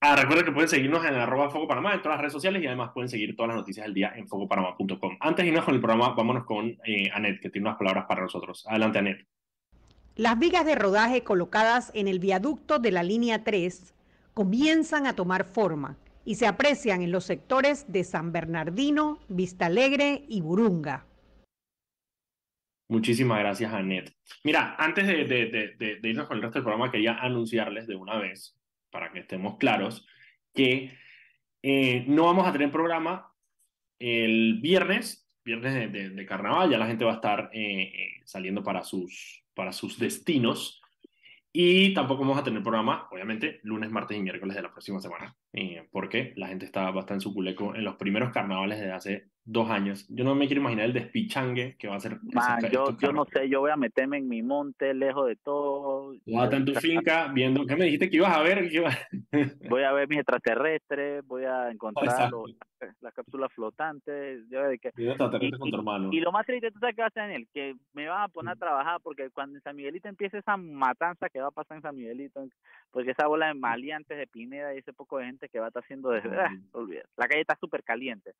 ah, 0.00 0.16
recuerden 0.16 0.46
que 0.46 0.52
pueden 0.52 0.70
seguirnos 0.70 1.04
en 1.04 1.12
arroba 1.12 1.50
Foco 1.50 1.68
Panamá 1.68 1.92
en 1.92 2.00
todas 2.00 2.16
las 2.16 2.22
redes 2.22 2.32
sociales 2.32 2.62
y 2.62 2.66
además 2.66 2.92
pueden 2.94 3.10
seguir 3.10 3.36
todas 3.36 3.48
las 3.48 3.58
noticias 3.58 3.84
del 3.84 3.92
día 3.92 4.14
en 4.16 4.26
focopanamá.com. 4.26 5.18
Antes 5.20 5.44
de 5.44 5.50
irnos 5.50 5.66
con 5.66 5.74
el 5.74 5.80
programa, 5.80 6.14
vámonos 6.14 6.46
con 6.46 6.78
eh, 6.86 7.10
Anet, 7.12 7.38
que 7.38 7.50
tiene 7.50 7.68
unas 7.68 7.76
palabras 7.76 8.06
para 8.08 8.22
nosotros. 8.22 8.64
Adelante, 8.66 8.98
Anet. 8.98 9.26
Las 10.16 10.38
vigas 10.38 10.66
de 10.66 10.74
rodaje 10.74 11.22
colocadas 11.22 11.90
en 11.94 12.06
el 12.06 12.18
viaducto 12.18 12.78
de 12.78 12.90
la 12.90 13.02
línea 13.02 13.44
3 13.44 13.94
comienzan 14.34 15.06
a 15.06 15.14
tomar 15.14 15.44
forma 15.44 15.96
y 16.26 16.34
se 16.34 16.46
aprecian 16.46 17.00
en 17.00 17.10
los 17.10 17.24
sectores 17.24 17.90
de 17.90 18.04
San 18.04 18.30
Bernardino, 18.30 19.18
Vista 19.28 19.66
Alegre 19.66 20.26
y 20.28 20.42
Burunga. 20.42 21.06
Muchísimas 22.88 23.38
gracias, 23.38 23.72
Anet. 23.72 24.14
Mira, 24.44 24.76
antes 24.78 25.06
de, 25.06 25.24
de, 25.24 25.98
irnos 26.02 26.28
con 26.28 26.36
el 26.36 26.42
resto 26.42 26.58
del 26.58 26.64
programa, 26.64 26.92
quería 26.92 27.14
anunciarles 27.14 27.86
de 27.86 27.96
una 27.96 28.18
vez, 28.18 28.54
para 28.90 29.10
que 29.12 29.20
estemos 29.20 29.56
claros, 29.56 30.06
que 30.52 30.92
eh, 31.62 32.04
no 32.06 32.26
vamos 32.26 32.46
a 32.46 32.52
tener 32.52 32.70
programa 32.70 33.32
el 33.98 34.58
viernes, 34.60 35.26
viernes 35.42 35.90
de 35.90 36.26
carnaval, 36.26 36.70
ya 36.70 36.76
la 36.76 36.86
gente 36.86 37.06
va 37.06 37.12
a 37.12 37.14
estar 37.14 37.50
eh, 37.54 37.82
eh, 37.82 38.20
saliendo 38.26 38.62
para 38.62 38.82
sus, 38.84 39.41
para 39.54 39.72
sus 39.72 39.98
destinos. 39.98 40.80
Y 41.52 41.92
tampoco 41.92 42.22
vamos 42.22 42.38
a 42.38 42.44
tener 42.44 42.62
programa, 42.62 43.08
obviamente, 43.10 43.60
lunes, 43.62 43.90
martes 43.90 44.16
y 44.16 44.22
miércoles 44.22 44.56
de 44.56 44.62
la 44.62 44.72
próxima 44.72 45.00
semana, 45.00 45.36
eh, 45.52 45.86
porque 45.90 46.32
la 46.36 46.48
gente 46.48 46.64
está 46.64 46.90
bastante 46.90 47.14
en 47.14 47.20
su 47.20 47.34
culeco 47.34 47.74
en 47.74 47.84
los 47.84 47.96
primeros 47.96 48.32
carnavales 48.32 48.78
desde 48.78 48.92
hace 48.92 49.31
dos 49.44 49.68
años. 49.70 50.06
Yo 50.08 50.24
no 50.24 50.34
me 50.36 50.46
quiero 50.46 50.60
imaginar 50.60 50.84
el 50.86 50.92
despichangue 50.92 51.76
que 51.76 51.88
va 51.88 51.96
a 51.96 52.00
ser. 52.00 52.18
Yo, 52.70 53.12
no 53.12 53.24
sé, 53.24 53.48
yo 53.48 53.60
voy 53.60 53.70
a 53.72 53.76
meterme 53.76 54.18
en 54.18 54.28
mi 54.28 54.42
monte, 54.42 54.94
lejos 54.94 55.26
de 55.26 55.36
todo. 55.36 56.14
Vas 56.26 56.42
a 56.42 56.44
estar 56.44 56.60
en 56.60 56.64
tu 56.66 56.74
finca 56.74 57.28
viendo. 57.32 57.66
¿Qué 57.66 57.74
me 57.76 57.84
dijiste 57.86 58.08
que 58.08 58.16
ibas 58.18 58.36
a 58.36 58.42
ver? 58.42 58.68
¿Qué 58.68 58.76
iba- 58.76 58.90
Voy 59.68 59.82
a 59.82 59.92
ver 59.92 60.08
mis 60.08 60.20
extraterrestres, 60.20 61.26
voy 61.26 61.44
a 61.44 61.70
encontrar 61.70 62.30
los- 62.30 62.54
las 63.00 63.14
cápsulas 63.14 63.52
flotantes. 63.52 64.48
yo 64.48 64.60
que- 64.80 64.90
y- 64.96 65.50
con 65.58 65.70
tu 65.70 65.76
hermano. 65.76 66.08
Y 66.12 66.20
lo 66.20 66.32
más 66.32 66.46
triste, 66.46 66.70
¿tú 66.70 66.78
sabes 66.78 66.94
qué 66.94 67.02
va 67.02 67.06
a 67.06 67.08
hacer, 67.08 67.22
Daniel? 67.24 67.48
Que 67.52 67.74
me 67.94 68.08
van 68.08 68.22
a 68.22 68.28
poner 68.28 68.52
a 68.52 68.56
trabajar 68.56 69.00
porque 69.02 69.30
cuando 69.30 69.56
en 69.56 69.62
San 69.62 69.76
Miguelito 69.76 70.08
empiece 70.08 70.38
esa 70.38 70.56
matanza 70.56 71.28
que 71.28 71.40
va 71.40 71.48
a 71.48 71.52
pasar 71.52 71.76
en 71.76 71.82
San 71.82 71.96
Miguelito, 71.96 72.44
porque 72.90 73.10
esa 73.12 73.26
bola 73.26 73.46
de 73.48 73.54
maleantes 73.54 74.16
de 74.18 74.26
Pineda 74.26 74.74
y 74.74 74.78
ese 74.78 74.92
poco 74.92 75.18
de 75.18 75.26
gente 75.26 75.48
que 75.48 75.58
va 75.58 75.66
a 75.66 75.68
estar 75.68 75.82
haciendo 75.82 76.10
desde... 76.10 76.30
ah, 76.38 76.50
olvídate. 76.72 77.08
La 77.16 77.28
calle 77.28 77.40
está 77.40 77.56
súper 77.60 77.82
caliente. 77.82 78.32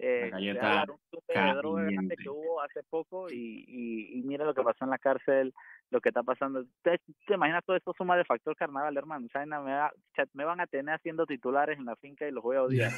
Eh, 0.00 0.30
hablar 0.32 0.90
un 0.90 0.98
de 1.26 1.54
droga 1.56 1.88
que 2.16 2.28
hubo 2.28 2.60
hace 2.62 2.82
poco 2.88 3.28
y, 3.30 3.64
y, 3.66 4.18
y 4.18 4.22
mira 4.22 4.44
lo 4.44 4.54
que 4.54 4.62
pasó 4.62 4.84
en 4.84 4.90
la 4.90 4.98
cárcel, 4.98 5.52
lo 5.90 6.00
que 6.00 6.10
está 6.10 6.22
pasando. 6.22 6.64
¿Te, 6.82 7.00
te 7.26 7.34
imaginas 7.34 7.64
todo 7.64 7.76
esto 7.76 7.92
suma 7.98 8.16
de 8.16 8.24
factor 8.24 8.54
carnaval, 8.54 8.96
hermano? 8.96 9.26
Esa 9.26 9.40
vaina 9.40 9.60
Me, 9.60 9.72
va- 9.72 9.92
me 10.34 10.44
van 10.44 10.60
a 10.60 10.66
tener 10.68 10.94
haciendo 10.94 11.26
titulares 11.26 11.78
en 11.78 11.84
la 11.86 11.96
finca 11.96 12.28
y 12.28 12.30
los 12.30 12.44
voy 12.44 12.56
a 12.56 12.62
odiar. 12.62 12.92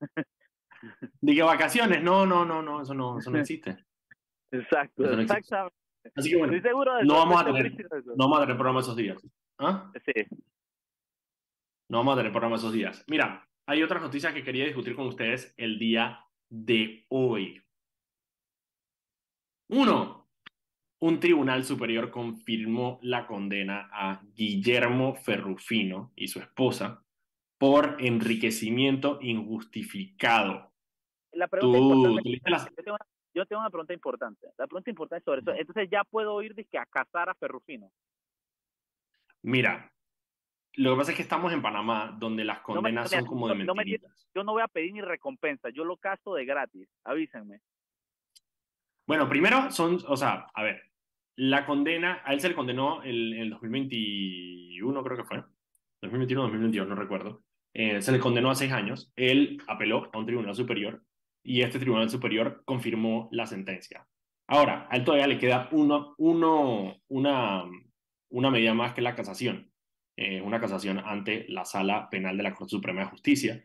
Dije 1.20 1.42
vacaciones. 1.42 2.02
No, 2.02 2.26
no, 2.26 2.44
no, 2.44 2.60
no, 2.60 2.82
eso 2.82 2.92
no, 2.94 3.18
eso 3.18 3.30
no 3.30 3.38
existe. 3.38 3.76
Exacto, 4.50 5.02
no 5.04 5.10
existe. 5.12 5.38
exactamente. 5.38 5.76
Así 6.16 6.30
que 6.30 6.36
bueno, 6.36 6.52
Estoy 6.54 6.68
seguro 6.70 6.94
de 6.96 7.04
no 7.04 7.14
vamos 7.14 7.40
a 7.40 7.44
tener, 7.44 7.72
no 8.04 8.14
vamos 8.16 8.38
a 8.38 8.40
tener 8.42 8.56
programa 8.56 8.80
esos 8.80 8.96
días. 8.96 9.24
¿Ah? 9.58 9.92
Sí. 10.04 10.26
No 11.88 11.98
vamos 11.98 12.14
a 12.14 12.16
tener 12.16 12.32
programa 12.32 12.56
esos 12.56 12.72
días. 12.72 13.04
Mira, 13.08 13.48
hay 13.66 13.82
otras 13.84 14.02
noticias 14.02 14.34
que 14.34 14.42
quería 14.42 14.64
discutir 14.64 14.96
con 14.96 15.06
ustedes 15.06 15.54
el 15.56 15.78
día 15.78 16.18
de 16.62 17.06
hoy. 17.08 17.62
Uno, 19.68 20.28
un 20.98 21.18
tribunal 21.18 21.64
superior 21.64 22.10
confirmó 22.10 22.98
la 23.02 23.26
condena 23.26 23.88
a 23.90 24.20
Guillermo 24.34 25.14
Ferrufino 25.14 26.12
y 26.14 26.28
su 26.28 26.40
esposa 26.40 27.02
por 27.56 27.96
enriquecimiento 28.00 29.18
injustificado. 29.22 30.70
La 31.32 31.48
pregunta 31.48 31.78
Tú, 31.78 31.84
importante 31.84 32.22
tú 32.22 32.28
leíste 32.28 32.50
las- 32.50 32.64
yo, 32.66 32.74
tengo 32.74 32.90
una, 32.96 33.06
yo 33.34 33.46
tengo 33.46 33.60
una 33.60 33.70
pregunta 33.70 33.94
importante. 33.94 34.46
La 34.58 34.66
pregunta 34.66 34.90
importante 34.90 35.18
es 35.20 35.24
sobre 35.24 35.40
eso. 35.40 35.52
Entonces 35.58 35.88
ya 35.90 36.04
puedo 36.04 36.42
ir 36.42 36.54
dizque, 36.54 36.76
a 36.76 36.84
cazar 36.84 37.30
a 37.30 37.34
Ferrufino. 37.34 37.90
Mira, 39.40 39.90
lo 40.74 40.92
que 40.92 40.96
pasa 40.98 41.10
es 41.12 41.16
que 41.16 41.22
estamos 41.22 41.52
en 41.52 41.62
Panamá, 41.62 42.16
donde 42.18 42.44
las 42.44 42.58
No 42.66 42.74
me- 42.74 42.80
condenas 42.80 43.10
son 43.10 43.26
como 43.26 43.48
de 43.48 43.54
no- 43.56 43.64
no 43.64 43.74
me 43.74 43.84
mentiritas. 43.84 44.28
yo 44.34 44.42
no 44.44 44.52
voy 44.52 44.62
a 44.62 44.68
pedir 44.68 44.92
ni 44.92 45.00
recompensa. 45.00 45.68
Yo 45.70 45.84
lo 45.84 45.96
cazo 45.96 46.34
de 46.34 46.44
gratis. 46.44 46.88
Avísenme. 47.04 47.60
Bueno, 49.06 49.28
primero 49.28 49.70
son, 49.70 49.98
o 50.06 50.16
sea, 50.16 50.46
a 50.54 50.62
ver, 50.62 50.80
la 51.36 51.66
condena, 51.66 52.22
a 52.24 52.32
él 52.34 52.40
se 52.40 52.48
le 52.48 52.54
condenó 52.54 53.02
el, 53.02 53.34
el 53.34 53.50
2021, 53.50 55.02
creo 55.02 55.16
que 55.16 55.24
fue, 55.24 55.42
2021 56.02 56.42
2022, 56.42 56.88
no 56.88 56.94
recuerdo, 56.94 57.42
Eh, 57.74 58.02
se 58.02 58.12
le 58.12 58.20
condenó 58.20 58.50
a 58.50 58.54
seis 58.54 58.70
años, 58.70 59.10
él 59.16 59.56
apeló 59.66 60.10
a 60.12 60.18
un 60.18 60.26
tribunal 60.26 60.54
superior 60.54 61.02
y 61.42 61.62
este 61.62 61.78
tribunal 61.78 62.10
superior 62.10 62.62
confirmó 62.66 63.30
la 63.32 63.46
sentencia. 63.46 64.06
Ahora, 64.46 64.86
a 64.90 64.96
él 64.98 65.04
todavía 65.04 65.26
le 65.26 65.38
queda 65.38 65.70
uno, 65.72 66.14
uno, 66.18 66.94
una, 67.08 67.64
una 68.28 68.50
medida 68.50 68.74
más 68.74 68.92
que 68.92 69.00
la 69.00 69.14
casación, 69.14 69.71
eh, 70.16 70.40
una 70.40 70.60
casación 70.60 70.98
ante 70.98 71.46
la 71.48 71.64
Sala 71.64 72.08
Penal 72.10 72.36
de 72.36 72.42
la 72.42 72.54
Corte 72.54 72.70
Suprema 72.70 73.00
de 73.02 73.06
Justicia 73.08 73.64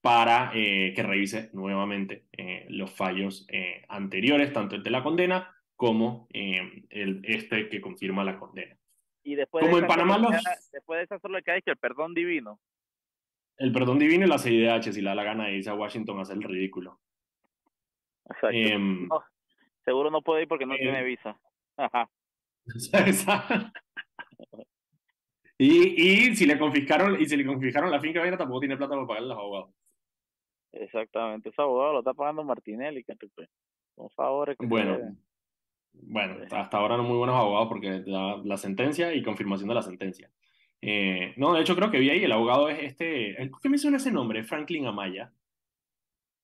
para 0.00 0.50
eh, 0.54 0.92
que 0.96 1.02
revise 1.02 1.50
nuevamente 1.52 2.24
eh, 2.32 2.66
los 2.70 2.90
fallos 2.90 3.46
eh, 3.48 3.84
anteriores, 3.88 4.52
tanto 4.52 4.74
el 4.74 4.82
de 4.82 4.90
la 4.90 5.02
condena 5.02 5.54
como 5.76 6.26
el, 6.30 7.20
este 7.24 7.68
que 7.68 7.80
confirma 7.80 8.24
la 8.24 8.38
condena. 8.38 8.76
Y 9.24 9.34
después 9.36 9.62
Como 9.64 9.76
de 9.76 9.80
en 9.80 9.84
esa 9.84 9.94
Panamá 9.96 10.18
los- 10.18 10.30
queda- 10.30 10.56
después 10.72 10.98
de 10.98 11.04
eso 11.04 11.18
solo 11.20 11.36
le 11.38 11.42
queda 11.44 11.54
dizque, 11.56 11.70
el 11.70 11.76
perdón 11.76 12.14
divino. 12.14 12.58
El 13.58 13.70
perdón 13.72 13.98
divino 13.98 14.24
y 14.24 14.28
la 14.28 14.38
CIDH, 14.38 14.92
si 14.92 15.00
le 15.02 15.08
da 15.10 15.14
la 15.14 15.22
gana 15.24 15.46
de 15.46 15.56
irse 15.56 15.70
a 15.70 15.74
Washington 15.74 16.18
a 16.18 16.22
hacer 16.22 16.36
el 16.36 16.42
ridículo. 16.42 16.98
Exacto. 18.26 18.48
Em, 18.50 19.06
No, 19.08 19.22
seguro 19.84 20.10
no 20.10 20.22
puede 20.22 20.42
ir 20.42 20.48
porque 20.48 20.66
no 20.66 20.74
eh, 20.74 20.78
tiene 20.78 21.02
visa. 21.04 21.38
Ajá. 21.76 22.08
y, 25.58 26.28
y 26.30 26.36
si 26.36 26.46
le 26.46 26.58
confiscaron 26.58 27.20
y 27.20 27.26
si 27.26 27.36
le 27.36 27.46
confiscaron 27.46 27.90
la 27.90 28.00
finca 28.00 28.20
vaina 28.20 28.36
tampoco 28.36 28.60
tiene 28.60 28.76
plata 28.76 28.94
para 28.94 29.06
pagarle 29.06 29.26
a 29.26 29.34
los 29.34 29.38
abogados. 29.38 29.74
Exactamente. 30.72 31.50
Ese 31.50 31.60
abogado 31.62 31.92
lo 31.94 31.98
está 32.00 32.14
pagando 32.14 32.44
Martinelli. 32.44 33.04
que 33.04 33.14
pues, 33.34 33.48
Son 33.96 34.10
favores 34.10 34.56
que 34.58 34.66
se 34.66 34.68
Bueno, 34.68 34.92
deben. 34.96 35.18
bueno, 35.92 36.36
hasta 36.50 36.78
ahora 36.78 36.96
no 36.96 37.02
muy 37.04 37.16
buenos 37.18 37.36
abogados 37.36 37.68
porque 37.68 38.00
da 38.00 38.38
la 38.44 38.56
sentencia 38.56 39.14
y 39.14 39.22
confirmación 39.22 39.68
de 39.68 39.74
la 39.74 39.82
sentencia. 39.82 40.30
Eh, 40.80 41.34
no, 41.36 41.52
de 41.54 41.60
hecho 41.60 41.76
creo 41.76 41.90
que 41.90 41.98
vi 42.00 42.10
ahí 42.10 42.24
el 42.24 42.32
abogado 42.32 42.68
es 42.68 42.82
este, 42.82 43.36
¿por 43.50 43.60
qué 43.60 43.68
me 43.68 43.78
suena 43.78 43.98
ese 43.98 44.10
nombre? 44.10 44.42
Franklin 44.44 44.86
Amaya. 44.86 45.32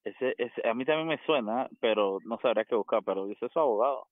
Ese, 0.04 0.34
ese, 0.38 0.66
a 0.68 0.74
mí 0.74 0.84
también 0.84 1.08
me 1.08 1.18
suena, 1.26 1.68
pero 1.80 2.18
no 2.24 2.38
sabría 2.40 2.64
qué 2.64 2.74
buscar, 2.74 3.02
pero 3.04 3.26
dice 3.26 3.48
su 3.52 3.58
abogado. 3.58 4.06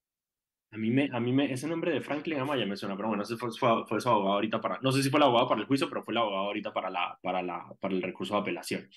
A 0.70 0.78
mí 0.78 0.90
me, 0.90 1.08
a 1.12 1.20
mí 1.20 1.32
me, 1.32 1.52
ese 1.52 1.68
nombre 1.68 1.92
de 1.92 2.00
Franklin 2.00 2.40
Amaya 2.40 2.66
me 2.66 2.76
suena, 2.76 2.96
pero 2.96 3.08
bueno, 3.08 3.22
ese 3.22 3.36
fue, 3.36 3.50
fue, 3.52 3.86
fue 3.86 4.00
su 4.00 4.08
abogado 4.08 4.34
ahorita 4.34 4.60
para, 4.60 4.78
no 4.82 4.92
sé 4.92 5.02
si 5.02 5.10
fue 5.10 5.18
el 5.18 5.24
abogado 5.24 5.48
para 5.48 5.60
el 5.60 5.66
juicio, 5.66 5.88
pero 5.88 6.02
fue 6.02 6.12
el 6.12 6.18
abogado 6.18 6.44
ahorita 6.46 6.72
para 6.72 6.90
la, 6.90 7.18
para 7.22 7.42
la, 7.42 7.66
para 7.80 7.94
el 7.94 8.02
recurso 8.02 8.34
de 8.34 8.40
apelación. 8.40 8.88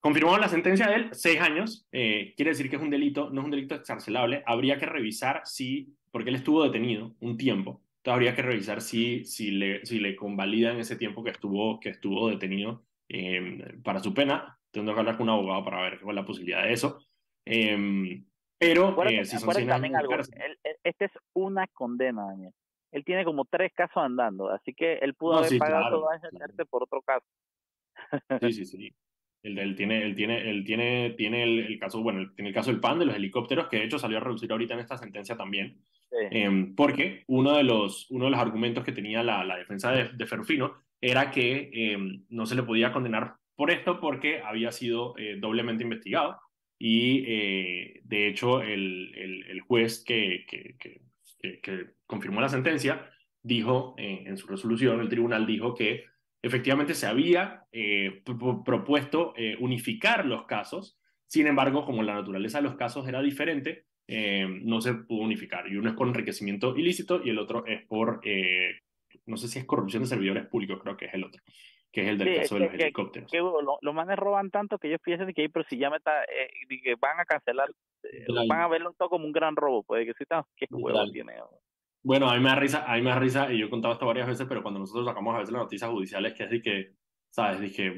confirmaron 0.00 0.40
la 0.40 0.48
sentencia 0.48 0.86
de 0.86 0.94
él, 0.96 1.08
seis 1.12 1.40
años, 1.40 1.86
eh, 1.90 2.34
quiere 2.36 2.50
decir 2.52 2.68
que 2.70 2.76
es 2.76 2.82
un 2.82 2.90
delito, 2.90 3.30
no 3.30 3.40
es 3.40 3.44
un 3.46 3.50
delito 3.50 3.74
excarcelable, 3.74 4.42
habría 4.46 4.78
que 4.78 4.86
revisar 4.86 5.42
si, 5.44 5.94
porque 6.10 6.30
él 6.30 6.36
estuvo 6.36 6.62
detenido 6.62 7.14
un 7.20 7.36
tiempo, 7.36 7.82
entonces 7.98 8.14
habría 8.14 8.34
que 8.34 8.42
revisar 8.42 8.80
si, 8.82 9.24
si, 9.24 9.50
le, 9.50 9.84
si 9.86 9.98
le 9.98 10.14
convalidan 10.14 10.78
ese 10.78 10.96
tiempo 10.96 11.24
que 11.24 11.30
estuvo, 11.30 11.80
que 11.80 11.88
estuvo 11.88 12.28
detenido 12.28 12.84
eh, 13.08 13.78
para 13.82 14.00
su 14.00 14.12
pena, 14.12 14.58
tengo 14.70 14.92
que 14.92 15.00
hablar 15.00 15.16
con 15.16 15.28
un 15.28 15.34
abogado 15.34 15.64
para 15.64 15.82
ver 15.82 16.00
cuál 16.00 16.16
es 16.16 16.22
la 16.22 16.26
posibilidad 16.26 16.62
de 16.64 16.72
eso. 16.72 16.98
Eh, 17.46 18.22
pero 18.58 18.88
Acuérdate, 18.88 19.20
eh, 19.20 19.24
si 19.24 19.30
son 19.38 19.50
acuérdate 19.50 19.64
100 19.64 19.70
años 19.70 19.74
también 19.74 19.92
de 19.92 19.98
algo, 19.98 20.14
él- 20.44 20.58
él- 20.64 20.76
este 20.84 21.04
es 21.06 21.12
una 21.34 21.66
condena, 21.68 22.26
Daniel. 22.26 22.52
Él 22.92 23.04
tiene 23.04 23.24
como 23.24 23.44
tres 23.44 23.72
casos 23.74 23.96
andando, 23.96 24.48
así 24.50 24.72
que 24.72 24.94
él 24.94 25.14
pudo 25.14 25.32
No, 25.32 25.38
haber 25.38 25.50
sí, 25.50 25.58
pagado 25.58 26.06
claro, 26.06 26.06
cárcel 26.38 26.66
por 26.66 26.84
otro 26.84 27.02
caso. 27.02 27.26
Sí, 28.40 28.52
sí, 28.52 28.64
sí. 28.64 28.94
Él, 29.42 29.58
él 29.58 29.74
tiene, 29.74 30.02
él 30.04 30.14
tiene, 30.14 30.48
él 30.50 30.64
tiene, 30.64 31.10
tiene 31.18 31.42
el, 31.42 31.58
el 31.60 31.78
caso, 31.78 32.02
bueno, 32.02 32.32
tiene 32.34 32.48
el 32.48 32.54
caso 32.54 32.70
del 32.70 32.80
PAN 32.80 32.98
de 32.98 33.06
los 33.06 33.14
helicópteros, 33.16 33.68
que 33.68 33.78
de 33.78 33.84
hecho 33.84 33.98
salió 33.98 34.16
a 34.18 34.20
reducir 34.20 34.50
ahorita 34.50 34.74
en 34.74 34.80
esta 34.80 34.96
sentencia 34.96 35.36
también. 35.36 35.80
Em, 36.30 36.74
porque 36.76 37.24
uno 37.26 37.56
de 37.56 37.64
los, 37.64 38.08
uno 38.10 38.26
de 38.26 38.30
los 38.30 38.40
argumentos 38.40 38.84
que 38.84 38.92
tenía 38.92 39.22
la, 39.22 39.44
la 39.44 39.56
defensa 39.56 39.90
de, 39.90 40.10
de 40.10 40.26
Ferrufino 40.26 40.74
era 41.00 41.30
que 41.30 41.70
em, 41.72 42.24
no 42.30 42.46
se 42.46 42.54
le 42.54 42.62
podía 42.62 42.92
condenar 42.92 43.34
por 43.56 43.70
esto 43.70 44.00
porque 44.00 44.40
había 44.40 44.70
sido 44.72 45.14
eh, 45.18 45.36
doblemente 45.38 45.82
investigado 45.82 46.40
y 46.78 47.24
eh, 47.26 48.00
de 48.04 48.28
hecho 48.28 48.62
el, 48.62 49.12
el, 49.48 49.60
juez 49.60 50.02
que, 50.04 50.44
que, 50.48 51.90
confirmó 52.06 52.40
la 52.40 52.48
sentencia 52.48 53.10
dijo 53.42 53.94
eh, 53.98 54.24
en 54.26 54.36
su 54.36 54.46
resolución, 54.46 55.00
el 55.00 55.08
tribunal 55.08 55.46
dijo 55.46 55.74
que 55.74 56.04
efectivamente 56.42 56.94
se 56.94 57.06
había 57.06 57.64
eh, 57.72 58.22
pro- 58.24 58.62
propuesto 58.64 59.34
unificar 59.60 60.26
los 60.26 60.46
casos, 60.46 60.98
sin 61.26 61.46
embargo, 61.46 61.84
como 61.84 62.02
la 62.02 62.14
naturaleza 62.14 62.58
de 62.58 62.64
los 62.64 62.76
casos 62.76 63.08
era 63.08 63.22
diferente, 63.22 63.86
no 64.06 64.80
se 64.80 64.92
pudo 64.94 65.22
unificar. 65.22 65.66
Y 65.66 65.76
uno 65.76 65.88
es 65.90 65.96
por 65.96 66.06
enriquecimiento 66.06 66.76
ilícito 66.76 67.22
y 67.24 67.30
el 67.30 67.38
otro 67.38 67.64
es 67.66 67.82
por, 67.86 68.20
no 69.26 69.36
sé 69.36 69.48
si 69.48 69.58
es 69.58 69.64
corrupción 69.64 70.02
de 70.02 70.08
servidores 70.08 70.46
públicos, 70.46 70.80
creo 70.82 70.96
que 70.96 71.06
es 71.06 71.14
el 71.14 71.24
otro, 71.24 71.42
que 71.94 72.02
es 72.02 72.08
el 72.08 72.18
del 72.18 72.28
Sí, 72.28 72.40
caso 72.40 72.54
de 72.56 72.60
que- 72.60 72.66
los 72.66 72.76
que- 72.76 72.82
helicópteros. 72.82 73.30
que 73.30 73.38
lo- 73.38 73.78
los 73.80 73.94
manes 73.94 74.18
roban 74.18 74.50
tanto 74.50 74.78
que 74.78 74.88
ellos 74.88 75.00
piensan 75.02 75.32
que, 75.32 75.48
pero 75.48 75.64
si 75.70 75.78
ya 75.78 75.90
me 75.90 75.98
está, 75.98 76.24
eh, 76.24 76.50
que 76.82 76.96
van 76.96 77.20
a 77.20 77.24
cancelar, 77.24 77.70
eh, 78.02 78.26
van 78.48 78.60
a 78.60 78.68
verlo 78.68 78.92
todo 78.98 79.08
como 79.10 79.24
un 79.26 79.32
gran 79.32 79.54
robo, 79.54 79.84
puede 79.84 80.04
que 80.04 80.12
sí, 80.14 80.24
qué 80.56 80.66
huevo 80.70 81.10
tiene. 81.12 81.34
Bueno, 82.02 82.28
a 82.28 82.34
mí 82.34 82.40
me 82.42 82.50
da 82.50 82.56
risa, 82.56 82.84
a 82.92 82.96
mí 82.96 83.02
me 83.02 83.10
da 83.10 83.18
risa, 83.18 83.50
y 83.52 83.58
yo 83.58 83.66
he 83.66 83.70
contado 83.70 83.94
esto 83.94 84.06
varias 84.06 84.26
veces, 84.26 84.46
pero 84.48 84.60
cuando 84.62 84.80
nosotros 84.80 85.06
sacamos 85.06 85.34
a 85.34 85.38
veces 85.38 85.52
las 85.52 85.62
noticias 85.62 85.88
judiciales, 85.90 86.34
que 86.34 86.42
es 86.44 86.50
de 86.50 86.60
que, 86.60 86.90
¿sabes? 87.30 87.60
Dije, 87.60 87.90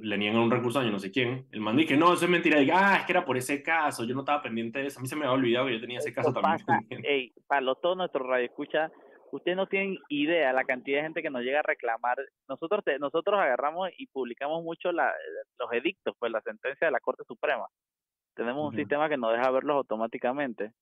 le 0.00 0.18
niegan 0.18 0.40
un 0.40 0.50
recurso 0.50 0.80
a 0.80 0.84
yo 0.84 0.90
no 0.90 0.98
sé 0.98 1.10
quién. 1.12 1.46
El 1.52 1.60
man 1.60 1.76
dice, 1.76 1.96
no, 1.96 2.12
eso 2.14 2.24
es 2.24 2.30
mentira. 2.30 2.60
Y 2.62 2.70
ah, 2.70 2.96
es 3.00 3.04
que 3.06 3.12
era 3.12 3.24
por 3.24 3.36
ese 3.36 3.62
caso, 3.62 4.04
yo 4.04 4.14
no 4.14 4.20
estaba 4.22 4.42
pendiente 4.42 4.80
de 4.80 4.86
eso. 4.86 4.98
A 4.98 5.02
mí 5.02 5.08
se 5.08 5.14
me 5.14 5.26
había 5.26 5.34
olvidado 5.34 5.66
que 5.66 5.74
yo 5.74 5.80
tenía 5.80 5.98
ese 5.98 6.12
caso 6.12 6.30
Esto 6.30 6.40
también. 6.40 6.66
pasa, 6.66 6.80
ey, 7.04 7.32
para 7.46 7.60
los, 7.60 7.80
todos 7.80 7.96
nuestros 7.98 8.26
radioescuchas, 8.26 8.90
ustedes 9.32 9.56
no 9.56 9.66
tienen 9.66 9.98
idea 10.08 10.52
la 10.52 10.64
cantidad 10.64 10.98
de 10.98 11.04
gente 11.04 11.22
que 11.22 11.30
nos 11.30 11.42
llega 11.42 11.60
a 11.60 11.62
reclamar. 11.62 12.16
Nosotros 12.48 12.84
te- 12.84 12.98
nosotros 12.98 13.38
agarramos 13.38 13.90
y 13.96 14.06
publicamos 14.06 14.62
mucho 14.62 14.92
la, 14.92 15.12
los 15.58 15.72
edictos, 15.72 16.14
pues 16.18 16.32
la 16.32 16.40
sentencia 16.42 16.86
de 16.86 16.92
la 16.92 17.00
Corte 17.00 17.24
Suprema. 17.26 17.66
Tenemos 18.34 18.64
un 18.64 18.72
sistema 18.76 19.08
que 19.08 19.16
nos 19.16 19.32
deja 19.32 19.50
verlos 19.50 19.76
automáticamente. 19.76 20.72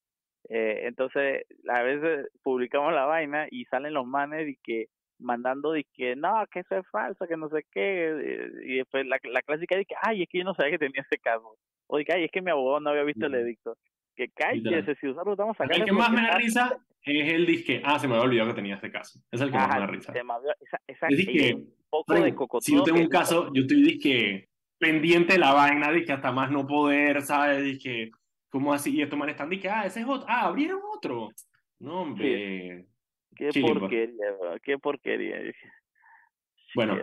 Eh, 0.49 0.81
entonces, 0.87 1.43
a 1.69 1.81
veces 1.81 2.27
publicamos 2.43 2.93
la 2.93 3.05
vaina 3.05 3.47
y 3.49 3.65
salen 3.65 3.93
los 3.93 4.05
manes 4.05 4.47
y 4.47 4.57
que 4.63 4.85
mandando 5.17 5.75
y 5.77 5.85
que 5.93 6.15
no, 6.15 6.45
que 6.51 6.59
eso 6.59 6.75
es 6.75 6.85
falso, 6.91 7.25
que 7.25 7.37
no 7.37 7.47
sé 7.49 7.65
qué, 7.71 8.51
y 8.63 8.75
después 8.77 9.07
la, 9.07 9.17
la 9.23 9.41
clásica 9.41 9.77
de 9.77 9.85
que, 9.85 9.95
ay, 10.01 10.23
es 10.23 10.29
que 10.29 10.39
yo 10.39 10.43
no 10.43 10.53
sabía 10.53 10.71
que 10.71 10.79
tenía 10.79 11.01
ese 11.01 11.17
caso, 11.19 11.55
o 11.87 11.97
de 11.97 12.03
que, 12.03 12.13
ay, 12.13 12.25
es 12.25 12.31
que 12.31 12.41
mi 12.41 12.51
abogado 12.51 12.81
no 12.81 12.89
había 12.89 13.03
visto 13.03 13.25
el 13.25 13.35
edicto, 13.35 13.77
que 14.15 14.27
cállese, 14.29 14.93
si 14.95 15.07
nosotros 15.07 15.37
mí 15.37 15.53
sacar 15.55 15.77
el 15.77 15.85
que 15.85 15.91
más 15.93 16.11
me 16.11 16.21
da 16.21 16.37
risa 16.37 16.77
es 17.05 17.33
el 17.33 17.45
disque, 17.45 17.81
ah, 17.83 17.99
se 17.99 18.07
me 18.07 18.15
había 18.15 18.25
olvidado 18.25 18.49
que 18.49 18.55
tenía 18.55 18.75
este 18.75 18.91
caso. 18.91 19.19
Es 19.31 19.39
el 19.39 19.51
que 19.51 19.57
más 19.57 19.73
me 19.73 19.79
da 19.79 19.87
risa. 19.87 20.13
esa, 20.13 20.81
esa, 20.87 21.07
Es 21.07 21.17
disque, 21.17 21.53
un 21.53 21.75
poco 21.89 22.13
de 22.15 22.33
cocotudo 22.33 22.61
si 22.61 22.73
yo 22.73 22.83
tengo 22.83 22.99
un 22.99 23.07
caso, 23.07 23.51
yo 23.53 23.61
estoy 23.61 23.83
disque 23.83 24.49
pendiente 24.79 25.33
de 25.33 25.39
la 25.39 25.53
vaina, 25.53 25.91
disque 25.91 26.13
hasta 26.13 26.31
más 26.31 26.49
no 26.49 26.65
poder, 26.65 27.21
¿sabes? 27.21 27.63
Disque, 27.63 28.09
¿cómo 28.49 28.73
así? 28.73 28.95
Y 28.95 29.03
estos 29.03 29.19
manes 29.19 29.33
están 29.33 29.49
disque, 29.49 29.69
ah, 29.69 29.85
ese 29.85 30.01
es 30.01 30.07
otro, 30.07 30.25
ah, 30.27 30.47
abrieron 30.47 30.81
otro. 30.95 31.29
No, 31.79 32.01
hombre. 32.01 32.87
Qué 33.35 33.49
Chilling, 33.49 33.79
porquería, 33.79 34.33
weón, 34.39 34.59
qué 34.63 34.79
porquería. 34.79 35.37
Bueno. 36.73 36.97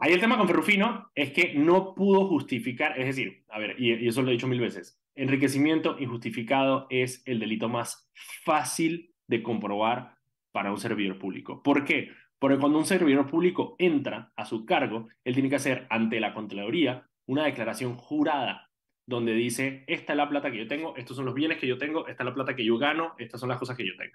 Ahí 0.00 0.12
el 0.12 0.20
tema 0.20 0.38
con 0.38 0.46
Ferrufino 0.46 1.10
es 1.14 1.32
que 1.32 1.54
no 1.54 1.94
pudo 1.94 2.26
justificar, 2.28 2.98
es 2.98 3.06
decir, 3.06 3.44
a 3.48 3.58
ver, 3.58 3.76
y, 3.78 3.92
y 3.92 4.08
eso 4.08 4.22
lo 4.22 4.28
he 4.28 4.32
dicho 4.32 4.48
mil 4.48 4.60
veces, 4.60 5.00
enriquecimiento 5.14 5.96
injustificado 5.98 6.86
es 6.90 7.22
el 7.26 7.38
delito 7.40 7.68
más 7.68 8.10
fácil 8.44 9.13
de 9.26 9.42
comprobar 9.42 10.14
para 10.52 10.70
un 10.70 10.78
servidor 10.78 11.18
público. 11.18 11.62
¿Por 11.62 11.84
qué? 11.84 12.10
Porque 12.38 12.58
cuando 12.58 12.78
un 12.78 12.86
servidor 12.86 13.26
público 13.26 13.74
entra 13.78 14.32
a 14.36 14.44
su 14.44 14.66
cargo, 14.66 15.08
él 15.24 15.34
tiene 15.34 15.48
que 15.48 15.56
hacer 15.56 15.86
ante 15.90 16.20
la 16.20 16.34
Contraloría 16.34 17.06
una 17.26 17.44
declaración 17.44 17.96
jurada 17.96 18.70
donde 19.06 19.34
dice, 19.34 19.84
esta 19.86 20.12
es 20.12 20.16
la 20.16 20.28
plata 20.28 20.50
que 20.50 20.58
yo 20.58 20.66
tengo, 20.66 20.96
estos 20.96 21.16
son 21.16 21.26
los 21.26 21.34
bienes 21.34 21.58
que 21.58 21.66
yo 21.66 21.78
tengo, 21.78 22.06
esta 22.06 22.22
es 22.22 22.26
la 22.26 22.34
plata 22.34 22.56
que 22.56 22.64
yo 22.64 22.78
gano, 22.78 23.14
estas 23.18 23.40
son 23.40 23.48
las 23.48 23.58
cosas 23.58 23.76
que 23.76 23.86
yo 23.86 23.96
tengo. 23.96 24.12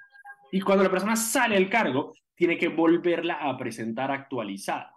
Y 0.51 0.61
cuando 0.61 0.83
la 0.83 0.89
persona 0.89 1.15
sale 1.15 1.55
del 1.55 1.69
cargo, 1.69 2.13
tiene 2.35 2.57
que 2.57 2.69
volverla 2.69 3.35
a 3.35 3.57
presentar 3.57 4.11
actualizada. 4.11 4.93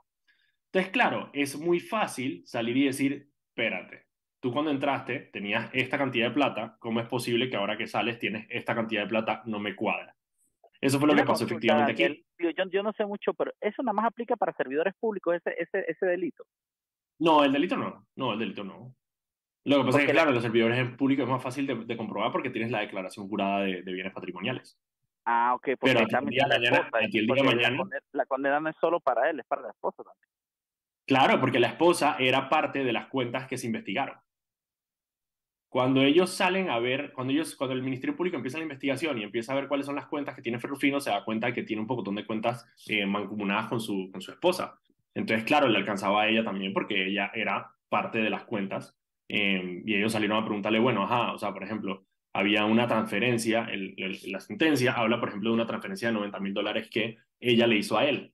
Entonces, 0.67 0.93
claro, 0.93 1.29
es 1.35 1.59
muy 1.59 1.81
fácil 1.81 2.43
salir 2.47 2.77
y 2.79 2.85
decir, 2.87 3.29
espérate, 3.49 4.02
tú 4.43 4.53
cuando 4.53 4.73
entraste 4.73 5.31
tenías 5.33 5.71
esta 5.73 5.97
cantidad 5.97 6.27
de 6.29 6.35
plata, 6.35 6.77
¿cómo 6.81 6.99
es 7.01 7.07
posible 7.07 7.49
que 7.49 7.57
ahora 7.57 7.77
que 7.79 7.87
sales 7.87 8.19
tienes 8.19 8.45
esta 8.51 8.75
cantidad 8.75 9.03
de 9.03 9.09
plata? 9.09 9.43
No 9.47 9.61
me 9.61 9.77
cuadra. 9.77 10.15
Eso 10.81 10.99
fue 10.99 11.07
lo 11.07 11.13
Una 11.13 11.23
que 11.23 11.29
pasó 11.29 11.45
efectivamente 11.45 11.93
aquí. 12.05 12.27
Yo, 12.41 12.51
yo 12.69 12.83
no 12.83 12.93
sé 12.93 13.07
mucho, 13.07 13.33
pero 13.35 13.53
eso 13.61 13.83
nada 13.85 13.93
más 13.93 14.05
aplica 14.07 14.35
para 14.35 14.53
servidores 14.55 14.95
públicos, 14.99 15.37
ese, 15.37 15.55
ese, 15.63 15.85
ese 15.89 16.07
delito. 16.07 16.45
No, 17.21 17.45
el 17.45 17.53
delito 17.53 17.77
no. 17.77 18.05
No, 18.17 18.33
el 18.33 18.41
delito 18.41 18.65
no. 18.65 18.93
Lo 19.65 19.79
que 19.79 19.85
pasa 19.85 20.01
es 20.01 20.07
que, 20.07 20.13
la- 20.13 20.23
claro, 20.23 20.33
los 20.33 20.43
servidores 20.43 20.91
públicos 20.97 21.23
es 21.23 21.31
más 21.31 21.43
fácil 21.43 21.69
de, 21.69 21.77
de 21.85 21.97
comprobar 21.97 22.33
porque 22.33 22.51
tienes 22.51 22.73
la 22.73 22.81
declaración 22.81 23.29
jurada 23.29 23.61
de, 23.61 23.83
de 23.83 23.93
bienes 23.93 24.13
patrimoniales. 24.13 24.77
Ah, 25.25 25.55
ok, 25.55 25.63
porque 25.79 25.95
Pero 25.95 26.01
ahí 26.01 26.05
a 26.05 26.09
ti 26.09 26.15
el 26.25 26.31
día 26.31 26.47
la 26.49 26.55
mañana, 26.59 26.77
esposa. 26.79 26.99
el 27.05 27.11
día 27.13 27.23
la 27.45 27.77
condena- 27.77 28.01
La 28.11 28.27
condena 28.27 28.59
no 28.59 28.69
es 28.71 28.77
solo 28.81 28.99
para 28.99 29.31
él, 29.31 29.39
es 29.39 29.47
para 29.47 29.63
la 29.63 29.71
esposa 29.71 30.03
también. 30.03 30.29
Claro, 31.07 31.39
porque 31.41 31.61
la 31.61 31.69
esposa 31.69 32.17
era 32.19 32.49
parte 32.49 32.83
de 32.83 32.93
las 32.93 33.07
cuentas 33.07 33.47
que 33.47 33.57
se 33.57 33.67
investigaron. 33.69 34.17
Cuando 35.73 36.03
ellos 36.03 36.29
salen 36.31 36.69
a 36.69 36.79
ver, 36.79 37.13
cuando 37.15 37.33
ellos, 37.33 37.57
cuando 37.57 37.73
el 37.75 37.83
Ministerio 37.83 38.15
Público 38.15 38.37
empieza 38.37 38.59
la 38.59 38.65
investigación 38.65 39.17
y 39.19 39.23
empieza 39.25 39.53
a 39.53 39.57
ver 39.57 39.69
cuáles 39.69 39.87
son 39.87 39.95
las 39.97 40.07
cuentas 40.07 40.35
que 40.37 40.43
tiene 40.43 40.59
Ferrufino, 40.61 41.01
se 41.01 41.09
da 41.11 41.25
cuenta 41.25 41.47
de 41.47 41.55
que 41.55 41.63
tiene 41.63 41.81
un 41.81 41.89
montón 41.89 42.15
de 42.15 42.27
cuentas 42.27 42.67
eh, 42.89 43.07
mancomunadas 43.07 43.69
con 43.69 43.81
su, 43.81 44.11
con 44.13 44.21
su 44.21 44.33
esposa. 44.33 44.79
Entonces, 45.15 45.45
claro, 45.47 45.69
le 45.69 45.79
alcanzaba 45.79 46.23
a 46.23 46.29
ella 46.29 46.45
también 46.45 46.75
porque 46.75 47.07
ella 47.07 47.31
era 47.35 47.71
parte 47.89 48.19
de 48.19 48.29
las 48.31 48.45
cuentas. 48.45 48.97
eh, 49.35 49.83
y 49.87 49.95
ellos 49.95 50.13
salieron 50.13 50.37
a 50.43 50.45
preguntarle, 50.45 50.79
bueno, 50.79 51.05
ajá, 51.05 51.33
o 51.33 51.39
sea, 51.39 51.53
por 51.55 51.63
ejemplo, 51.65 52.05
había 52.35 52.67
una 52.67 52.87
transferencia, 52.87 53.65
el- 53.71 53.95
el- 53.97 54.19
la 54.31 54.41
sentencia 54.41 54.93
habla, 54.93 55.21
por 55.21 55.31
ejemplo, 55.31 55.49
de 55.51 55.55
una 55.55 55.67
transferencia 55.67 56.09
de 56.09 56.15
90 56.15 56.39
mil 56.41 56.53
dólares 56.53 56.91
que 56.91 57.17
ella 57.41 57.67
le 57.67 57.77
hizo 57.79 57.97
a 57.97 58.05
él. 58.05 58.32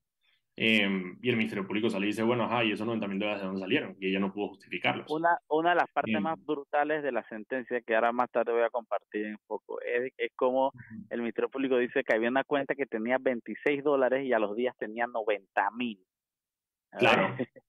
Eh, 0.60 1.14
y 1.22 1.30
el 1.30 1.36
Ministerio 1.36 1.66
Público 1.66 1.88
sale 1.88 2.06
y 2.06 2.08
dice, 2.08 2.24
bueno, 2.24 2.44
ajá, 2.44 2.64
¿y 2.64 2.72
esos 2.72 2.86
90 2.86 3.06
mil 3.06 3.18
dólares 3.18 3.40
de 3.40 3.46
dónde 3.46 3.60
salieron? 3.60 3.96
Y 4.00 4.08
ella 4.08 4.18
no 4.18 4.32
pudo 4.32 4.48
justificarlos. 4.48 5.08
Una, 5.08 5.38
una 5.48 5.70
de 5.70 5.76
las 5.76 5.90
partes 5.90 6.12
Bien. 6.12 6.22
más 6.22 6.44
brutales 6.44 7.02
de 7.02 7.12
la 7.12 7.22
sentencia, 7.28 7.80
que 7.80 7.94
ahora 7.94 8.10
más 8.10 8.30
tarde 8.30 8.52
voy 8.52 8.62
a 8.62 8.70
compartir 8.70 9.26
un 9.26 9.40
poco, 9.46 9.80
es, 9.80 10.12
es 10.16 10.32
como 10.34 10.72
el 11.10 11.20
Ministerio 11.20 11.48
Público 11.48 11.78
dice 11.78 12.02
que 12.02 12.14
había 12.14 12.28
una 12.28 12.44
cuenta 12.44 12.74
que 12.74 12.86
tenía 12.86 13.18
26 13.20 13.84
dólares 13.84 14.24
y 14.26 14.32
a 14.32 14.38
los 14.38 14.56
días 14.56 14.76
tenía 14.76 15.06
90 15.06 15.70
mil. 15.72 16.00
Claro. 16.90 17.36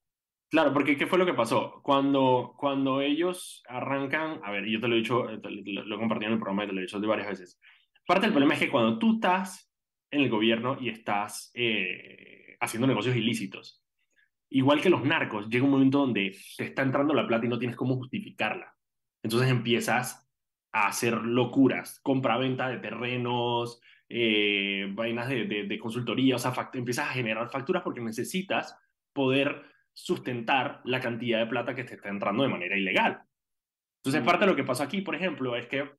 Claro, 0.52 0.74
porque 0.74 0.98
¿qué 0.98 1.06
fue 1.06 1.20
lo 1.20 1.28
que 1.28 1.36
pasó? 1.36 1.80
Cuando, 1.84 2.56
cuando 2.58 3.02
ellos 3.02 3.62
arrancan, 3.68 4.42
a 4.44 4.50
ver, 4.50 4.66
yo 4.66 4.82
te 4.82 4.88
lo 4.88 4.96
he 4.96 4.98
dicho, 4.98 5.30
eh, 5.30 5.40
lo, 5.44 5.96
he 5.96 6.00
compartido 6.00 6.30
en 6.30 6.34
el 6.34 6.40
programa 6.40 6.64
y 6.64 6.68
te 6.68 6.74
lo 6.74 6.80
he 6.80 6.86
dicho 6.86 7.00
varias 7.00 7.28
veces. 7.28 7.62
Parte 8.08 8.26
del 8.26 8.32
problema 8.32 8.56
es 8.56 8.60
que 8.60 8.72
cuando 8.72 8.98
tú 8.98 9.16
estás 9.16 9.72
en 10.10 10.22
el 10.22 10.30
gobierno 10.30 10.78
y 10.82 10.90
estás 10.90 11.52
eh, 11.54 12.49
haciendo 12.60 12.88
negocios 12.88 13.16
ilícitos, 13.16 13.84
igual 14.50 14.82
que 14.82 14.90
los 14.90 15.04
narcos, 15.04 15.48
llega 15.50 15.66
un 15.66 15.72
momento 15.72 16.00
donde 16.00 16.36
te 16.58 16.66
está 16.66 16.82
entrando 16.82 17.14
la 17.14 17.28
plata 17.28 17.46
y 17.46 17.50
no 17.50 17.60
tienes 17.60 17.78
cómo 17.78 17.96
justificarla. 17.96 18.76
Entonces 19.24 19.50
empiezas 19.50 20.28
a 20.72 20.88
hacer 20.88 21.14
locuras, 21.14 22.00
compra-venta 22.02 22.68
de 22.70 22.78
terrenos, 22.78 23.82
eh, 24.08 24.90
vainas 24.94 25.30
de, 25.30 25.46
de, 25.46 25.64
de 25.66 25.80
consultoría, 25.80 26.36
o 26.36 26.40
sea, 26.40 26.54
empiezas 26.74 27.10
a 27.10 27.14
generar 27.14 27.50
facturas 27.50 27.84
porque 27.84 28.02
necesitas 28.02 28.76
poder 29.14 29.64
sustentar 29.94 30.82
la 30.86 31.00
cantidad 31.00 31.40
de 31.40 31.48
plata 31.48 31.76
que 31.76 31.84
te 31.84 31.96
está 31.96 32.10
entrando 32.10 32.44
de 32.44 32.50
manera 32.50 32.78
ilegal. 32.78 33.22
Entonces, 34.00 34.24
parte 34.24 34.46
de 34.46 34.52
lo 34.52 34.56
que 34.56 34.64
pasó 34.64 34.84
aquí, 34.84 35.02
por 35.02 35.16
ejemplo, 35.16 35.56
es 35.56 35.68
que 35.68 35.92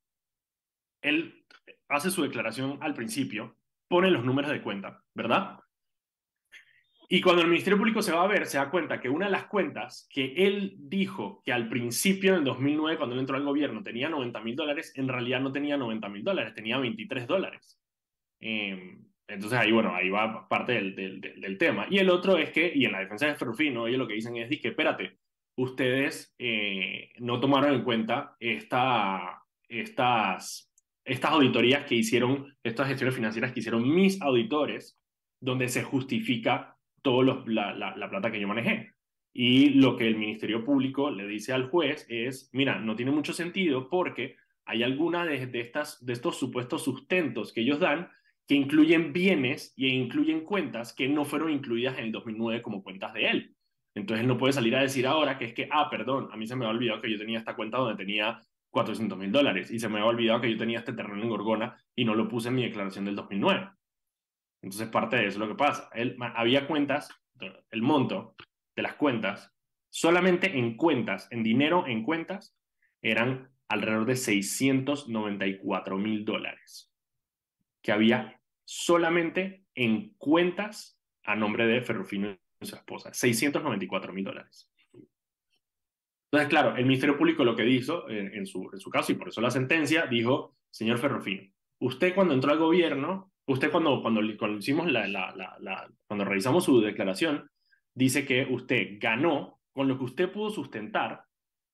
él 1.03 1.45
hace 1.89 2.11
su 2.11 2.23
declaración 2.23 2.79
al 2.81 2.95
principio, 2.95 3.57
pone 3.89 4.11
los 4.11 4.25
números 4.25 4.51
de 4.51 4.63
cuenta, 4.63 5.05
¿verdad? 5.15 5.60
Y 7.13 7.21
cuando 7.21 7.43
el 7.43 7.49
Ministerio 7.49 7.77
Público 7.77 8.03
se 8.03 8.13
va 8.13 8.23
a 8.23 8.29
ver, 8.29 8.47
se 8.47 8.57
da 8.57 8.71
cuenta 8.71 9.01
que 9.01 9.09
una 9.09 9.27
de 9.27 9.33
las 9.33 9.47
cuentas 9.47 10.07
que 10.09 10.33
él 10.37 10.77
dijo 10.79 11.43
que 11.45 11.53
al 11.53 11.69
principio 11.69 12.35
del 12.35 12.45
2009, 12.45 12.99
cuando 12.99 13.15
él 13.15 13.21
entró 13.21 13.37
al 13.37 13.43
gobierno, 13.43 13.83
tenía 13.83 14.09
90 14.09 14.41
mil 14.43 14.55
dólares, 14.55 14.93
en 14.95 15.09
realidad 15.09 15.41
no 15.41 15.51
tenía 15.51 15.77
90 15.77 16.09
mil 16.09 16.23
dólares, 16.23 16.55
tenía 16.55 16.79
23 16.79 17.27
dólares. 17.27 17.81
Eh, 18.39 18.97
entonces 19.27 19.59
ahí, 19.59 19.73
bueno, 19.73 19.93
ahí 19.93 20.09
va 20.09 20.49
parte 20.49 20.75
del, 20.75 20.95
del, 20.95 21.21
del, 21.21 21.59
tema. 21.59 21.89
Y 21.91 21.99
el 21.99 22.11
otro 22.11 22.39
es 22.39 22.51
que, 22.51 22.71
y 22.73 22.85
en 22.85 22.93
la 22.93 23.01
defensa 23.01 23.27
de 23.27 23.35
Ferrufino, 23.35 23.89
ellos 23.89 23.99
lo 23.99 24.07
que 24.07 24.15
dicen 24.15 24.37
es 24.37 24.49
que, 24.61 24.69
espérate, 24.69 25.19
ustedes 25.57 26.33
eh, 26.39 27.11
no 27.19 27.41
tomaron 27.41 27.75
en 27.75 27.83
cuenta 27.83 28.37
esta, 28.39 29.43
estas, 29.69 30.73
estas 31.05 31.31
auditorías 31.33 31.85
que 31.87 31.97
hicieron, 31.97 32.57
estas 32.63 32.87
gestiones 32.87 33.17
financieras 33.17 33.51
que 33.53 33.59
hicieron 33.59 33.93
mis 33.93 34.23
auditores, 34.23 34.97
donde 35.41 35.69
se 35.69 35.83
justifica 35.83 36.77
toda 37.03 37.43
la, 37.47 37.75
la, 37.75 37.97
la 37.97 38.11
plata 38.11 38.31
que 38.31 38.41
yo 38.41 38.49
manejé. 38.49 38.93
Y 39.33 39.71
lo 39.71 39.97
que 39.97 40.09
el 40.09 40.17
Ministerio 40.17 40.65
Público 40.65 41.11
le 41.11 41.27
dice 41.27 41.53
al 41.53 41.69
juez 41.69 42.07
es, 42.09 42.51
mira, 42.53 42.79
no 42.79 42.97
tiene 42.97 43.13
mucho 43.13 43.33
sentido 43.33 43.89
porque 43.89 44.37
hay 44.65 44.83
alguna 44.83 45.25
de, 45.25 45.47
de, 45.47 45.61
estas, 45.61 46.05
de 46.05 46.13
estos 46.13 46.37
supuestos 46.37 46.85
sustentos 46.85 47.53
que 47.53 47.61
ellos 47.61 47.81
dan 47.81 48.09
que 48.47 48.57
incluyen 48.57 49.13
bienes 49.13 49.73
e 49.77 49.87
incluyen 49.87 50.41
cuentas 50.41 50.93
que 50.93 51.09
no 51.09 51.25
fueron 51.25 51.51
incluidas 51.51 51.97
en 51.99 52.07
el 52.07 52.13
2009 52.13 52.63
como 52.63 52.83
cuentas 52.83 53.15
de 53.15 53.27
él. 53.29 53.57
Entonces 53.95 54.27
no 54.27 54.39
puede 54.39 54.53
salir 54.53 54.75
a 54.75 54.83
decir 54.83 55.07
ahora 55.07 55.39
que 55.39 55.45
es 55.45 55.55
que, 55.55 55.69
ah, 55.71 55.89
perdón, 55.89 56.29
a 56.33 56.37
mí 56.37 56.47
se 56.47 56.57
me 56.57 56.65
ha 56.65 56.69
olvidado 56.69 57.01
que 57.01 57.11
yo 57.11 57.19
tenía 57.19 57.39
esta 57.39 57.55
cuenta 57.55 57.79
donde 57.79 57.97
tenía 57.97 58.41
400 58.71 59.19
mil 59.19 59.31
dólares 59.31 59.71
y 59.71 59.79
se 59.79 59.89
me 59.89 60.01
ha 60.01 60.05
olvidado 60.05 60.41
que 60.41 60.51
yo 60.51 60.59
tenía 60.59 60.79
este 60.79 60.93
terreno 60.93 61.23
en 61.23 61.29
Gorgona 61.29 61.77
y 61.95 62.05
no 62.05 62.15
lo 62.15 62.29
puse 62.29 62.49
en 62.49 62.57
mi 62.57 62.63
declaración 62.63 63.05
del 63.05 63.17
2009. 63.17 63.71
Entonces 64.63 64.89
parte 64.89 65.17
de 65.17 65.27
eso 65.27 65.37
es 65.37 65.39
lo 65.39 65.49
que 65.49 65.55
pasa. 65.55 65.89
Él, 65.95 66.17
había 66.35 66.67
cuentas, 66.67 67.09
el 67.71 67.83
monto 67.83 68.35
de 68.77 68.83
las 68.83 68.95
cuentas, 68.95 69.53
solamente 69.89 70.59
en 70.59 70.77
cuentas, 70.77 71.29
en 71.31 71.43
dinero 71.43 71.87
en 71.87 72.03
cuentas, 72.03 72.57
eran 73.03 73.51
alrededor 73.69 74.05
de 74.05 74.17
694 74.17 75.97
mil 75.97 76.25
dólares 76.25 76.91
que 77.83 77.93
había 77.93 78.41
solamente 78.65 79.65
en 79.75 80.15
cuentas 80.19 80.99
a 81.25 81.35
nombre 81.35 81.67
de 81.67 81.81
Ferrufino 81.81 82.37
y 82.61 82.67
su 82.67 82.77
esposa, 82.77 83.13
694 83.13 84.13
mil 84.13 84.25
dólares. 84.25 84.71
Entonces, 86.33 86.49
claro, 86.49 86.77
el 86.77 86.85
Ministerio 86.85 87.19
Público 87.19 87.43
lo 87.43 87.57
que 87.57 87.67
hizo 87.67 88.09
en, 88.09 88.35
en, 88.35 88.47
su, 88.47 88.71
en 88.73 88.79
su 88.79 88.91
caso, 88.91 89.13
y 89.13 89.17
por 89.17 89.29
eso 89.29 89.41
la 89.41 89.51
sentencia, 89.51 90.07
dijo, 90.07 90.57
señor 90.71 90.99
Ferrufino, 90.99 91.51
usted 91.81 92.15
cuando 92.15 92.35
entró 92.35 92.53
al 92.53 92.59
gobierno, 92.59 93.33
usted 93.47 93.71
cuando, 93.71 94.03
cuando, 94.03 94.21
cuando 94.39 94.59
hicimos 94.59 94.91
la, 94.91 95.89
cuando 96.07 96.25
revisamos 96.25 96.65
su 96.65 96.81
declaración, 96.81 97.51
dice 97.95 98.25
que 98.25 98.47
usted 98.51 98.99
ganó 99.01 99.61
con 99.73 99.89
lo 99.89 99.99
que 99.99 100.05
usted 100.05 100.33
pudo 100.33 100.51
sustentar, 100.51 101.25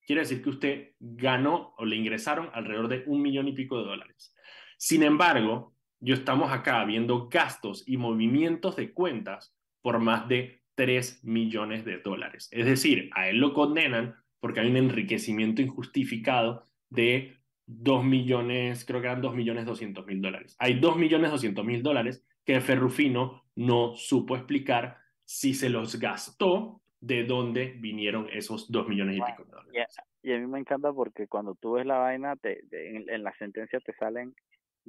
quiere 0.05 0.21
decir 0.21 0.41
que 0.41 0.49
usted 0.49 0.91
ganó 0.99 1.73
o 1.77 1.85
le 1.85 1.95
ingresaron 1.95 2.49
alrededor 2.53 2.87
de 2.87 3.03
un 3.07 3.21
millón 3.21 3.47
y 3.47 3.53
pico 3.53 3.77
de 3.77 3.85
dólares. 3.85 4.33
Sin 4.77 5.03
embargo, 5.03 5.73
yo 5.99 6.13
estamos 6.13 6.51
acá 6.51 6.83
viendo 6.85 7.27
gastos 7.27 7.83
y 7.87 7.97
movimientos 7.97 8.75
de 8.75 8.93
cuentas 8.93 9.55
por 9.81 9.99
más 9.99 10.27
de 10.27 10.61
3 10.75 11.23
millones 11.23 11.85
de 11.85 11.97
dólares. 11.97 12.49
Es 12.51 12.65
decir, 12.65 13.09
a 13.13 13.29
él 13.29 13.37
lo 13.37 13.53
condenan 13.53 14.15
porque 14.39 14.59
hay 14.59 14.69
un 14.69 14.77
enriquecimiento 14.77 15.61
injustificado 15.61 16.63
de 16.89 17.36
2 17.67 18.03
millones, 18.03 18.85
creo 18.85 19.01
que 19.01 19.07
eran 19.07 19.21
2 19.21 19.35
millones 19.35 19.65
200 19.65 20.05
mil 20.05 20.21
dólares. 20.21 20.55
Hay 20.59 20.79
2 20.79 20.97
millones 20.97 21.31
200 21.31 21.63
mil 21.65 21.83
dólares 21.83 22.25
que 22.45 22.59
Ferrufino 22.61 23.43
no 23.55 23.95
supo 23.95 24.35
explicar 24.35 24.97
si 25.25 25.53
se 25.53 25.69
los 25.69 25.99
gastó, 25.99 26.81
de 26.99 27.25
dónde 27.25 27.75
vinieron 27.79 28.27
esos 28.31 28.71
2 28.71 28.87
millones 28.87 29.17
y 29.17 29.21
pico 29.21 29.43
de 29.43 29.51
dólares. 29.51 29.97
Y 30.23 30.33
a 30.33 30.39
mí 30.39 30.47
me 30.47 30.59
encanta 30.59 30.91
porque 30.91 31.27
cuando 31.27 31.55
tú 31.55 31.73
ves 31.73 31.85
la 31.85 31.97
vaina, 31.99 32.35
te, 32.35 32.61
de, 32.63 32.97
en, 32.97 33.09
en 33.09 33.23
la 33.23 33.33
sentencia 33.37 33.79
te 33.79 33.93
salen 33.93 34.33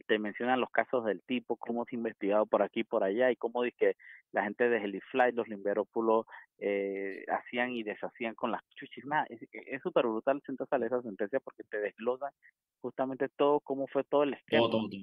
te 0.06 0.18
mencionan 0.18 0.60
los 0.60 0.70
casos 0.70 1.04
del 1.04 1.22
tipo, 1.22 1.56
cómo 1.56 1.84
se 1.84 1.94
ha 1.94 1.98
investigado 1.98 2.46
por 2.46 2.62
aquí 2.62 2.80
y 2.80 2.84
por 2.84 3.04
allá 3.04 3.30
y 3.30 3.36
cómo 3.36 3.62
dice 3.62 3.76
que 3.78 3.96
la 4.32 4.44
gente 4.44 4.68
de 4.68 4.78
Helifly, 4.78 5.32
los 5.32 5.48
limberópulos, 5.48 6.26
eh, 6.58 7.24
hacían 7.28 7.72
y 7.72 7.82
deshacían 7.82 8.34
con 8.34 8.50
las 8.52 8.62
chuchis. 8.76 9.04
Nada, 9.04 9.26
es 9.28 9.82
súper 9.82 10.06
brutal 10.06 10.42
sentarse 10.44 10.74
a 10.74 10.86
esa 10.86 11.02
sentencia 11.02 11.40
porque 11.40 11.64
te 11.64 11.78
desglosan 11.80 12.32
justamente 12.80 13.28
todo, 13.28 13.60
cómo 13.60 13.86
fue 13.86 14.04
todo 14.04 14.22
el 14.22 14.34
esquema. 14.34 14.62
Todo, 14.62 14.70
todo, 14.70 14.88
todo. 14.90 15.00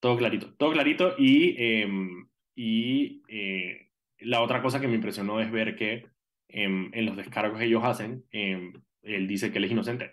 todo 0.00 0.16
clarito, 0.16 0.54
todo 0.54 0.72
clarito 0.72 1.14
y, 1.18 1.54
eh, 1.58 1.88
y 2.54 3.22
eh, 3.28 3.90
la 4.18 4.42
otra 4.42 4.62
cosa 4.62 4.80
que 4.80 4.88
me 4.88 4.94
impresionó 4.94 5.40
es 5.40 5.50
ver 5.50 5.76
que 5.76 6.06
eh, 6.48 6.64
en 6.92 7.06
los 7.06 7.16
descargos 7.16 7.58
que 7.58 7.66
ellos 7.66 7.84
hacen, 7.84 8.24
él 8.30 9.28
dice 9.28 9.52
que 9.52 9.58
él 9.58 9.64
es 9.64 9.72
inocente. 9.72 10.12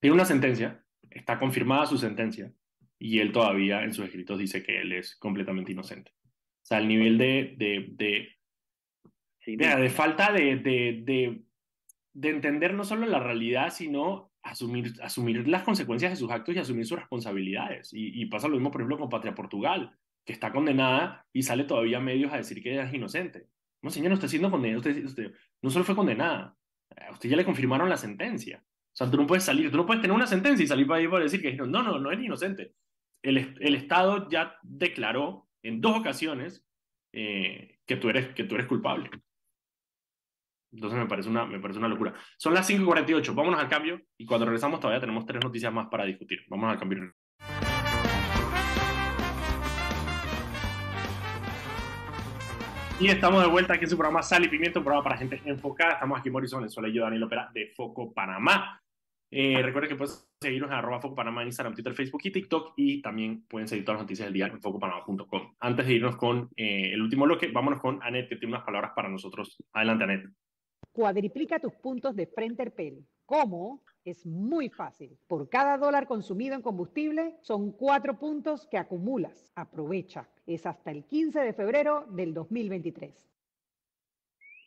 Tiene 0.00 0.14
una 0.14 0.24
sentencia 0.24 0.85
está 1.10 1.38
confirmada 1.38 1.86
su 1.86 1.98
sentencia 1.98 2.52
y 2.98 3.18
él 3.18 3.32
todavía 3.32 3.84
en 3.84 3.92
sus 3.92 4.06
escritos 4.06 4.38
dice 4.38 4.62
que 4.62 4.80
él 4.80 4.92
es 4.92 5.16
completamente 5.16 5.72
inocente. 5.72 6.12
O 6.22 6.66
sea, 6.66 6.78
el 6.78 6.88
nivel 6.88 7.18
de, 7.18 7.54
de, 7.56 7.86
de, 7.90 8.28
sí, 9.38 9.56
de, 9.56 9.76
de 9.76 9.90
falta 9.90 10.32
de, 10.32 10.56
de, 10.56 11.42
de, 12.12 12.28
entender 12.28 12.74
no 12.74 12.84
solo 12.84 13.06
la 13.06 13.20
realidad, 13.20 13.70
sino 13.70 14.32
asumir, 14.42 14.94
asumir 15.02 15.46
las 15.46 15.62
consecuencias 15.62 16.12
de 16.12 16.16
sus 16.16 16.30
actos 16.30 16.56
y 16.56 16.58
asumir 16.58 16.86
sus 16.86 16.98
responsabilidades. 16.98 17.92
Y, 17.92 18.20
y 18.20 18.26
pasa 18.26 18.48
lo 18.48 18.54
mismo, 18.54 18.70
por 18.70 18.80
ejemplo, 18.80 18.98
con 18.98 19.08
Patria 19.08 19.34
Portugal, 19.34 19.96
que 20.24 20.32
está 20.32 20.50
condenada 20.50 21.24
y 21.32 21.42
sale 21.42 21.64
todavía 21.64 21.98
a 21.98 22.00
medios 22.00 22.32
a 22.32 22.38
decir 22.38 22.62
que 22.62 22.72
ella 22.72 22.84
es 22.84 22.94
inocente. 22.94 23.46
No, 23.82 23.90
señor, 23.90 24.08
no 24.08 24.14
está 24.14 24.26
siendo 24.26 24.50
condenada. 24.50 24.78
Usted, 24.78 25.04
usted 25.04 25.32
no 25.62 25.70
solo 25.70 25.84
fue 25.84 25.94
condenada, 25.94 26.56
a 26.96 27.12
usted 27.12 27.28
ya 27.28 27.36
le 27.36 27.44
confirmaron 27.44 27.88
la 27.88 27.96
sentencia. 27.96 28.64
O 28.96 28.98
sea, 28.98 29.10
tú 29.10 29.18
no 29.18 29.26
puedes 29.26 29.44
salir, 29.44 29.70
tú 29.70 29.76
no 29.76 29.84
puedes 29.84 30.00
tener 30.00 30.16
una 30.16 30.26
sentencia 30.26 30.64
y 30.64 30.66
salir 30.66 30.86
para 30.86 31.00
ahí 31.00 31.06
para 31.06 31.24
decir 31.24 31.42
que 31.42 31.52
no, 31.52 31.66
no, 31.66 31.98
no 31.98 32.10
es 32.10 32.18
inocente. 32.18 32.72
El, 33.22 33.54
el 33.60 33.74
Estado 33.74 34.26
ya 34.30 34.56
declaró 34.62 35.50
en 35.62 35.82
dos 35.82 35.98
ocasiones 35.98 36.66
eh, 37.12 37.78
que, 37.84 37.96
tú 37.96 38.08
eres, 38.08 38.34
que 38.34 38.44
tú 38.44 38.54
eres 38.54 38.66
culpable. 38.66 39.10
Entonces 40.72 40.98
me 40.98 41.04
parece, 41.04 41.28
una, 41.28 41.44
me 41.44 41.60
parece 41.60 41.78
una 41.78 41.88
locura. 41.88 42.14
Son 42.38 42.54
las 42.54 42.70
5.48, 42.70 43.34
vámonos 43.34 43.60
al 43.60 43.68
cambio 43.68 44.00
y 44.16 44.24
cuando 44.24 44.46
regresamos 44.46 44.80
todavía 44.80 45.00
tenemos 45.00 45.26
tres 45.26 45.44
noticias 45.44 45.70
más 45.70 45.88
para 45.88 46.06
discutir. 46.06 46.38
Vamos 46.48 46.70
al 46.70 46.78
cambio. 46.78 47.12
Y 52.98 53.08
estamos 53.08 53.42
de 53.42 53.50
vuelta 53.50 53.74
aquí 53.74 53.84
en 53.84 53.90
su 53.90 53.98
programa 53.98 54.22
Sal 54.22 54.42
y 54.46 54.48
Pimiento, 54.48 54.78
un 54.78 54.84
programa 54.84 55.04
para 55.04 55.18
gente 55.18 55.42
enfocada. 55.44 55.92
Estamos 55.92 56.18
aquí 56.18 56.30
Mauricio 56.30 56.56
Venezuela 56.56 56.88
y 56.88 56.94
yo, 56.94 57.02
Daniel 57.02 57.24
Opera, 57.24 57.50
de 57.52 57.74
Foco 57.76 58.14
Panamá. 58.14 58.80
Eh, 59.30 59.60
recuerden 59.60 59.90
que 59.90 59.96
pueden 59.96 60.14
seguirnos 60.40 60.70
en 60.70 60.76
arroba 60.76 61.00
Foco 61.00 61.16
Panamá 61.16 61.42
en 61.42 61.48
Instagram, 61.48 61.74
Twitter, 61.74 61.94
Facebook 61.94 62.20
y 62.24 62.30
TikTok 62.30 62.74
y 62.76 63.02
también 63.02 63.44
pueden 63.46 63.66
seguir 63.66 63.84
todas 63.84 63.98
las 63.98 64.04
noticias 64.04 64.26
del 64.26 64.34
día 64.34 64.46
en 64.46 64.60
focopanamá.com. 64.60 65.54
Antes 65.58 65.86
de 65.86 65.94
irnos 65.94 66.16
con 66.16 66.50
eh, 66.56 66.92
el 66.92 67.02
último 67.02 67.24
bloque, 67.24 67.48
vámonos 67.48 67.80
con 67.80 68.02
Anet, 68.02 68.28
que 68.28 68.36
tiene 68.36 68.54
unas 68.54 68.64
palabras 68.64 68.92
para 68.94 69.08
nosotros. 69.08 69.56
Adelante, 69.72 70.04
Anet. 70.04 70.30
Cuadriplica 70.92 71.58
tus 71.58 71.74
puntos 71.74 72.14
de 72.14 72.26
Frenterpel. 72.26 73.04
¿Cómo? 73.26 73.82
Es 74.04 74.24
muy 74.24 74.70
fácil. 74.70 75.18
Por 75.26 75.48
cada 75.48 75.76
dólar 75.76 76.06
consumido 76.06 76.54
en 76.54 76.62
combustible 76.62 77.34
son 77.42 77.72
cuatro 77.72 78.18
puntos 78.18 78.68
que 78.70 78.78
acumulas. 78.78 79.50
Aprovecha. 79.56 80.28
Es 80.46 80.64
hasta 80.64 80.92
el 80.92 81.04
15 81.04 81.40
de 81.40 81.52
febrero 81.52 82.06
del 82.10 82.32
2023. 82.32 83.28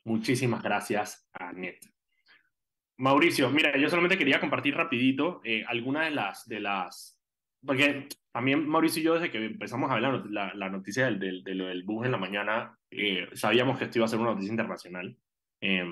Muchísimas 0.04 0.62
gracias, 0.62 1.30
Anet. 1.32 1.99
Mauricio, 3.00 3.50
mira, 3.50 3.78
yo 3.78 3.90
solamente 3.90 4.18
quería 4.18 4.42
compartir 4.42 4.76
rapidito 4.76 5.40
eh, 5.46 5.64
algunas 5.66 6.10
de 6.10 6.12
las, 6.12 6.48
de 6.50 6.60
las, 6.60 7.18
porque 7.66 8.10
también 8.34 8.68
Mauricio 8.68 9.02
y 9.02 9.06
yo 9.06 9.14
desde 9.14 9.32
que 9.32 9.46
empezamos 9.46 9.90
a 9.90 9.94
ver 9.94 10.04
la, 10.04 10.24
la, 10.30 10.54
la 10.54 10.70
noticia 10.70 11.06
del, 11.06 11.18
del, 11.18 11.42
del, 11.46 11.60
del, 11.60 11.84
bus 11.84 12.06
en 12.06 12.12
la 12.12 12.18
mañana, 12.18 12.78
eh, 12.92 13.30
sabíamos 13.34 13.78
que 13.78 13.86
esto 13.86 14.00
iba 14.00 14.06
a 14.06 14.10
ser 14.10 14.20
una 14.20 14.32
noticia 14.32 14.52
internacional, 14.52 15.18
eh, 15.62 15.86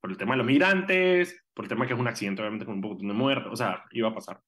por 0.00 0.10
el 0.10 0.16
tema 0.16 0.32
de 0.32 0.38
los 0.38 0.46
migrantes, 0.46 1.44
por 1.52 1.66
el 1.66 1.68
tema 1.68 1.86
que 1.86 1.92
es 1.92 2.00
un 2.00 2.08
accidente 2.08 2.40
obviamente 2.40 2.64
con 2.64 2.76
un 2.76 2.80
poco 2.80 2.94
de 2.96 3.12
muertos, 3.12 3.52
o 3.52 3.56
sea, 3.56 3.84
iba 3.90 4.08
a 4.08 4.14
pasar. 4.14 4.40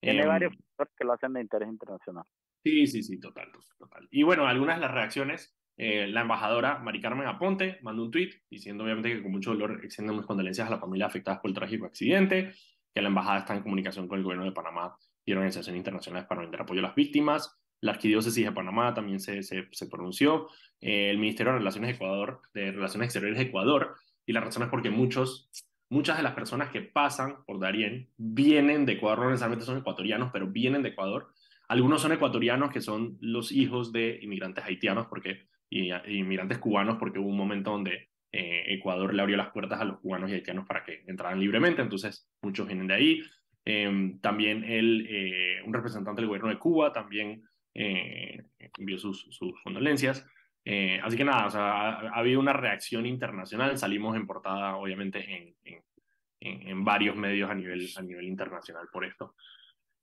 Tiene 0.00 0.24
varios 0.24 0.52
que 0.96 1.04
lo 1.04 1.14
hacen 1.14 1.32
de 1.32 1.40
interés 1.40 1.68
internacional. 1.68 2.24
Sí, 2.62 2.86
sí, 2.86 3.02
sí, 3.02 3.18
total, 3.18 3.50
total. 3.76 4.06
Y 4.12 4.22
bueno, 4.22 4.46
algunas 4.46 4.76
de 4.76 4.82
las 4.82 4.94
reacciones 4.94 5.57
eh, 5.80 6.08
la 6.08 6.22
embajadora 6.22 6.78
Mari 6.80 7.00
Carmen 7.00 7.28
Aponte 7.28 7.78
mandó 7.82 8.02
un 8.02 8.10
tweet 8.10 8.30
diciendo 8.50 8.82
obviamente 8.82 9.14
que 9.14 9.22
con 9.22 9.30
mucho 9.30 9.52
dolor 9.52 9.80
extienden 9.84 10.16
mis 10.16 10.26
condolencias 10.26 10.66
a 10.66 10.70
la 10.72 10.78
familia 10.78 11.06
afectadas 11.06 11.38
por 11.40 11.50
el 11.50 11.54
trágico 11.54 11.86
accidente, 11.86 12.52
que 12.92 13.00
la 13.00 13.08
embajada 13.08 13.38
está 13.38 13.54
en 13.54 13.62
comunicación 13.62 14.08
con 14.08 14.18
el 14.18 14.24
gobierno 14.24 14.44
de 14.44 14.50
Panamá 14.50 14.96
y 15.24 15.32
organizaciones 15.32 15.78
internacionales 15.78 16.26
para 16.26 16.40
brindar 16.40 16.62
apoyo 16.62 16.80
a 16.80 16.82
las 16.82 16.96
víctimas. 16.96 17.56
La 17.80 17.92
arquidiócesis 17.92 18.44
de 18.44 18.50
Panamá 18.50 18.92
también 18.92 19.20
se, 19.20 19.44
se, 19.44 19.68
se 19.70 19.86
pronunció. 19.86 20.48
Eh, 20.80 21.10
el 21.10 21.18
Ministerio 21.18 21.52
de 21.52 21.58
Relaciones, 21.60 21.94
Ecuador, 21.94 22.42
de 22.52 22.72
Relaciones 22.72 23.06
Exteriores 23.06 23.38
de 23.38 23.44
Ecuador. 23.44 23.94
Y 24.26 24.32
la 24.32 24.40
razón 24.40 24.64
es 24.64 24.68
porque 24.70 24.90
muchos, 24.90 25.48
muchas 25.90 26.16
de 26.16 26.24
las 26.24 26.34
personas 26.34 26.70
que 26.70 26.80
pasan 26.80 27.44
por 27.46 27.60
Darien 27.60 28.10
vienen 28.16 28.84
de 28.84 28.94
Ecuador, 28.94 29.20
no 29.20 29.30
necesariamente 29.30 29.64
son 29.64 29.78
ecuatorianos, 29.78 30.30
pero 30.32 30.48
vienen 30.48 30.82
de 30.82 30.88
Ecuador. 30.88 31.28
Algunos 31.68 32.02
son 32.02 32.10
ecuatorianos 32.10 32.72
que 32.72 32.80
son 32.80 33.16
los 33.20 33.52
hijos 33.52 33.92
de 33.92 34.18
inmigrantes 34.22 34.64
haitianos, 34.64 35.06
porque 35.06 35.46
y, 35.70 35.92
y 35.92 36.38
cubanos, 36.60 36.96
porque 36.98 37.18
hubo 37.18 37.28
un 37.28 37.36
momento 37.36 37.70
donde 37.70 38.08
eh, 38.32 38.64
Ecuador 38.66 39.14
le 39.14 39.22
abrió 39.22 39.36
las 39.36 39.50
puertas 39.50 39.80
a 39.80 39.84
los 39.84 40.00
cubanos 40.00 40.30
y 40.30 40.34
haitianos 40.34 40.66
para 40.66 40.84
que 40.84 41.04
entraran 41.06 41.40
libremente, 41.40 41.82
entonces 41.82 42.28
muchos 42.42 42.66
vienen 42.66 42.86
de 42.86 42.94
ahí. 42.94 43.22
Em, 43.64 44.18
también 44.20 44.64
él, 44.64 45.06
eh, 45.10 45.62
un 45.64 45.74
representante 45.74 46.20
del 46.20 46.28
gobierno 46.28 46.48
de 46.48 46.58
Cuba 46.58 46.92
también 46.92 47.42
eh, 47.74 48.42
envió 48.78 48.98
sus, 48.98 49.28
sus 49.30 49.52
condolencias. 49.62 50.26
Eh, 50.64 51.00
así 51.02 51.16
que 51.16 51.24
nada, 51.24 51.46
o 51.46 51.50
sea, 51.50 51.62
ha, 51.62 52.08
ha, 52.08 52.18
habido 52.18 52.40
una 52.40 52.52
reacción 52.52 53.06
internacional, 53.06 53.78
salimos 53.78 54.16
en 54.16 54.26
portada 54.26 54.76
obviamente 54.76 55.18
en, 55.20 55.54
en, 55.64 56.68
en 56.68 56.84
varios 56.84 57.16
medios 57.16 57.50
a 57.50 57.54
nivel, 57.54 57.88
a 57.96 58.02
nivel 58.02 58.26
internacional 58.26 58.88
por 58.92 59.04
esto. 59.04 59.34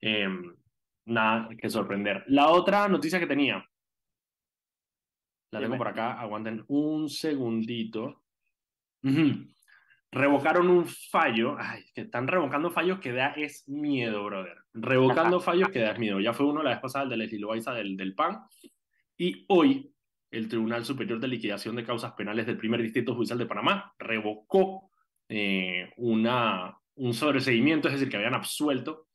Em, 0.01 0.55
nada 1.05 1.49
que 1.57 1.69
sorprender. 1.69 2.23
La 2.27 2.49
otra 2.49 2.87
noticia 2.87 3.19
que 3.19 3.27
tenía, 3.27 3.67
la 5.59 5.67
tengo 5.67 5.77
por 5.77 5.87
acá, 5.87 6.19
aguanten 6.19 6.63
un 6.67 7.09
segundito. 7.09 8.23
Uh 9.03 9.09
-huh. 9.09 9.55
Revocaron 10.11 10.69
un 10.69 10.85
fallo, 10.85 11.57
ay, 11.59 11.83
que 11.93 12.01
están 12.01 12.27
revocando 12.27 12.71
fallos 12.71 12.99
que 12.99 13.11
da 13.11 13.33
es 13.35 13.67
miedo, 13.67 14.23
brother. 14.23 14.57
Revocando 14.73 15.41
fallos 15.41 15.69
que 15.69 15.79
da 15.79 15.91
es 15.91 15.99
miedo. 15.99 16.21
Ya 16.21 16.31
fue 16.31 16.45
uno 16.45 16.63
la 16.63 16.69
vez 16.69 16.79
pasada, 16.79 17.03
el 17.03 17.09
de 17.09 17.17
Leslie 17.17 17.39
Loaiza 17.39 17.73
del, 17.73 17.97
del 17.97 18.15
PAN. 18.15 18.39
Y 19.17 19.45
hoy, 19.49 19.91
el 20.31 20.47
Tribunal 20.47 20.85
Superior 20.85 21.19
de 21.19 21.27
Liquidación 21.27 21.75
de 21.75 21.83
Causas 21.83 22.13
Penales 22.13 22.45
del 22.45 22.57
Primer 22.57 22.81
Distrito 22.81 23.13
Judicial 23.13 23.39
de 23.39 23.45
Panamá 23.45 23.93
revocó 23.99 24.89
eh, 25.27 25.91
una, 25.97 26.77
un 26.95 27.13
sobreseguimiento, 27.13 27.87
es 27.87 27.95
decir, 27.95 28.09
que 28.09 28.17
habían 28.17 28.35
absuelto 28.35 29.07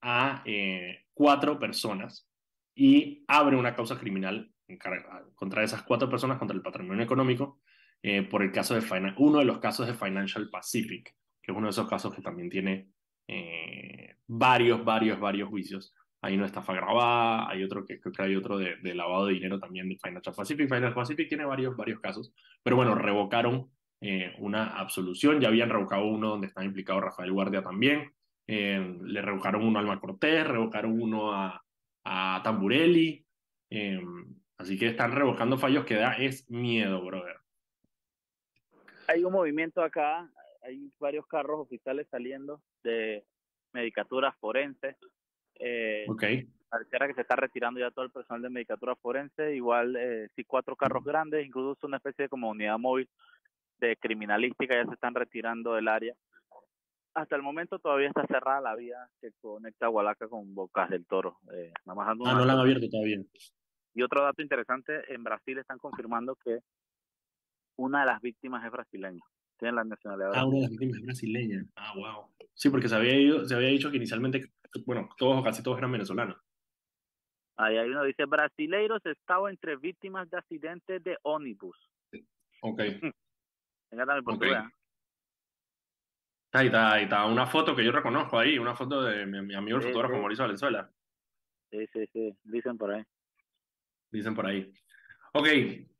a 0.00 0.42
eh, 0.44 1.04
cuatro 1.12 1.58
personas 1.58 2.28
y 2.74 3.24
abre 3.28 3.56
una 3.56 3.74
causa 3.74 3.98
criminal 3.98 4.50
contra 5.34 5.62
esas 5.62 5.82
cuatro 5.82 6.10
personas, 6.10 6.38
contra 6.38 6.56
el 6.56 6.62
patrimonio 6.62 7.04
económico, 7.04 7.60
eh, 8.02 8.22
por 8.22 8.42
el 8.42 8.52
caso 8.52 8.74
de 8.74 9.14
uno 9.16 9.38
de 9.38 9.44
los 9.44 9.58
casos 9.58 9.86
de 9.86 9.94
Financial 9.94 10.48
Pacific, 10.50 11.14
que 11.42 11.52
es 11.52 11.56
uno 11.56 11.66
de 11.66 11.70
esos 11.70 11.88
casos 11.88 12.14
que 12.14 12.22
también 12.22 12.50
tiene 12.50 12.90
eh, 13.26 14.16
varios, 14.26 14.84
varios, 14.84 15.18
varios 15.18 15.48
juicios. 15.48 15.94
Hay 16.20 16.36
una 16.36 16.46
estafa 16.46 16.72
grabada, 16.72 17.48
hay 17.48 17.62
otro 17.62 17.84
que 17.84 18.00
creo 18.00 18.12
que 18.12 18.22
hay 18.22 18.36
otro 18.36 18.58
de, 18.58 18.76
de, 18.76 18.94
lavado 18.94 19.26
de 19.26 19.34
dinero 19.34 19.58
también 19.58 19.88
de 19.88 19.96
Financial 19.96 20.34
Pacific. 20.34 20.66
Financial 20.66 20.94
Pacific 20.94 21.28
tiene 21.28 21.44
varios, 21.44 21.76
varios 21.76 22.00
casos, 22.00 22.32
pero 22.62 22.76
bueno, 22.76 22.94
revocaron 22.94 23.70
eh, 24.00 24.34
una 24.38 24.78
absolución. 24.78 25.40
Ya 25.40 25.48
habían 25.48 25.70
revocado 25.70 26.06
uno 26.06 26.30
donde 26.30 26.48
estaba 26.48 26.64
implicado 26.64 27.00
Rafael 27.00 27.32
Guardia 27.32 27.62
también. 27.62 28.12
Eh, 28.46 28.96
le 29.02 29.22
revocaron 29.22 29.64
uno 29.64 29.78
a 29.78 29.82
Alma 29.82 30.00
Cortés, 30.00 30.46
revocaron 30.46 31.00
uno 31.00 31.32
a, 31.32 31.62
a 32.04 32.40
Tamburelli. 32.42 33.24
Así 34.58 34.76
que 34.76 34.88
están 34.88 35.12
revocando 35.12 35.56
fallos 35.56 35.84
que 35.84 35.94
da 35.94 36.14
es 36.14 36.50
miedo, 36.50 37.04
brother. 37.04 37.36
Hay 39.06 39.24
un 39.24 39.32
movimiento 39.32 39.82
acá, 39.82 40.28
hay 40.62 40.92
varios 40.98 41.26
carros 41.26 41.60
oficiales 41.60 42.08
saliendo 42.10 42.60
de 42.82 43.24
medicatura 43.72 44.32
forense. 44.32 44.96
Eh, 45.60 46.04
okay. 46.08 46.48
Pareciera 46.68 47.06
que 47.06 47.14
se 47.14 47.22
está 47.22 47.36
retirando 47.36 47.80
ya 47.80 47.90
todo 47.92 48.04
el 48.04 48.10
personal 48.10 48.42
de 48.42 48.50
medicatura 48.50 48.96
forense. 48.96 49.54
Igual, 49.54 49.96
eh, 49.96 50.28
sí, 50.34 50.44
cuatro 50.44 50.76
carros 50.76 51.04
grandes, 51.04 51.46
incluso 51.46 51.86
una 51.86 51.96
especie 51.98 52.24
de 52.24 52.28
como 52.28 52.50
unidad 52.50 52.78
móvil 52.78 53.08
de 53.78 53.96
criminalística 53.96 54.74
ya 54.74 54.86
se 54.86 54.94
están 54.94 55.14
retirando 55.14 55.74
del 55.74 55.86
área. 55.86 56.14
Hasta 57.14 57.36
el 57.36 57.42
momento 57.42 57.78
todavía 57.78 58.08
está 58.08 58.26
cerrada 58.26 58.60
la 58.60 58.74
vía 58.74 59.08
que 59.20 59.30
conecta 59.40 59.88
Hualaca 59.88 60.28
con 60.28 60.54
Bocas 60.54 60.90
del 60.90 61.06
Toro. 61.06 61.38
Eh, 61.54 61.72
ah, 61.86 62.14
no 62.14 62.44
la 62.44 62.52
han 62.52 62.58
abierto 62.58 62.88
todavía. 62.90 63.18
Y 63.98 64.02
otro 64.02 64.22
dato 64.22 64.40
interesante, 64.42 65.12
en 65.12 65.24
Brasil 65.24 65.58
están 65.58 65.78
confirmando 65.78 66.36
que 66.36 66.60
una 67.76 68.02
de 68.02 68.06
las 68.06 68.20
víctimas 68.20 68.64
es 68.64 68.70
brasileña. 68.70 69.24
Tiene 69.58 69.74
la 69.74 69.82
nacionalidad. 69.82 70.30
Ah, 70.36 70.46
una 70.46 70.54
de 70.54 70.62
las 70.62 70.70
víctimas 70.70 70.98
es 70.98 71.02
brasileña. 71.04 71.64
Ah, 71.74 71.94
wow. 71.96 72.30
Sí, 72.54 72.70
porque 72.70 72.88
se 72.88 72.94
había, 72.94 73.18
ido, 73.18 73.44
se 73.48 73.56
había 73.56 73.70
dicho 73.70 73.90
que 73.90 73.96
inicialmente, 73.96 74.52
bueno, 74.86 75.08
todos 75.18 75.40
o 75.40 75.42
casi 75.42 75.64
todos 75.64 75.78
eran 75.78 75.90
venezolanos. 75.90 76.40
Ahí 77.56 77.76
hay 77.76 77.90
uno 77.90 78.04
dice, 78.04 78.24
brasileiros 78.26 79.04
estaba 79.04 79.50
entre 79.50 79.74
víctimas 79.74 80.30
de 80.30 80.38
accidentes 80.38 81.02
de 81.02 81.18
ónibus. 81.22 81.76
Ok. 82.60 82.78
Venga, 83.90 84.22
okay. 84.26 84.52
Ahí 86.52 86.66
está, 86.66 86.92
ahí 86.92 87.02
está, 87.02 87.26
una 87.26 87.46
foto 87.46 87.74
que 87.74 87.84
yo 87.84 87.90
reconozco 87.90 88.38
ahí, 88.38 88.60
una 88.60 88.76
foto 88.76 89.02
de 89.02 89.26
mi, 89.26 89.42
mi 89.42 89.54
amigo 89.56 89.78
el 89.78 89.82
sí, 89.82 89.88
fotógrafo 89.88 90.14
sí. 90.14 90.20
Mauricio 90.20 90.44
Valenzuela. 90.44 90.88
Sí, 91.72 91.84
sí, 91.92 92.06
sí, 92.12 92.38
dicen 92.44 92.78
por 92.78 92.92
ahí. 92.92 93.04
Dicen 94.10 94.34
por 94.34 94.46
ahí. 94.46 94.72
Ok, 95.34 95.46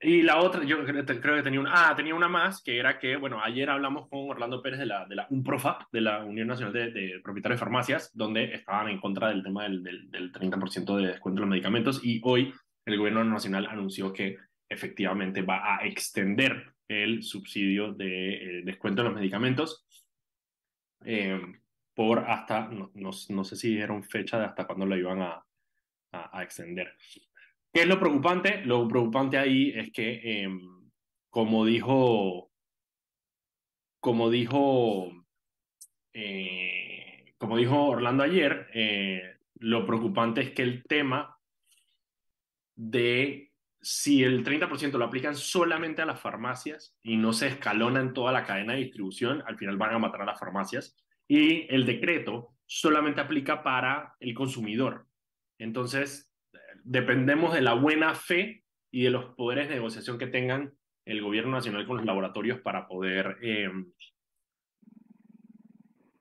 y 0.01 0.23
la 0.23 0.41
otra, 0.41 0.65
yo 0.65 0.85
creo 0.85 1.05
que 1.05 1.43
tenía 1.43 1.61
una, 1.61 1.91
ah, 1.91 1.95
tenía 1.95 2.15
una 2.15 2.29
más, 2.29 2.63
que 2.63 2.79
era 2.79 2.99
que, 2.99 3.17
bueno, 3.17 3.41
ayer 3.43 3.69
hablamos 3.69 4.09
con 4.09 4.31
Orlando 4.31 4.63
Pérez 4.63 4.79
de 4.79 4.87
la, 4.87 5.07
de 5.07 5.17
la 5.17 5.27
UNPROFA, 5.29 5.87
de 5.93 6.01
la 6.01 6.25
Unión 6.25 6.49
Nacional 6.49 6.73
de, 6.73 6.91
de 6.91 7.21
Propietarios 7.23 7.61
de 7.61 7.65
Farmacias, 7.65 8.11
donde 8.15 8.55
estaban 8.55 8.89
en 8.89 8.99
contra 8.99 9.29
del 9.29 9.43
tema 9.43 9.65
del, 9.65 9.83
del, 9.83 10.11
del 10.11 10.33
30% 10.33 10.97
de 10.97 11.07
descuento 11.09 11.41
de 11.41 11.47
los 11.47 11.51
medicamentos, 11.51 12.01
y 12.03 12.21
hoy 12.25 12.55
el 12.87 12.97
gobierno 12.97 13.23
nacional 13.23 13.67
anunció 13.67 14.13
que 14.13 14.39
efectivamente 14.69 15.43
va 15.43 15.77
a 15.77 15.87
extender 15.87 16.73
el 16.89 17.23
subsidio 17.23 17.93
de 17.93 18.61
eh, 18.61 18.63
descuento 18.65 19.03
de 19.03 19.09
los 19.11 19.19
medicamentos 19.19 19.87
eh, 21.05 21.41
por 21.95 22.21
hasta, 22.21 22.69
no, 22.69 22.91
no, 22.95 23.11
no, 23.29 23.45
sé 23.45 23.57
si 23.57 23.75
dieron 23.75 24.03
fecha 24.03 24.39
de 24.39 24.47
hasta 24.47 24.67
cuándo 24.67 24.87
lo 24.87 24.97
iban 24.97 25.21
a, 25.21 25.45
a, 26.13 26.39
a 26.39 26.43
extender. 26.43 26.95
¿Qué 27.73 27.83
es 27.83 27.87
lo 27.87 28.01
preocupante? 28.01 28.65
Lo 28.65 28.89
preocupante 28.89 29.39
ahí 29.39 29.73
es 29.75 29.93
que, 29.93 30.21
eh, 30.25 30.49
como 31.31 31.65
dijo, 31.65 32.51
como 34.01 34.31
dijo, 34.31 35.13
eh, 36.13 37.35
como 37.39 37.57
dijo 37.57 37.87
Orlando 37.87 38.25
ayer, 38.25 38.69
eh, 38.73 39.39
lo 39.57 39.87
preocupante 39.87 40.41
es 40.41 40.51
que 40.53 40.63
el 40.63 40.83
tema 40.85 41.39
de 42.75 43.53
si 43.81 44.25
el 44.25 44.45
30% 44.45 44.99
lo 44.99 45.05
aplican 45.05 45.37
solamente 45.37 46.03
a 46.03 46.07
las 46.07 46.21
farmacias 46.21 46.97
y 47.03 47.17
no 47.17 47.33
se 47.33 47.49
escalona 47.49 48.01
en 48.01 48.13
toda 48.13 48.33
la 48.33 48.45
cadena 48.45 48.73
de 48.73 48.81
distribución, 48.81 49.43
al 49.47 49.57
final 49.57 49.77
van 49.77 49.95
a 49.95 49.99
matar 49.99 50.23
a 50.23 50.27
las 50.27 50.39
farmacias. 50.39 50.97
Y 51.29 51.73
el 51.73 51.87
decreto 51.87 52.55
solamente 52.67 53.21
aplica 53.21 53.63
para 53.63 54.15
el 54.21 54.35
consumidor. 54.35 55.07
Entonces, 55.59 56.28
dependemos 56.85 57.55
de 57.55 57.61
la 57.61 57.75
buena 57.75 58.15
fe 58.15 58.65
y 58.91 59.05
de 59.05 59.11
los 59.11 59.35
poderes 59.35 59.69
de 59.69 59.77
negociación 59.77 60.19
que 60.19 60.27
tengan 60.27 60.73
el 61.05 61.23
gobierno 61.23 61.53
nacional 61.53 61.87
con 61.87 61.99
los 61.99 62.07
laboratorios 62.07 62.61
para 62.61 62.87
poder, 62.87 63.39
eh, 63.43 63.71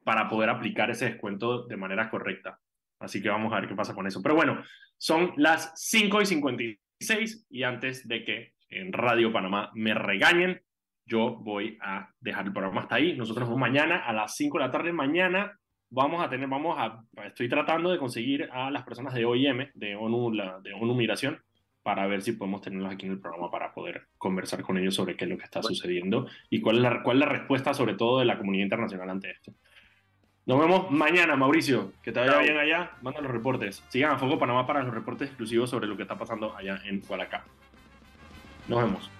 para 0.03 0.29
poder 0.29 0.49
aplicar 0.49 0.89
ese 0.89 1.05
descuento 1.05 1.67
de 1.67 1.77
manera 1.77 2.09
correcta. 2.09 2.59
Así 2.99 3.21
que 3.21 3.29
vamos 3.29 3.51
a 3.53 3.59
ver 3.59 3.69
qué 3.69 3.75
pasa 3.75 3.93
con 3.93 4.07
eso. 4.07 4.21
Pero 4.21 4.35
bueno, 4.35 4.63
son 4.97 5.33
las 5.35 5.73
5 5.75 6.21
y 6.21 6.25
56 6.25 7.47
y 7.49 7.63
antes 7.63 8.07
de 8.07 8.23
que 8.23 8.53
en 8.69 8.93
Radio 8.93 9.31
Panamá 9.31 9.71
me 9.75 9.93
regañen, 9.93 10.61
yo 11.05 11.35
voy 11.35 11.77
a 11.81 12.13
dejar 12.19 12.47
el 12.47 12.53
programa 12.53 12.81
hasta 12.81 12.95
ahí. 12.95 13.15
Nosotros 13.15 13.47
vamos 13.47 13.59
mañana 13.59 13.97
a 14.05 14.13
las 14.13 14.35
5 14.35 14.57
de 14.57 14.65
la 14.65 14.71
tarde. 14.71 14.91
Mañana 14.91 15.57
vamos 15.89 16.23
a 16.23 16.29
tener, 16.29 16.47
vamos 16.47 16.75
a, 16.77 17.03
estoy 17.25 17.49
tratando 17.49 17.91
de 17.91 17.97
conseguir 17.97 18.49
a 18.51 18.69
las 18.71 18.83
personas 18.83 19.13
de 19.13 19.25
OIM, 19.25 19.69
de 19.73 19.95
ONU, 19.95 20.31
la, 20.31 20.59
de 20.59 20.73
ONU 20.73 20.93
Migración, 20.95 21.41
para 21.83 22.05
ver 22.07 22.21
si 22.21 22.33
podemos 22.33 22.61
tenerlos 22.61 22.91
aquí 22.91 23.05
en 23.05 23.13
el 23.13 23.19
programa 23.19 23.49
para 23.49 23.73
poder 23.73 24.07
conversar 24.17 24.61
con 24.61 24.77
ellos 24.77 24.93
sobre 24.93 25.15
qué 25.15 25.23
es 25.23 25.31
lo 25.31 25.37
que 25.37 25.45
está 25.45 25.63
sucediendo 25.63 26.27
y 26.49 26.59
cuál 26.59 26.77
es, 26.77 26.81
la, 26.81 27.01
cuál 27.01 27.17
es 27.17 27.19
la 27.21 27.31
respuesta 27.31 27.73
sobre 27.73 27.93
todo 27.93 28.19
de 28.19 28.25
la 28.25 28.37
comunidad 28.37 28.63
internacional 28.63 29.09
ante 29.09 29.31
esto. 29.31 29.53
Nos 30.45 30.59
vemos 30.59 30.91
mañana, 30.91 31.35
Mauricio. 31.35 31.91
Que 32.01 32.11
te 32.11 32.21
vaya 32.21 32.31
Chao. 32.33 32.41
bien 32.41 32.57
allá. 32.57 32.91
Manda 33.01 33.19
los 33.19 33.31
reportes. 33.31 33.83
Sigan 33.89 34.13
a 34.13 34.17
Foco 34.17 34.39
Panamá 34.39 34.65
para 34.65 34.81
los 34.81 34.93
reportes 34.93 35.27
exclusivos 35.27 35.69
sobre 35.69 35.87
lo 35.87 35.97
que 35.97 36.03
está 36.03 36.17
pasando 36.17 36.55
allá 36.55 36.79
en 36.85 37.01
Hualacá. 37.07 37.43
Nos 38.69 38.81
vemos. 38.81 39.16